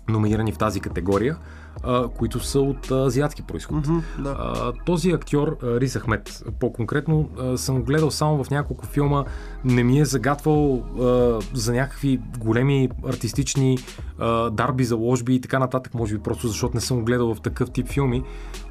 номинирани 0.08 0.52
в 0.52 0.58
тази 0.58 0.80
категория 0.80 1.36
а, 1.82 2.08
които 2.08 2.40
са 2.40 2.60
от 2.60 2.90
азиатски 2.90 3.42
происход. 3.42 3.86
Mm-hmm, 3.86 4.22
да. 4.22 4.36
а, 4.38 4.72
този 4.84 5.10
актьор, 5.10 5.56
Риз 5.62 5.98
Ахмед, 5.98 6.44
по-конкретно, 6.60 7.28
а, 7.38 7.58
съм 7.58 7.82
гледал 7.82 8.10
само 8.10 8.44
в 8.44 8.50
няколко 8.50 8.86
филма, 8.86 9.24
не 9.64 9.84
ми 9.84 10.00
е 10.00 10.04
загатвал 10.04 10.74
а, 10.74 11.38
за 11.54 11.72
някакви 11.72 12.20
големи 12.38 12.88
артистични 13.08 13.78
а, 14.18 14.50
дарби, 14.50 14.84
заложби 14.84 15.34
и 15.34 15.40
така 15.40 15.58
нататък, 15.58 15.94
може 15.94 16.16
би 16.16 16.22
просто 16.22 16.48
защото 16.48 16.74
не 16.74 16.80
съм 16.80 17.04
гледал 17.04 17.34
в 17.34 17.40
такъв 17.40 17.70
тип 17.70 17.88
филми. 17.88 18.22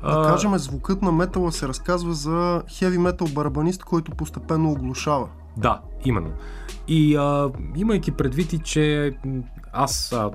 Да 0.03 0.23
кажем, 0.27 0.57
звукът 0.57 1.01
на 1.01 1.11
метала 1.11 1.51
се 1.51 1.67
разказва 1.67 2.13
за 2.13 2.63
хеви 2.69 2.97
метал 2.97 3.27
барабанист, 3.27 3.83
който 3.83 4.11
постепенно 4.11 4.71
оглушава. 4.71 5.27
Да, 5.57 5.81
именно. 6.05 6.31
И 6.87 7.15
а, 7.15 7.49
имайки 7.75 8.11
предвид 8.11 8.53
и, 8.53 8.59
че 8.59 9.15
аз 9.73 10.11
а, 10.11 10.31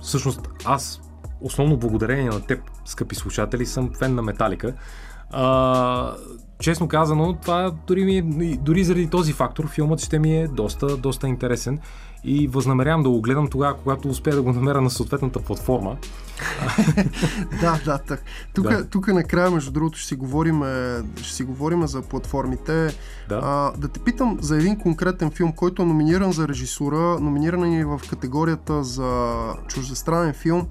всъщност 0.00 0.48
аз 0.64 1.00
основно 1.40 1.76
благодарение 1.76 2.30
на 2.30 2.40
теб, 2.40 2.60
скъпи 2.84 3.14
слушатели, 3.14 3.66
съм 3.66 3.90
фен 3.98 4.14
на 4.14 4.22
Металика. 4.22 4.74
А, 5.30 6.14
честно 6.58 6.88
казано, 6.88 7.38
това 7.42 7.72
дори, 7.86 8.04
ми 8.04 8.46
е, 8.46 8.56
дори 8.56 8.84
заради 8.84 9.10
този 9.10 9.32
фактор 9.32 9.68
филмът 9.68 10.00
ще 10.00 10.18
ми 10.18 10.40
е 10.40 10.48
доста, 10.48 10.96
доста 10.96 11.28
интересен 11.28 11.78
и 12.24 12.48
възнамерявам 12.48 13.02
да 13.02 13.10
го 13.10 13.20
гледам 13.20 13.48
тогава, 13.48 13.76
когато 13.76 14.08
успея 14.08 14.36
да 14.36 14.42
го 14.42 14.52
намеря 14.52 14.80
на 14.80 14.90
съответната 14.90 15.40
платформа. 15.40 15.96
да, 17.60 17.80
да, 17.84 17.98
так. 17.98 18.22
Тук, 18.54 18.68
да. 18.68 18.88
тук 18.88 19.08
накрая, 19.08 19.50
между 19.50 19.70
другото, 19.70 19.98
ще 19.98 20.08
си 20.08 20.16
говорим, 20.16 20.62
ще 21.16 21.34
си 21.34 21.44
говорим 21.44 21.86
за 21.86 22.02
платформите. 22.02 22.86
Да. 23.28 23.40
А, 23.42 23.72
да 23.78 23.88
те 23.88 24.00
питам 24.00 24.38
за 24.40 24.56
един 24.56 24.78
конкретен 24.78 25.30
филм, 25.30 25.52
който 25.52 25.82
е 25.82 25.84
номиниран 25.84 26.32
за 26.32 26.48
режисура, 26.48 27.20
номиниран 27.20 27.72
е 27.72 27.84
в 27.84 28.00
категорията 28.10 28.84
за 28.84 29.32
чуждестранен 29.68 30.34
филм. 30.34 30.66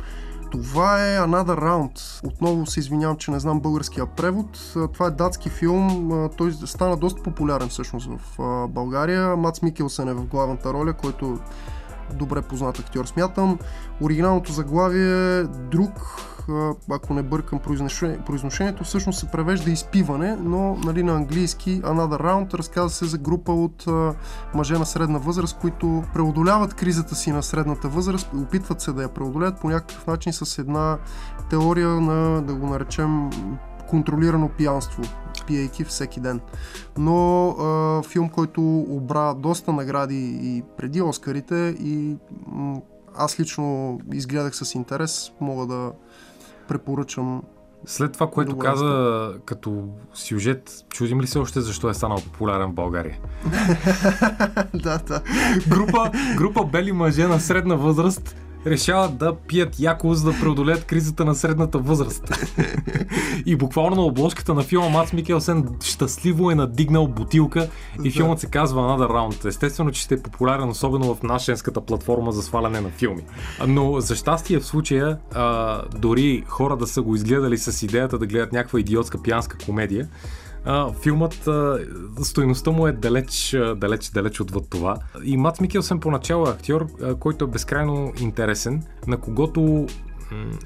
Това 0.51 1.05
е 1.05 1.19
Another 1.19 1.59
Round. 1.59 2.25
Отново 2.27 2.65
се 2.65 2.79
извинявам, 2.79 3.17
че 3.17 3.31
не 3.31 3.39
знам 3.39 3.59
българския 3.59 4.05
превод. 4.05 4.73
Това 4.93 5.07
е 5.07 5.11
датски 5.11 5.49
филм. 5.49 6.29
Той 6.37 6.51
стана 6.51 6.97
доста 6.97 7.23
популярен 7.23 7.69
всъщност 7.69 8.09
в 8.37 8.67
България. 8.67 9.35
Мац 9.35 9.61
Микелсен 9.61 10.09
е 10.09 10.13
в 10.13 10.25
главната 10.25 10.73
роля, 10.73 10.93
който 10.93 11.39
добре 12.13 12.41
познат 12.41 12.79
актьор 12.79 13.05
смятам. 13.05 13.59
Оригиналното 14.01 14.51
заглавие 14.51 15.39
е 15.39 15.43
друг 15.43 15.91
ако 16.91 17.13
не 17.13 17.23
бъркам 17.23 17.59
произношението, 18.25 18.83
всъщност 18.83 19.19
се 19.19 19.31
превежда 19.31 19.71
изпиване, 19.71 20.35
но 20.35 20.75
нали, 20.75 21.03
на 21.03 21.13
английски 21.13 21.81
Another 21.81 22.21
Round 22.21 22.53
разказва 22.53 22.89
се 22.89 23.05
за 23.05 23.17
група 23.17 23.51
от 23.51 23.85
мъже 24.53 24.73
на 24.73 24.85
средна 24.85 25.19
възраст, 25.19 25.57
които 25.59 26.03
преодоляват 26.13 26.73
кризата 26.73 27.15
си 27.15 27.31
на 27.31 27.43
средната 27.43 27.87
възраст, 27.87 28.29
опитват 28.33 28.81
се 28.81 28.91
да 28.91 29.01
я 29.01 29.09
преодолеят 29.09 29.59
по 29.59 29.69
някакъв 29.69 30.07
начин 30.07 30.33
с 30.33 30.57
една 30.57 30.97
теория 31.49 31.89
на, 31.89 32.41
да 32.41 32.55
го 32.55 32.67
наречем, 32.67 33.29
контролирано 33.89 34.49
пиянство, 34.49 35.03
пиейки 35.47 35.83
всеки 35.83 36.19
ден. 36.19 36.39
Но 36.97 37.49
а, 37.49 38.03
филм, 38.03 38.29
който 38.29 38.61
обра 38.79 39.33
доста 39.33 39.73
награди 39.73 40.39
и 40.41 40.63
преди 40.77 41.01
Оскарите 41.01 41.75
и 41.79 42.15
м- 42.47 42.81
аз 43.17 43.39
лично 43.39 43.99
изгледах 44.13 44.55
с 44.55 44.75
интерес, 44.75 45.31
мога 45.41 45.65
да 45.65 45.91
препоръчам. 46.67 47.41
След 47.85 48.11
това, 48.13 48.29
което 48.29 48.51
Добре, 48.51 48.65
каза 48.65 49.33
като 49.45 49.87
сюжет, 50.13 50.85
чудим 50.89 51.21
ли 51.21 51.27
се 51.27 51.39
още 51.39 51.61
защо 51.61 51.89
е 51.89 51.93
станал 51.93 52.17
популярен 52.17 52.71
в 52.71 52.73
България? 52.73 53.17
да, 54.73 54.97
да. 54.97 55.21
Група, 55.67 56.11
група 56.35 56.65
бели 56.65 56.91
мъже 56.91 57.27
на 57.27 57.39
средна 57.39 57.75
възраст 57.75 58.35
решават 58.69 59.17
да 59.17 59.35
пият 59.35 59.79
яко, 59.79 60.13
за 60.13 60.31
да 60.31 60.39
преодолеят 60.39 60.85
кризата 60.85 61.25
на 61.25 61.35
средната 61.35 61.77
възраст. 61.77 62.47
и 63.45 63.55
буквално 63.55 63.95
на 63.95 64.01
обложката 64.01 64.53
на 64.53 64.63
филма 64.63 64.89
Мац 64.89 65.13
Микелсен 65.13 65.67
щастливо 65.83 66.51
е 66.51 66.55
надигнал 66.55 67.07
бутилка 67.07 67.69
и 68.03 68.11
филмът 68.11 68.39
се 68.39 68.47
казва 68.47 68.81
Another 68.81 69.11
Round. 69.11 69.45
Естествено, 69.45 69.91
че 69.91 70.01
ще 70.01 70.15
е 70.15 70.21
популярен, 70.21 70.69
особено 70.69 71.15
в 71.15 71.23
нашенската 71.23 71.81
платформа 71.81 72.31
за 72.31 72.41
сваляне 72.41 72.81
на 72.81 72.89
филми. 72.89 73.23
Но 73.67 73.99
за 73.99 74.15
щастие 74.15 74.59
в 74.59 74.65
случая, 74.65 75.17
а, 75.33 75.81
дори 75.97 76.43
хора 76.47 76.77
да 76.77 76.87
са 76.87 77.01
го 77.01 77.15
изгледали 77.15 77.57
с 77.57 77.83
идеята 77.83 78.17
да 78.17 78.27
гледат 78.27 78.53
някаква 78.53 78.79
идиотска 78.79 79.21
пиянска 79.21 79.57
комедия, 79.65 80.07
а, 80.67 80.93
филмът, 80.93 81.47
а, 81.47 81.79
стоеността 82.23 82.71
му 82.71 82.87
е 82.87 82.91
далеч, 82.91 83.55
далеч, 83.75 84.09
далеч 84.09 84.41
отвъд 84.41 84.69
това. 84.69 84.97
И 85.23 85.37
Мат 85.37 85.61
Микелсен 85.61 85.99
поначало 85.99 86.47
е 86.47 86.49
актьор, 86.49 86.87
а, 87.03 87.15
който 87.15 87.45
е 87.45 87.47
безкрайно 87.47 88.13
интересен, 88.19 88.83
на 89.07 89.17
когото 89.17 89.87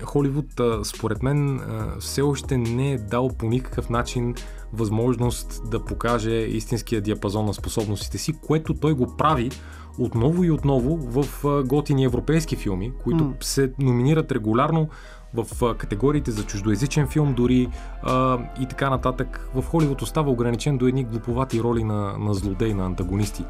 Холивуд, 0.04 0.62
според 0.84 1.24
мен, 1.24 1.62
все 1.99 2.22
още 2.22 2.58
не 2.58 2.91
е 2.91 2.97
дал 2.97 3.30
по 3.30 3.45
никакъв 3.45 3.89
начин 3.89 4.36
възможност 4.74 5.70
да 5.70 5.86
покаже 5.86 6.32
истинския 6.32 7.02
диапазон 7.02 7.45
на 7.45 7.54
способностите 7.54 8.18
си, 8.18 8.34
което 8.34 8.74
той 8.74 8.93
го 8.93 9.18
прави 9.18 9.52
отново 9.99 10.43
и 10.43 10.52
отново 10.52 10.97
в 10.97 11.26
готини 11.64 12.04
европейски 12.04 12.56
филми, 12.56 12.91
които 13.04 13.24
mm. 13.24 13.43
се 13.43 13.74
номинират 13.80 14.32
регулярно 14.32 14.89
в 15.34 15.75
категориите 15.77 16.32
за 16.32 16.43
чуждоязичен 16.43 17.07
филм 17.07 17.34
дори 17.34 17.69
а, 18.03 18.38
и 18.61 18.65
така 18.65 18.89
нататък. 18.89 19.49
В 19.55 19.63
Холивуд 19.63 20.01
остава 20.01 20.32
ограничен 20.32 20.77
до 20.77 20.88
едни 20.88 21.03
глуповати 21.03 21.61
роли 21.61 21.84
на, 21.84 22.17
на 22.17 22.34
злодей, 22.34 22.73
на 22.73 22.86
антагонисти 22.86 23.45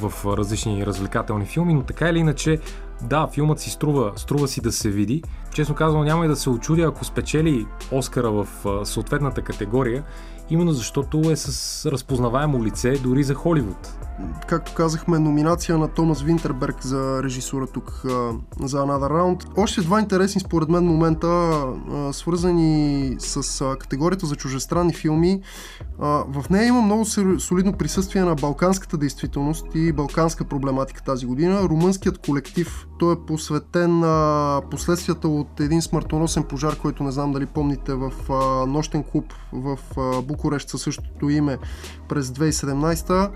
в 0.00 0.36
различни 0.36 0.86
развлекателни 0.86 1.46
филми, 1.46 1.74
но 1.74 1.82
така 1.82 2.08
или 2.08 2.18
иначе 2.18 2.58
да, 3.02 3.26
филмът 3.26 3.60
си 3.60 3.70
струва, 3.70 4.12
струва 4.16 4.48
си 4.48 4.60
да 4.60 4.72
се 4.72 4.90
види. 4.90 5.22
Честно 5.54 5.74
казвам, 5.74 6.04
няма 6.04 6.24
и 6.24 6.28
да 6.28 6.36
се 6.36 6.50
очудя, 6.50 6.82
ако 6.82 7.04
спечели 7.04 7.66
Оскара 7.92 8.30
в 8.30 8.46
съответната 8.84 9.42
категория 9.42 10.04
именно 10.50 10.72
защото 10.72 11.30
е 11.30 11.36
с 11.36 11.90
разпознаваемо 11.90 12.64
лице 12.64 12.92
дори 12.92 13.22
за 13.22 13.34
Холивуд. 13.34 13.98
Както 14.48 14.74
казахме, 14.74 15.18
номинация 15.18 15.78
на 15.78 15.88
Томас 15.88 16.22
Винтерберг 16.22 16.82
за 16.82 17.22
режисура 17.22 17.66
тук 17.66 18.00
за 18.60 18.76
Another 18.78 19.12
Round. 19.12 19.46
Още 19.56 19.80
два 19.80 20.00
интересни 20.00 20.40
според 20.40 20.68
мен 20.68 20.84
момента, 20.84 21.62
свързани 22.12 23.16
с 23.18 23.64
категорията 23.78 24.26
за 24.26 24.36
чужестранни 24.36 24.94
филми. 24.94 25.42
В 25.98 26.44
нея 26.50 26.66
има 26.66 26.82
много 26.82 27.04
солидно 27.38 27.72
присъствие 27.72 28.22
на 28.22 28.34
балканската 28.34 28.96
действителност 28.96 29.66
и 29.74 29.92
балканска 29.92 30.44
проблематика 30.44 31.02
тази 31.02 31.26
година. 31.26 31.62
Румънският 31.62 32.18
колектив, 32.18 32.86
той 32.98 33.12
е 33.12 33.26
посветен 33.26 33.98
на 33.98 34.60
последствията 34.70 35.28
от 35.28 35.60
един 35.60 35.82
смъртоносен 35.82 36.44
пожар, 36.44 36.76
който 36.76 37.02
не 37.04 37.10
знам 37.10 37.32
дали 37.32 37.46
помните 37.46 37.94
в 37.94 38.12
нощен 38.68 39.02
клуб 39.02 39.34
в 39.52 39.78
Букурещ 40.22 40.68
със 40.68 40.82
същото 40.82 41.30
име 41.30 41.58
през 42.08 42.28
2017 42.28 43.30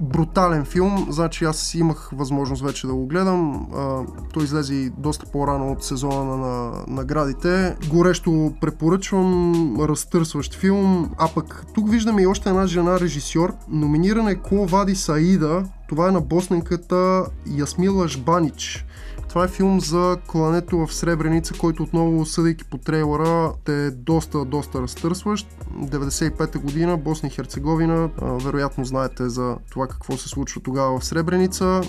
брутален 0.00 0.64
филм, 0.64 1.06
значи 1.10 1.44
аз 1.44 1.74
имах 1.74 2.10
възможност 2.12 2.62
вече 2.62 2.86
да 2.86 2.94
го 2.94 3.06
гледам. 3.06 3.68
А, 3.76 4.00
той 4.32 4.44
излезе 4.44 4.92
доста 4.98 5.26
по-рано 5.26 5.72
от 5.72 5.84
сезона 5.84 6.36
на, 6.36 6.72
на 6.86 7.02
наградите. 7.02 7.76
Горещо 7.88 8.52
препоръчвам, 8.60 9.76
разтърсващ 9.80 10.54
филм. 10.54 11.10
А 11.18 11.28
пък 11.34 11.66
тук 11.74 11.90
виждаме 11.90 12.22
и 12.22 12.26
още 12.26 12.48
една 12.48 12.66
жена 12.66 13.00
режисьор. 13.00 13.54
Номинирана 13.68 14.30
е 14.30 14.34
Ко 14.34 14.66
Вади 14.66 14.94
Саида. 14.94 15.64
Това 15.88 16.08
е 16.08 16.12
на 16.12 16.20
босненката 16.20 17.26
Ясмила 17.46 18.08
Жбанич. 18.08 18.86
Това 19.32 19.44
е 19.44 19.48
филм 19.48 19.80
за 19.80 20.16
клането 20.26 20.86
в 20.86 20.94
Сребреница, 20.94 21.54
който 21.58 21.82
отново, 21.82 22.26
съдейки 22.26 22.64
по 22.64 22.78
трейлера, 22.78 23.52
те 23.64 23.86
е 23.86 23.90
доста, 23.90 24.44
доста 24.44 24.82
разтърсващ. 24.82 25.48
95-та 25.78 26.58
година, 26.58 26.96
Босна 26.96 27.26
и 27.26 27.30
Херцеговина. 27.30 28.10
вероятно 28.22 28.84
знаете 28.84 29.28
за 29.28 29.56
това 29.70 29.86
какво 29.86 30.16
се 30.16 30.28
случва 30.28 30.60
тогава 30.60 30.98
в 30.98 31.04
Сребреница. 31.04 31.80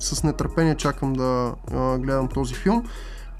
с 0.00 0.22
нетърпение 0.24 0.74
чакам 0.74 1.12
да 1.12 1.54
гледам 1.98 2.28
този 2.28 2.54
филм. 2.54 2.84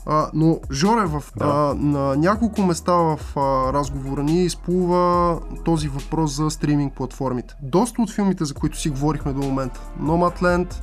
А, 0.07 0.31
но 0.35 0.61
Жоре, 0.73 1.07
в, 1.07 1.25
да. 1.37 1.45
а, 1.45 1.75
на 1.75 2.17
няколко 2.17 2.63
места 2.63 2.93
в 2.93 3.21
а, 3.37 3.73
разговора 3.73 4.23
ни 4.23 4.45
изплува 4.45 5.39
този 5.65 5.89
въпрос 5.89 6.37
за 6.37 6.51
стриминг 6.51 6.95
платформите. 6.95 7.55
Доста 7.63 8.03
от 8.03 8.13
филмите, 8.13 8.45
за 8.45 8.55
които 8.55 8.79
си 8.79 8.91
говорихме 8.91 9.33
до 9.33 9.41
момента, 9.41 9.81
Nomadland, 10.03 10.75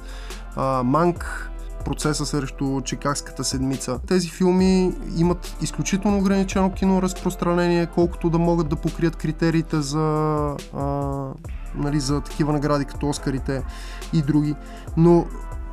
а, 0.56 0.84
Mank, 0.84 1.24
процеса 1.88 2.26
срещу 2.26 2.82
Чикагската 2.82 3.44
седмица. 3.44 4.00
Тези 4.08 4.30
филми 4.30 4.94
имат 5.18 5.56
изключително 5.62 6.18
ограничено 6.18 6.72
киноразпространение, 6.72 7.86
колкото 7.86 8.30
да 8.30 8.38
могат 8.38 8.70
да 8.70 8.76
покрият 8.76 9.16
критериите 9.16 9.82
за, 9.82 10.00
а, 10.74 10.84
нали, 11.76 12.00
за 12.00 12.22
такива 12.22 12.54
награди 12.54 12.86
като 12.86 13.10
Оскарите 13.10 13.64
и 14.14 14.22
други. 14.22 14.56
Но 14.98 15.26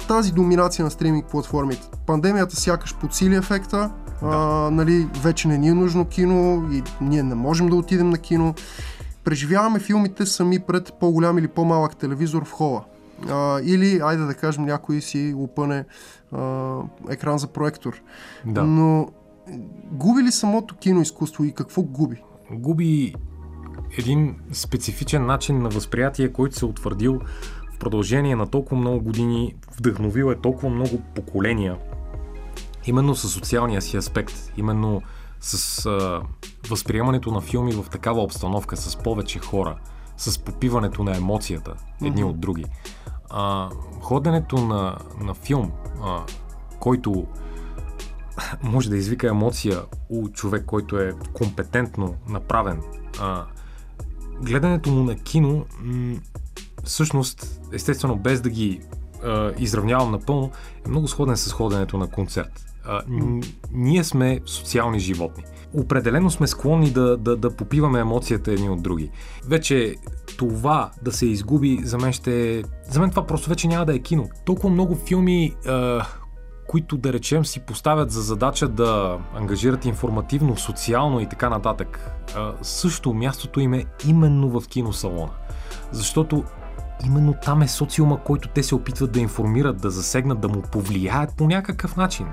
тази 0.09 0.33
доминация 0.33 0.85
на 0.85 0.91
стриминг 0.91 1.27
платформите, 1.27 1.89
пандемията 2.07 2.57
сякаш 2.57 2.95
подсили 2.95 3.37
ефекта, 3.37 3.91
да. 4.23 4.29
а, 4.29 4.71
нали, 4.71 5.09
вече 5.23 5.49
не 5.49 5.59
ни 5.59 5.69
е 5.69 5.75
нужно 5.75 6.05
кино 6.05 6.69
и 6.73 6.83
ние 7.01 7.23
не 7.23 7.35
можем 7.35 7.69
да 7.69 7.77
отидем 7.77 8.11
на 8.11 8.19
кино. 8.19 8.55
Преживяваме 9.25 9.79
филмите 9.79 10.27
сами 10.27 10.59
пред 10.59 10.93
по-голям 11.01 11.39
или 11.39 11.49
по-малък 11.49 11.97
телевизор 11.97 12.45
в 12.45 12.53
хола. 12.53 12.85
А, 13.29 13.61
или, 13.65 14.01
айде 14.05 14.23
да 14.23 14.35
кажем, 14.35 14.65
някой 14.65 15.01
си 15.01 15.35
опъне 15.37 15.85
а, 16.33 16.77
екран 17.11 17.39
за 17.39 17.47
проектор. 17.47 18.03
Да. 18.47 18.62
Но 18.62 19.09
губи 19.93 20.23
ли 20.23 20.33
самото 20.33 20.77
киноизкуство 20.77 21.45
и 21.45 21.53
какво 21.53 21.83
губи? 21.83 22.23
Губи 22.51 23.15
един 23.99 24.37
специфичен 24.53 25.27
начин 25.27 25.62
на 25.62 25.69
възприятие, 25.69 26.33
който 26.33 26.57
се 26.57 26.65
е 26.65 26.69
утвърдил 26.69 27.21
в 27.75 27.79
продължение 27.79 28.37
на 28.37 28.47
толкова 28.47 28.77
много 28.77 29.01
години, 29.01 29.55
вдъхновил 29.79 30.31
е 30.31 30.41
толкова 30.41 30.71
много 30.71 31.01
поколения, 31.15 31.77
именно 32.87 33.15
с 33.15 33.29
социалния 33.29 33.83
си 33.83 33.97
аспект, 33.97 34.53
именно 34.57 35.03
с 35.41 35.87
а, 35.87 36.23
възприемането 36.69 37.31
на 37.31 37.41
филми 37.41 37.73
в 37.73 37.91
такава 37.91 38.23
обстановка, 38.23 38.77
с 38.77 38.97
повече 38.97 39.39
хора, 39.39 39.79
с 40.17 40.39
попиването 40.39 41.05
на 41.05 41.17
емоцията 41.17 41.75
едни 42.03 42.23
mm-hmm. 42.23 42.29
от 42.29 42.41
други 42.41 42.65
а, 43.31 43.71
ходенето 44.01 44.57
на, 44.57 44.97
на 45.21 45.35
филм, 45.35 45.73
а, 46.03 46.23
който 46.79 47.27
може 48.62 48.91
да 48.91 48.97
извика 48.97 49.29
емоция 49.29 49.83
у 50.09 50.29
човек, 50.29 50.65
който 50.67 50.99
е 50.99 51.12
компетентно 51.33 52.15
направен, 52.29 52.83
а, 53.21 53.45
гледането 54.43 54.91
му 54.91 55.05
на 55.05 55.17
кино, 55.17 55.65
м- 55.81 56.17
всъщност, 56.85 57.61
естествено, 57.73 58.17
без 58.17 58.41
да 58.41 58.51
ги 58.51 58.81
а, 59.25 59.53
изравнявам 59.59 60.11
напълно, 60.11 60.51
е 60.87 60.89
много 60.89 61.09
сходен 61.09 61.37
с 61.37 61.53
ходенето 61.53 61.99
на 61.99 62.11
концерт. 62.11 62.67
А, 62.85 63.03
н- 63.09 63.47
ние 63.73 64.05
сме 64.05 64.41
социални 64.47 64.99
животни. 64.99 65.45
Определено 65.75 66.31
сме 66.31 66.47
склонни 66.47 66.91
да, 66.91 67.16
да, 67.16 67.37
да 67.37 67.57
попиваме 67.57 68.01
емоцията 68.01 68.53
едни 68.53 68.70
от 68.70 68.83
други. 68.83 69.11
Вече 69.49 69.97
това 70.37 70.91
да 71.03 71.12
се 71.12 71.27
изгуби, 71.27 71.81
за 71.85 71.99
мен 71.99 72.12
ще... 72.12 72.62
За 72.89 73.01
мен 73.01 73.11
това 73.11 73.27
просто 73.27 73.49
вече 73.49 73.68
няма 73.68 73.87
да 73.87 73.95
е 73.95 73.99
кино. 73.99 74.29
Толкова 74.45 74.70
много 74.70 74.95
филми, 74.95 75.45
е, 75.45 75.53
които 76.66 76.97
да 76.97 77.12
речем 77.12 77.45
си 77.45 77.61
поставят 77.61 78.11
за 78.11 78.22
задача 78.22 78.68
да 78.68 79.18
ангажират 79.35 79.85
информативно, 79.85 80.57
социално 80.57 81.20
и 81.20 81.29
така 81.29 81.49
нататък. 81.49 82.11
Е, 82.29 82.39
също 82.62 83.14
мястото 83.14 83.61
им 83.61 83.75
е 83.75 83.85
именно 84.07 84.61
в 84.61 84.68
киносалона. 84.68 85.33
Защото 85.93 86.45
именно 87.07 87.35
там 87.45 87.62
е 87.62 87.68
социума, 87.68 88.18
който 88.25 88.49
те 88.49 88.62
се 88.62 88.75
опитват 88.75 89.12
да 89.12 89.20
информират, 89.20 89.81
да 89.81 89.91
засегнат, 89.91 90.41
да 90.41 90.49
му 90.49 90.62
повлияят 90.62 91.37
по 91.37 91.47
някакъв 91.47 91.97
начин. 91.97 92.27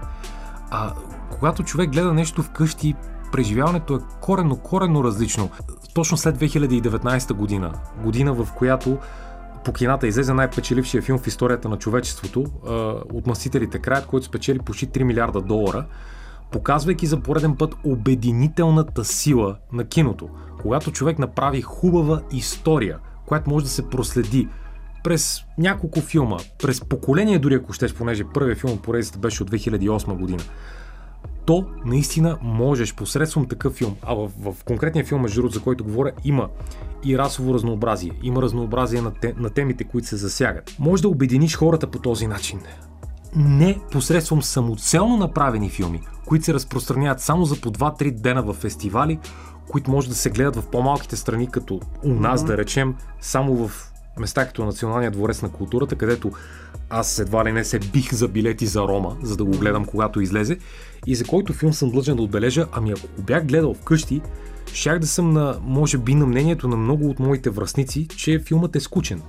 А 0.71 0.93
когато 1.31 1.63
човек 1.63 1.89
гледа 1.89 2.13
нещо 2.13 2.43
вкъщи, 2.43 2.95
преживяването 3.31 3.95
е 3.95 3.99
корено, 4.21 4.55
корено 4.55 5.03
различно. 5.03 5.49
Точно 5.93 6.17
след 6.17 6.37
2019 6.37 7.33
година, 7.33 7.73
година 8.03 8.33
в 8.33 8.47
която 8.57 8.97
по 9.65 9.73
кината 9.73 10.07
излезе 10.07 10.33
най-печелившия 10.33 11.01
филм 11.01 11.19
в 11.19 11.27
историята 11.27 11.69
на 11.69 11.77
човечеството 11.77 12.45
от 13.13 13.27
Масителите 13.27 13.79
краят, 13.79 14.05
който 14.05 14.25
спечели 14.25 14.59
почти 14.59 14.87
3 14.87 15.03
милиарда 15.03 15.41
долара, 15.41 15.85
показвайки 16.51 17.05
за 17.05 17.19
пореден 17.19 17.55
път 17.55 17.75
обединителната 17.83 19.05
сила 19.05 19.55
на 19.73 19.85
киното. 19.85 20.29
Когато 20.61 20.91
човек 20.91 21.19
направи 21.19 21.61
хубава 21.61 22.21
история, 22.31 22.99
която 23.25 23.49
може 23.49 23.65
да 23.65 23.71
се 23.71 23.89
проследи 23.89 24.47
през 25.03 25.41
няколко 25.57 26.01
филма, 26.01 26.37
през 26.63 26.81
поколение 26.81 27.39
дори 27.39 27.53
ако 27.53 27.73
ще, 27.73 27.93
понеже 27.93 28.23
първият 28.33 28.59
филм 28.59 28.77
поредицата 28.77 29.19
беше 29.19 29.43
от 29.43 29.51
2008 29.51 30.17
година 30.17 30.43
то 31.45 31.65
наистина 31.85 32.37
можеш 32.41 32.95
посредством 32.95 33.47
такъв 33.47 33.73
филм, 33.73 33.95
а 34.01 34.13
в, 34.13 34.31
в 34.39 34.63
конкретния 34.63 35.05
филм, 35.05 35.21
между 35.21 35.49
за 35.49 35.61
който 35.61 35.83
говоря, 35.83 36.11
има 36.23 36.49
и 37.03 37.17
расово 37.17 37.53
разнообразие, 37.53 38.11
има 38.23 38.41
разнообразие 38.41 39.01
на, 39.01 39.11
те, 39.11 39.33
на 39.37 39.49
темите, 39.49 39.83
които 39.83 40.07
се 40.07 40.15
засягат. 40.15 40.75
Може 40.79 41.01
да 41.01 41.09
обединиш 41.09 41.55
хората 41.55 41.87
по 41.87 41.99
този 41.99 42.27
начин. 42.27 42.59
Не 43.35 43.79
посредством 43.91 44.43
самоцелно 44.43 45.17
направени 45.17 45.69
филми, 45.69 46.01
които 46.25 46.45
се 46.45 46.53
разпространяват 46.53 47.21
само 47.21 47.45
за 47.45 47.61
по 47.61 47.71
2-3 47.71 48.11
дена 48.11 48.41
в 48.41 48.53
фестивали, 48.53 49.19
които 49.69 49.91
може 49.91 50.09
да 50.09 50.15
се 50.15 50.29
гледат 50.29 50.55
в 50.55 50.67
по-малките 50.67 51.15
страни, 51.15 51.47
като 51.47 51.79
у 52.03 52.13
нас, 52.13 52.43
mm-hmm. 52.43 52.47
да 52.47 52.57
речем, 52.57 52.95
само 53.21 53.67
в 53.67 53.90
места 54.19 54.45
като 54.45 54.65
Националния 54.65 55.11
дворец 55.11 55.41
на 55.41 55.49
културата, 55.49 55.95
където 55.95 56.31
аз 56.89 57.19
едва 57.19 57.45
ли 57.45 57.51
не 57.51 57.63
се 57.63 57.79
бих 57.79 58.13
за 58.13 58.27
билети 58.27 58.65
за 58.65 58.81
Рома, 58.81 59.17
за 59.23 59.37
да 59.37 59.45
го 59.45 59.51
гледам 59.51 59.85
когато 59.85 60.21
излезе 60.21 60.57
и 61.07 61.15
за 61.15 61.25
който 61.25 61.53
филм 61.53 61.73
съм 61.73 61.91
длъжен 61.91 62.15
да 62.15 62.21
отбележа, 62.21 62.67
ами 62.71 62.91
ако 62.91 63.07
го 63.17 63.21
бях 63.21 63.45
гледал 63.45 63.73
вкъщи, 63.73 64.21
щях 64.73 64.99
да 64.99 65.07
съм 65.07 65.29
на, 65.29 65.59
може 65.61 65.97
би, 65.97 66.15
на 66.15 66.25
мнението 66.25 66.67
на 66.67 66.77
много 66.77 67.09
от 67.09 67.19
моите 67.19 67.49
връзници, 67.49 68.07
че 68.07 68.39
филмът 68.39 68.75
е 68.75 68.79
скучен. 68.79 69.21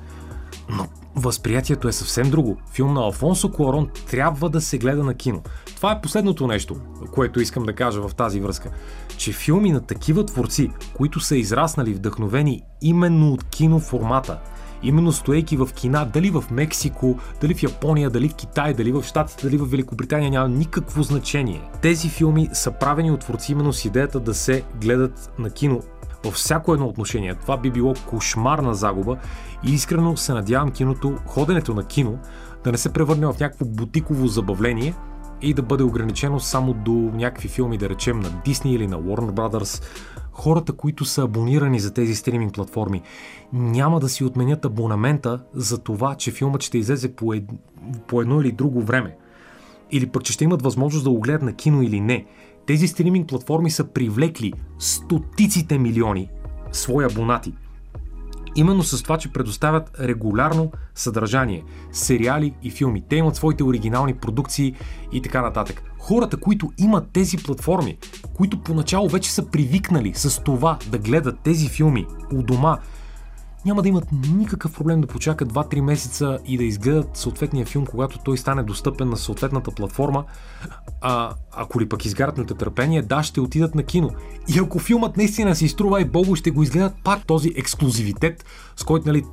Но 0.68 0.88
възприятието 1.16 1.88
е 1.88 1.92
съвсем 1.92 2.30
друго. 2.30 2.56
Филм 2.72 2.94
на 2.94 3.00
Алфонсо 3.00 3.52
Куарон 3.52 3.88
трябва 4.10 4.50
да 4.50 4.60
се 4.60 4.78
гледа 4.78 5.04
на 5.04 5.14
кино. 5.14 5.42
Това 5.76 5.92
е 5.92 6.00
последното 6.00 6.46
нещо, 6.46 6.76
което 7.12 7.40
искам 7.40 7.62
да 7.62 7.74
кажа 7.74 8.08
в 8.08 8.14
тази 8.14 8.40
връзка. 8.40 8.70
Че 9.16 9.32
филми 9.32 9.72
на 9.72 9.80
такива 9.80 10.26
творци, 10.26 10.70
които 10.94 11.20
са 11.20 11.36
израснали 11.36 11.94
вдъхновени 11.94 12.62
именно 12.80 13.32
от 13.32 13.44
киноформата, 13.44 14.38
именно 14.82 15.12
стоейки 15.12 15.56
в 15.56 15.68
кина, 15.74 16.04
дали 16.12 16.30
в 16.30 16.44
Мексико, 16.50 17.18
дали 17.40 17.54
в 17.54 17.62
Япония, 17.62 18.10
дали 18.10 18.28
в 18.28 18.34
Китай, 18.34 18.74
дали 18.74 18.92
в 18.92 19.02
Штатите, 19.02 19.46
дали 19.46 19.56
в 19.56 19.70
Великобритания, 19.70 20.30
няма 20.30 20.48
никакво 20.48 21.02
значение. 21.02 21.62
Тези 21.82 22.08
филми 22.08 22.48
са 22.52 22.70
правени 22.70 23.10
от 23.10 23.20
творци 23.20 23.52
именно 23.52 23.72
с 23.72 23.84
идеята 23.84 24.20
да 24.20 24.34
се 24.34 24.62
гледат 24.80 25.32
на 25.38 25.50
кино 25.50 25.80
във 26.24 26.34
всяко 26.34 26.74
едно 26.74 26.86
отношение. 26.86 27.34
Това 27.34 27.56
би 27.56 27.70
било 27.70 27.94
кошмарна 28.06 28.74
загуба 28.74 29.16
и 29.66 29.74
искрено 29.74 30.16
се 30.16 30.32
надявам 30.32 30.70
киното, 30.70 31.16
ходенето 31.26 31.74
на 31.74 31.84
кино, 31.84 32.18
да 32.64 32.72
не 32.72 32.78
се 32.78 32.92
превърне 32.92 33.26
в 33.26 33.40
някакво 33.40 33.64
бутиково 33.64 34.26
забавление 34.26 34.94
и 35.43 35.55
да 35.55 35.62
бъде 35.62 35.84
ограничено 35.84 36.40
само 36.40 36.74
до 36.74 36.93
някакви 36.93 37.49
филми, 37.49 37.78
да 37.78 37.88
речем 37.88 38.20
на 38.20 38.30
Disney 38.30 38.68
или 38.68 38.86
на 38.86 38.99
Warner 38.99 39.32
Brothers, 39.32 39.82
хората, 40.32 40.72
които 40.72 41.05
са 41.05 41.22
абонирани 41.22 41.80
за 41.80 41.95
тези 41.95 42.14
стриминг 42.14 42.55
платформи, 42.55 43.03
няма 43.53 44.01
да 44.01 44.09
си 44.09 44.24
отменят 44.24 44.64
абонамента 44.64 45.40
за 45.55 45.78
това, 45.78 46.14
че 46.14 46.30
филмът 46.30 46.62
ще 46.62 46.78
излезе 46.78 47.16
по, 47.16 47.34
ед... 47.34 47.45
по 48.07 48.22
едно 48.22 48.40
или 48.40 48.53
друго 48.53 48.82
време. 48.82 49.16
Или 49.90 50.07
пък, 50.07 50.24
че 50.24 50.32
ще 50.32 50.45
имат 50.45 50.62
възможност 50.62 51.05
да 51.05 51.11
го 51.11 51.20
гледат 51.20 51.43
на 51.43 51.53
кино 51.53 51.82
или 51.82 52.01
не. 52.01 52.26
Тези 52.66 52.88
стриминг 52.88 53.28
платформи 53.28 53.70
са 53.70 53.84
привлекли 53.84 54.53
стотиците 54.78 55.78
милиони 55.78 56.30
свои 56.72 57.05
абонати. 57.05 57.53
Именно 58.57 58.82
с 58.82 59.03
това, 59.03 59.18
че 59.18 59.32
предоставят 59.32 59.90
регулярно 60.00 60.72
съдържание, 60.94 61.64
сериали 61.92 62.55
и 62.62 62.70
филми. 62.70 63.03
Те 63.09 63.16
имат 63.16 63.36
своите 63.36 63.64
оригинални 63.64 64.14
продукции 64.14 64.74
и 65.12 65.22
така 65.22 65.42
нататък. 65.42 65.82
Хората, 65.98 66.36
които 66.36 66.72
имат 66.78 67.11
тези 67.12 67.36
платформи, 67.36 67.98
които 68.34 68.62
поначало 68.62 69.09
вече 69.09 69.32
са 69.32 69.46
привикнали 69.46 70.12
с 70.14 70.42
това 70.42 70.78
да 70.86 70.98
гледат 70.98 71.38
тези 71.40 71.68
филми 71.68 72.07
у 72.32 72.42
дома, 72.42 72.78
няма 73.64 73.82
да 73.82 73.88
имат 73.88 74.04
никакъв 74.34 74.72
проблем 74.72 75.00
да 75.00 75.06
почакат 75.06 75.52
2-3 75.52 75.80
месеца 75.80 76.38
и 76.46 76.56
да 76.56 76.64
изгледат 76.64 77.16
съответния 77.16 77.66
филм, 77.66 77.86
когато 77.86 78.18
той 78.18 78.38
стане 78.38 78.62
достъпен 78.62 79.08
на 79.08 79.16
съответната 79.16 79.70
платформа. 79.70 80.24
А, 81.00 81.34
ако 81.52 81.80
ли 81.80 81.88
пък 81.88 82.04
изгарят 82.04 82.38
на 82.38 82.44
търпение, 82.44 83.02
да, 83.02 83.22
ще 83.22 83.40
отидат 83.40 83.74
на 83.74 83.82
кино. 83.82 84.10
И 84.48 84.58
ако 84.58 84.78
филмът 84.78 85.16
наистина 85.16 85.56
си 85.56 85.68
струва 85.68 86.00
и 86.00 86.04
Богу, 86.04 86.36
ще 86.36 86.50
го 86.50 86.62
изгледат 86.62 86.94
пак 87.04 87.26
този 87.26 87.52
ексклюзивитет, 87.56 88.44
с 88.76 88.84
който 88.84 89.08
нали, 89.08 89.24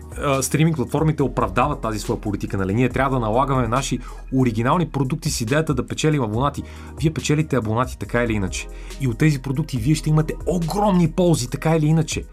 стриминг 0.41 0.75
платформите 0.75 1.23
оправдават 1.23 1.81
тази 1.81 1.99
своя 1.99 2.21
политика. 2.21 2.57
Нали? 2.57 2.73
Ние 2.73 2.89
трябва 2.89 3.19
да 3.19 3.25
налагаме 3.25 3.67
наши 3.67 3.99
оригинални 4.33 4.89
продукти 4.89 5.29
с 5.29 5.41
идеята 5.41 5.73
да 5.73 5.87
печелим 5.87 6.23
абонати. 6.23 6.63
Вие 7.01 7.13
печелите 7.13 7.55
абонати 7.55 7.97
така 7.97 8.23
или 8.23 8.33
иначе. 8.33 8.67
И 9.01 9.07
от 9.07 9.17
тези 9.17 9.41
продукти 9.41 9.77
вие 9.77 9.95
ще 9.95 10.09
имате 10.09 10.33
огромни 10.45 11.11
ползи 11.11 11.49
така 11.49 11.75
или 11.75 11.85
иначе. 11.85 12.25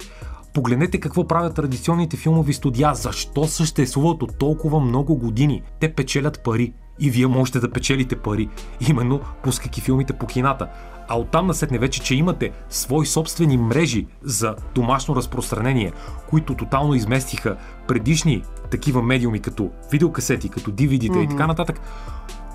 Погледнете 0.57 1.01
какво 1.01 1.27
правят 1.27 1.55
традиционните 1.55 2.17
филмови 2.17 2.53
студия, 2.53 2.95
защо 2.95 3.45
съществуват 3.45 4.23
от 4.23 4.39
толкова 4.39 4.81
много 4.81 5.17
години. 5.17 5.63
Те 5.81 5.93
печелят 5.93 6.43
пари 6.45 6.73
и 7.01 7.11
вие 7.11 7.27
можете 7.27 7.61
да 7.61 7.71
печелите 7.71 8.17
пари, 8.17 8.49
именно 8.89 9.21
пускайки 9.43 9.81
филмите 9.81 10.13
по 10.13 10.27
кината. 10.27 10.69
А 11.09 11.19
оттам 11.19 11.47
насетне 11.47 11.79
вече, 11.79 12.01
че 12.01 12.15
имате 12.15 12.51
свои 12.69 13.07
собствени 13.07 13.57
мрежи 13.57 14.07
за 14.23 14.57
домашно 14.75 15.17
разпространение, 15.17 15.93
които 16.31 16.55
тотално 16.55 16.95
изместиха 16.95 17.57
предишни 17.89 18.43
такива 18.71 19.03
медиуми, 19.03 19.41
като 19.41 19.71
видеокасети, 19.93 20.49
като 20.49 20.71
DVD-та 20.71 21.15
mm-hmm. 21.15 21.25
и 21.25 21.29
така 21.29 21.47
нататък, 21.47 21.81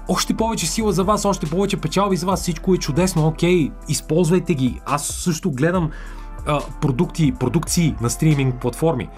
още 0.07 0.33
повече 0.33 0.67
сила 0.67 0.91
за 0.91 1.03
вас, 1.03 1.25
още 1.25 1.45
повече 1.45 1.77
печалби 1.77 2.15
за 2.15 2.25
вас, 2.25 2.41
всичко 2.41 2.73
е 2.73 2.77
чудесно, 2.77 3.27
окей, 3.27 3.71
използвайте 3.89 4.53
ги. 4.53 4.81
Аз 4.85 5.07
също 5.07 5.51
гледам 5.51 5.91
а, 6.45 6.59
продукти, 6.81 7.31
продукции 7.39 7.95
на 8.01 8.09
стриминг 8.09 8.61
платформи. 8.61 9.09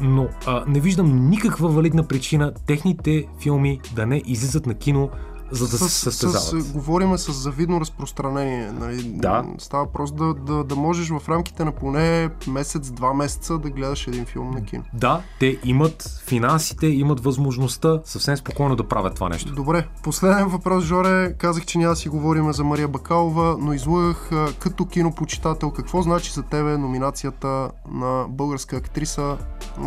Но 0.00 0.28
а, 0.46 0.64
не 0.66 0.80
виждам 0.80 1.30
никаква 1.30 1.68
валидна 1.68 2.04
причина 2.04 2.52
техните 2.66 3.26
филми 3.40 3.80
да 3.92 4.06
не 4.06 4.22
излизат 4.26 4.66
на 4.66 4.74
кино 4.74 5.10
за 5.50 5.68
да 5.68 5.78
с, 5.78 5.78
се 5.78 5.88
състезават. 5.88 6.64
С, 6.64 6.72
говориме 6.72 7.18
с 7.18 7.32
завидно 7.32 7.80
разпространение. 7.80 8.72
Нали? 8.72 9.02
Да. 9.02 9.44
Става 9.58 9.92
просто 9.92 10.16
да, 10.16 10.34
да, 10.34 10.64
да 10.64 10.76
можеш 10.76 11.08
в 11.08 11.28
рамките 11.28 11.64
на 11.64 11.72
поне 11.72 12.30
месец-два 12.46 13.14
месеца 13.14 13.58
да 13.58 13.70
гледаш 13.70 14.06
един 14.06 14.24
филм 14.24 14.50
на 14.50 14.64
кино. 14.64 14.84
Да, 14.94 15.22
те 15.40 15.58
имат 15.64 16.20
финансите, 16.26 16.86
имат 16.86 17.20
възможността 17.20 18.00
съвсем 18.04 18.36
спокойно 18.36 18.76
да 18.76 18.88
правят 18.88 19.14
това 19.14 19.28
нещо. 19.28 19.54
Добре, 19.54 19.86
последен 20.02 20.46
въпрос, 20.48 20.84
Жоре. 20.84 21.34
Казах, 21.38 21.64
че 21.64 21.78
няма 21.78 21.90
да 21.90 21.96
си 21.96 22.08
говорим 22.08 22.52
за 22.52 22.64
Мария 22.64 22.88
Бакалова, 22.88 23.56
но 23.60 23.72
излъгах 23.72 24.30
като 24.58 24.86
кинопочитател. 24.86 25.70
Какво 25.70 26.02
значи 26.02 26.32
за 26.32 26.42
тебе 26.42 26.78
номинацията 26.78 27.70
на 27.90 28.26
българска 28.28 28.76
актриса 28.76 29.36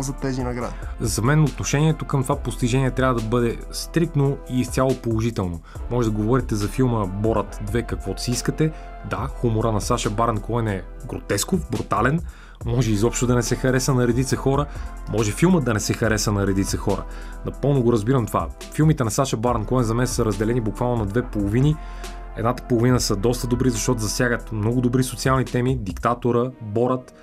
за 0.00 0.12
тези 0.12 0.42
награди? 0.42 0.74
За 1.00 1.22
мен 1.22 1.44
отношението 1.44 2.04
към 2.04 2.22
това 2.22 2.36
постижение 2.36 2.90
трябва 2.90 3.14
да 3.14 3.28
бъде 3.28 3.58
стрикно 3.72 4.36
и 4.50 4.60
изцяло 4.60 4.94
положително 5.02 5.53
правилно. 5.54 5.90
Може 5.90 6.10
да 6.10 6.16
говорите 6.16 6.54
за 6.54 6.68
филма 6.68 7.06
Борат 7.06 7.60
2 7.72 7.86
каквото 7.86 8.22
си 8.22 8.30
искате. 8.30 8.72
Да, 9.10 9.16
хумора 9.16 9.72
на 9.72 9.80
Саша 9.80 10.10
Барен 10.10 10.40
Коен 10.40 10.68
е 10.68 10.82
гротесков, 11.06 11.70
брутален, 11.70 12.20
може 12.64 12.92
изобщо 12.92 13.26
да 13.26 13.34
не 13.34 13.42
се 13.42 13.56
хареса 13.56 13.94
на 13.94 14.06
редица 14.06 14.36
хора, 14.36 14.66
може 15.08 15.32
филмът 15.32 15.64
да 15.64 15.74
не 15.74 15.80
се 15.80 15.92
хареса 15.92 16.32
на 16.32 16.46
редица 16.46 16.76
хора. 16.76 17.04
Напълно 17.46 17.82
го 17.82 17.92
разбирам 17.92 18.26
това. 18.26 18.48
Филмите 18.72 19.04
на 19.04 19.10
Саша 19.10 19.36
Барен 19.36 19.64
Коен 19.64 19.84
за 19.84 19.94
мен 19.94 20.06
са 20.06 20.24
разделени 20.24 20.60
буквално 20.60 20.96
на 20.96 21.06
две 21.06 21.22
половини. 21.22 21.76
Едната 22.36 22.62
половина 22.62 23.00
са 23.00 23.16
доста 23.16 23.46
добри, 23.46 23.70
защото 23.70 24.00
засягат 24.00 24.52
много 24.52 24.80
добри 24.80 25.02
социални 25.04 25.44
теми, 25.44 25.78
диктатора, 25.78 26.50
Борат. 26.62 27.14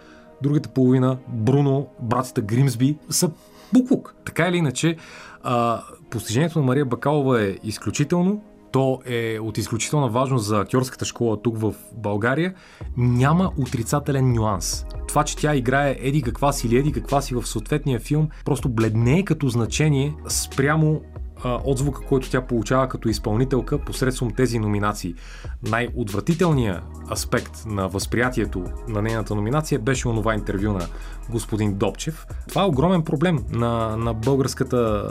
Другата 0.41 0.69
половина, 0.69 1.17
Бруно, 1.27 1.87
братята 1.99 2.41
Гримсби, 2.41 2.97
са 3.09 3.31
буклук. 3.73 4.15
Така 4.25 4.47
или 4.47 4.57
иначе, 4.57 4.97
а, 5.43 5.81
постижението 6.11 6.59
на 6.59 6.65
Мария 6.65 6.85
Бакалова 6.85 7.43
е 7.43 7.57
изключително. 7.63 8.43
То 8.71 8.99
е 9.05 9.39
от 9.39 9.57
изключителна 9.57 10.09
важност 10.09 10.45
за 10.45 10.59
актьорската 10.59 11.05
школа 11.05 11.41
тук 11.41 11.57
в 11.57 11.73
България. 11.93 12.53
Няма 12.97 13.51
отрицателен 13.57 14.33
нюанс. 14.33 14.85
Това, 15.07 15.23
че 15.23 15.37
тя 15.37 15.55
играе 15.55 15.97
еди 15.99 16.21
каква 16.21 16.51
си 16.51 16.67
или 16.67 16.77
еди 16.77 16.91
каква 16.91 17.21
си 17.21 17.35
в 17.35 17.47
съответния 17.47 17.99
филм, 17.99 18.29
просто 18.45 18.69
бледне 18.69 19.25
като 19.25 19.49
значение 19.49 20.15
спрямо 20.27 21.01
отзвука, 21.45 22.01
който 22.01 22.29
тя 22.29 22.41
получава 22.41 22.87
като 22.87 23.09
изпълнителка 23.09 23.77
посредством 23.77 24.31
тези 24.31 24.59
номинации. 24.59 25.15
Най-отвратителният 25.63 26.83
аспект 27.11 27.65
на 27.65 27.87
възприятието 27.87 28.63
на 28.87 29.01
нейната 29.01 29.35
номинация 29.35 29.79
беше 29.79 30.07
онова 30.07 30.33
интервю 30.33 30.73
на 30.73 30.85
господин 31.29 31.73
Добчев. 31.73 32.27
Това 32.49 32.63
е 32.63 32.67
огромен 32.67 33.03
проблем 33.03 33.39
на, 33.49 33.97
на 33.97 34.13
българската 34.13 35.09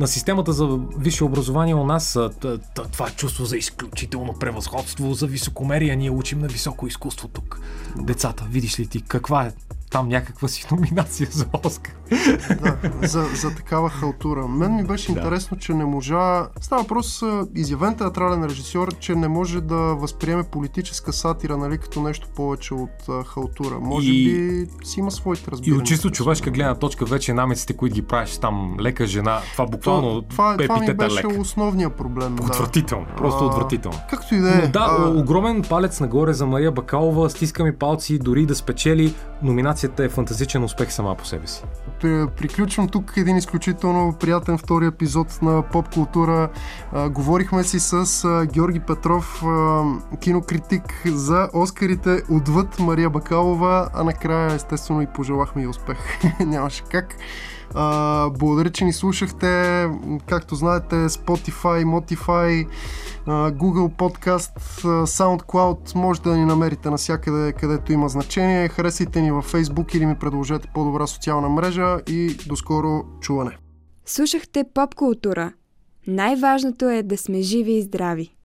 на 0.00 0.08
системата 0.08 0.52
за 0.52 0.78
висше 0.98 1.24
образование 1.24 1.74
у 1.74 1.84
нас 1.84 2.18
това 2.92 3.10
чувство 3.10 3.44
за 3.44 3.56
изключително 3.56 4.32
превъзходство, 4.32 5.14
за 5.14 5.26
високомерие. 5.26 5.96
Ние 5.96 6.10
учим 6.10 6.38
на 6.38 6.48
високо 6.48 6.86
изкуство 6.86 7.28
тук. 7.28 7.60
Децата, 7.96 8.46
видиш 8.50 8.80
ли 8.80 8.86
ти 8.86 9.00
каква 9.00 9.46
е 9.46 9.52
там 9.90 10.08
някаква 10.08 10.48
си 10.48 10.66
номинация 10.70 11.28
за 11.30 11.46
Оскар. 11.64 11.94
Да, 12.62 12.76
за, 13.02 13.24
за 13.34 13.54
такава 13.54 13.90
халтура. 13.90 14.48
Мен 14.48 14.74
ми 14.76 14.84
беше 14.84 15.12
да. 15.12 15.18
интересно, 15.18 15.56
че 15.56 15.74
не 15.74 15.84
можа... 15.84 16.48
Става 16.60 16.82
въпрос 16.82 17.22
изявен 17.54 17.94
театрален 17.94 18.44
режисьор, 18.44 18.94
че 18.94 19.14
не 19.14 19.28
може 19.28 19.60
да 19.60 19.76
възприеме 19.76 20.42
политическа 20.42 21.12
сатира, 21.12 21.56
нали, 21.56 21.78
като 21.78 22.02
нещо 22.02 22.28
повече 22.36 22.74
от 22.74 23.26
халтура. 23.26 23.78
Може 23.80 24.10
и... 24.10 24.34
би 24.34 24.86
си 24.86 25.00
има 25.00 25.10
своите 25.10 25.50
разбирания. 25.50 25.78
И 25.78 25.80
от 25.80 25.86
чисто 25.86 26.10
човешка 26.10 26.50
гледна 26.50 26.74
точка 26.74 27.04
вече 27.04 27.32
намеците, 27.32 27.72
които 27.72 27.94
ги 27.94 28.02
правиш 28.02 28.38
там, 28.38 28.76
лека 28.80 29.06
жена, 29.06 29.40
това 29.52 29.66
буквално 29.66 30.22
това, 30.22 30.56
това, 30.56 30.74
това 30.74 30.78
ми 30.78 30.94
беше 30.94 31.26
лек. 31.26 31.40
основния 31.40 31.90
проблем. 31.90 32.34
Отвратително, 32.34 33.06
да. 33.06 33.16
просто 33.16 33.46
отвратително. 33.46 33.98
Както 34.10 34.34
и 34.34 34.38
да 34.38 34.48
е. 34.48 34.68
Да, 34.68 34.96
а... 34.98 35.08
огромен 35.08 35.62
палец 35.62 36.00
нагоре 36.00 36.32
за 36.32 36.46
Мария 36.46 36.72
Бакалова, 36.72 37.30
стискаме 37.30 37.76
палци 37.76 38.18
дори 38.18 38.46
да 38.46 38.54
спечели 38.54 39.14
номинация 39.42 39.79
номинацията 39.80 40.04
е 40.04 40.08
фантастичен 40.08 40.64
успех 40.64 40.92
сама 40.92 41.14
по 41.16 41.26
себе 41.26 41.46
си. 41.46 41.62
Приключвам 42.36 42.88
тук 42.88 43.12
един 43.16 43.36
изключително 43.36 44.12
приятен 44.20 44.58
втори 44.58 44.86
епизод 44.86 45.42
на 45.42 45.62
поп 45.62 45.94
култура. 45.94 46.48
говорихме 47.10 47.64
си 47.64 47.80
с 47.80 48.46
Георги 48.52 48.80
Петров, 48.80 49.42
кинокритик 50.20 51.02
за 51.06 51.48
Оскарите 51.52 52.22
отвъд 52.30 52.78
Мария 52.78 53.10
Бакалова, 53.10 53.88
а 53.94 54.04
накрая 54.04 54.54
естествено 54.54 55.02
и 55.02 55.06
пожелахме 55.06 55.62
и 55.62 55.66
успех. 55.66 55.98
Нямаше 56.40 56.82
как. 56.90 57.16
А, 57.74 58.30
благодаря, 58.30 58.70
че 58.70 58.84
ни 58.84 58.92
слушахте. 58.92 59.88
Както 60.26 60.54
знаете, 60.54 60.94
Spotify, 60.94 61.84
Motify, 61.84 62.66
Google 63.26 63.96
Podcast, 63.96 64.58
SoundCloud, 65.04 65.94
може 65.94 66.22
да 66.22 66.36
ни 66.36 66.44
намерите 66.44 66.90
навсякъде, 66.90 67.52
където 67.52 67.92
има 67.92 68.08
значение. 68.08 68.68
Харесайте 68.68 69.20
ни 69.20 69.32
във 69.32 69.52
Facebook 69.52 69.96
или 69.96 70.06
ми 70.06 70.14
предложете 70.14 70.68
по-добра 70.74 71.06
социална 71.06 71.48
мрежа 71.48 72.00
и 72.08 72.36
до 72.46 72.56
скоро 72.56 73.04
чуване. 73.20 73.58
Слушахте 74.06 74.64
поп 74.74 74.94
култура. 74.94 75.52
Най-важното 76.06 76.88
е 76.88 77.02
да 77.02 77.18
сме 77.18 77.40
живи 77.40 77.72
и 77.72 77.82
здрави. 77.82 78.34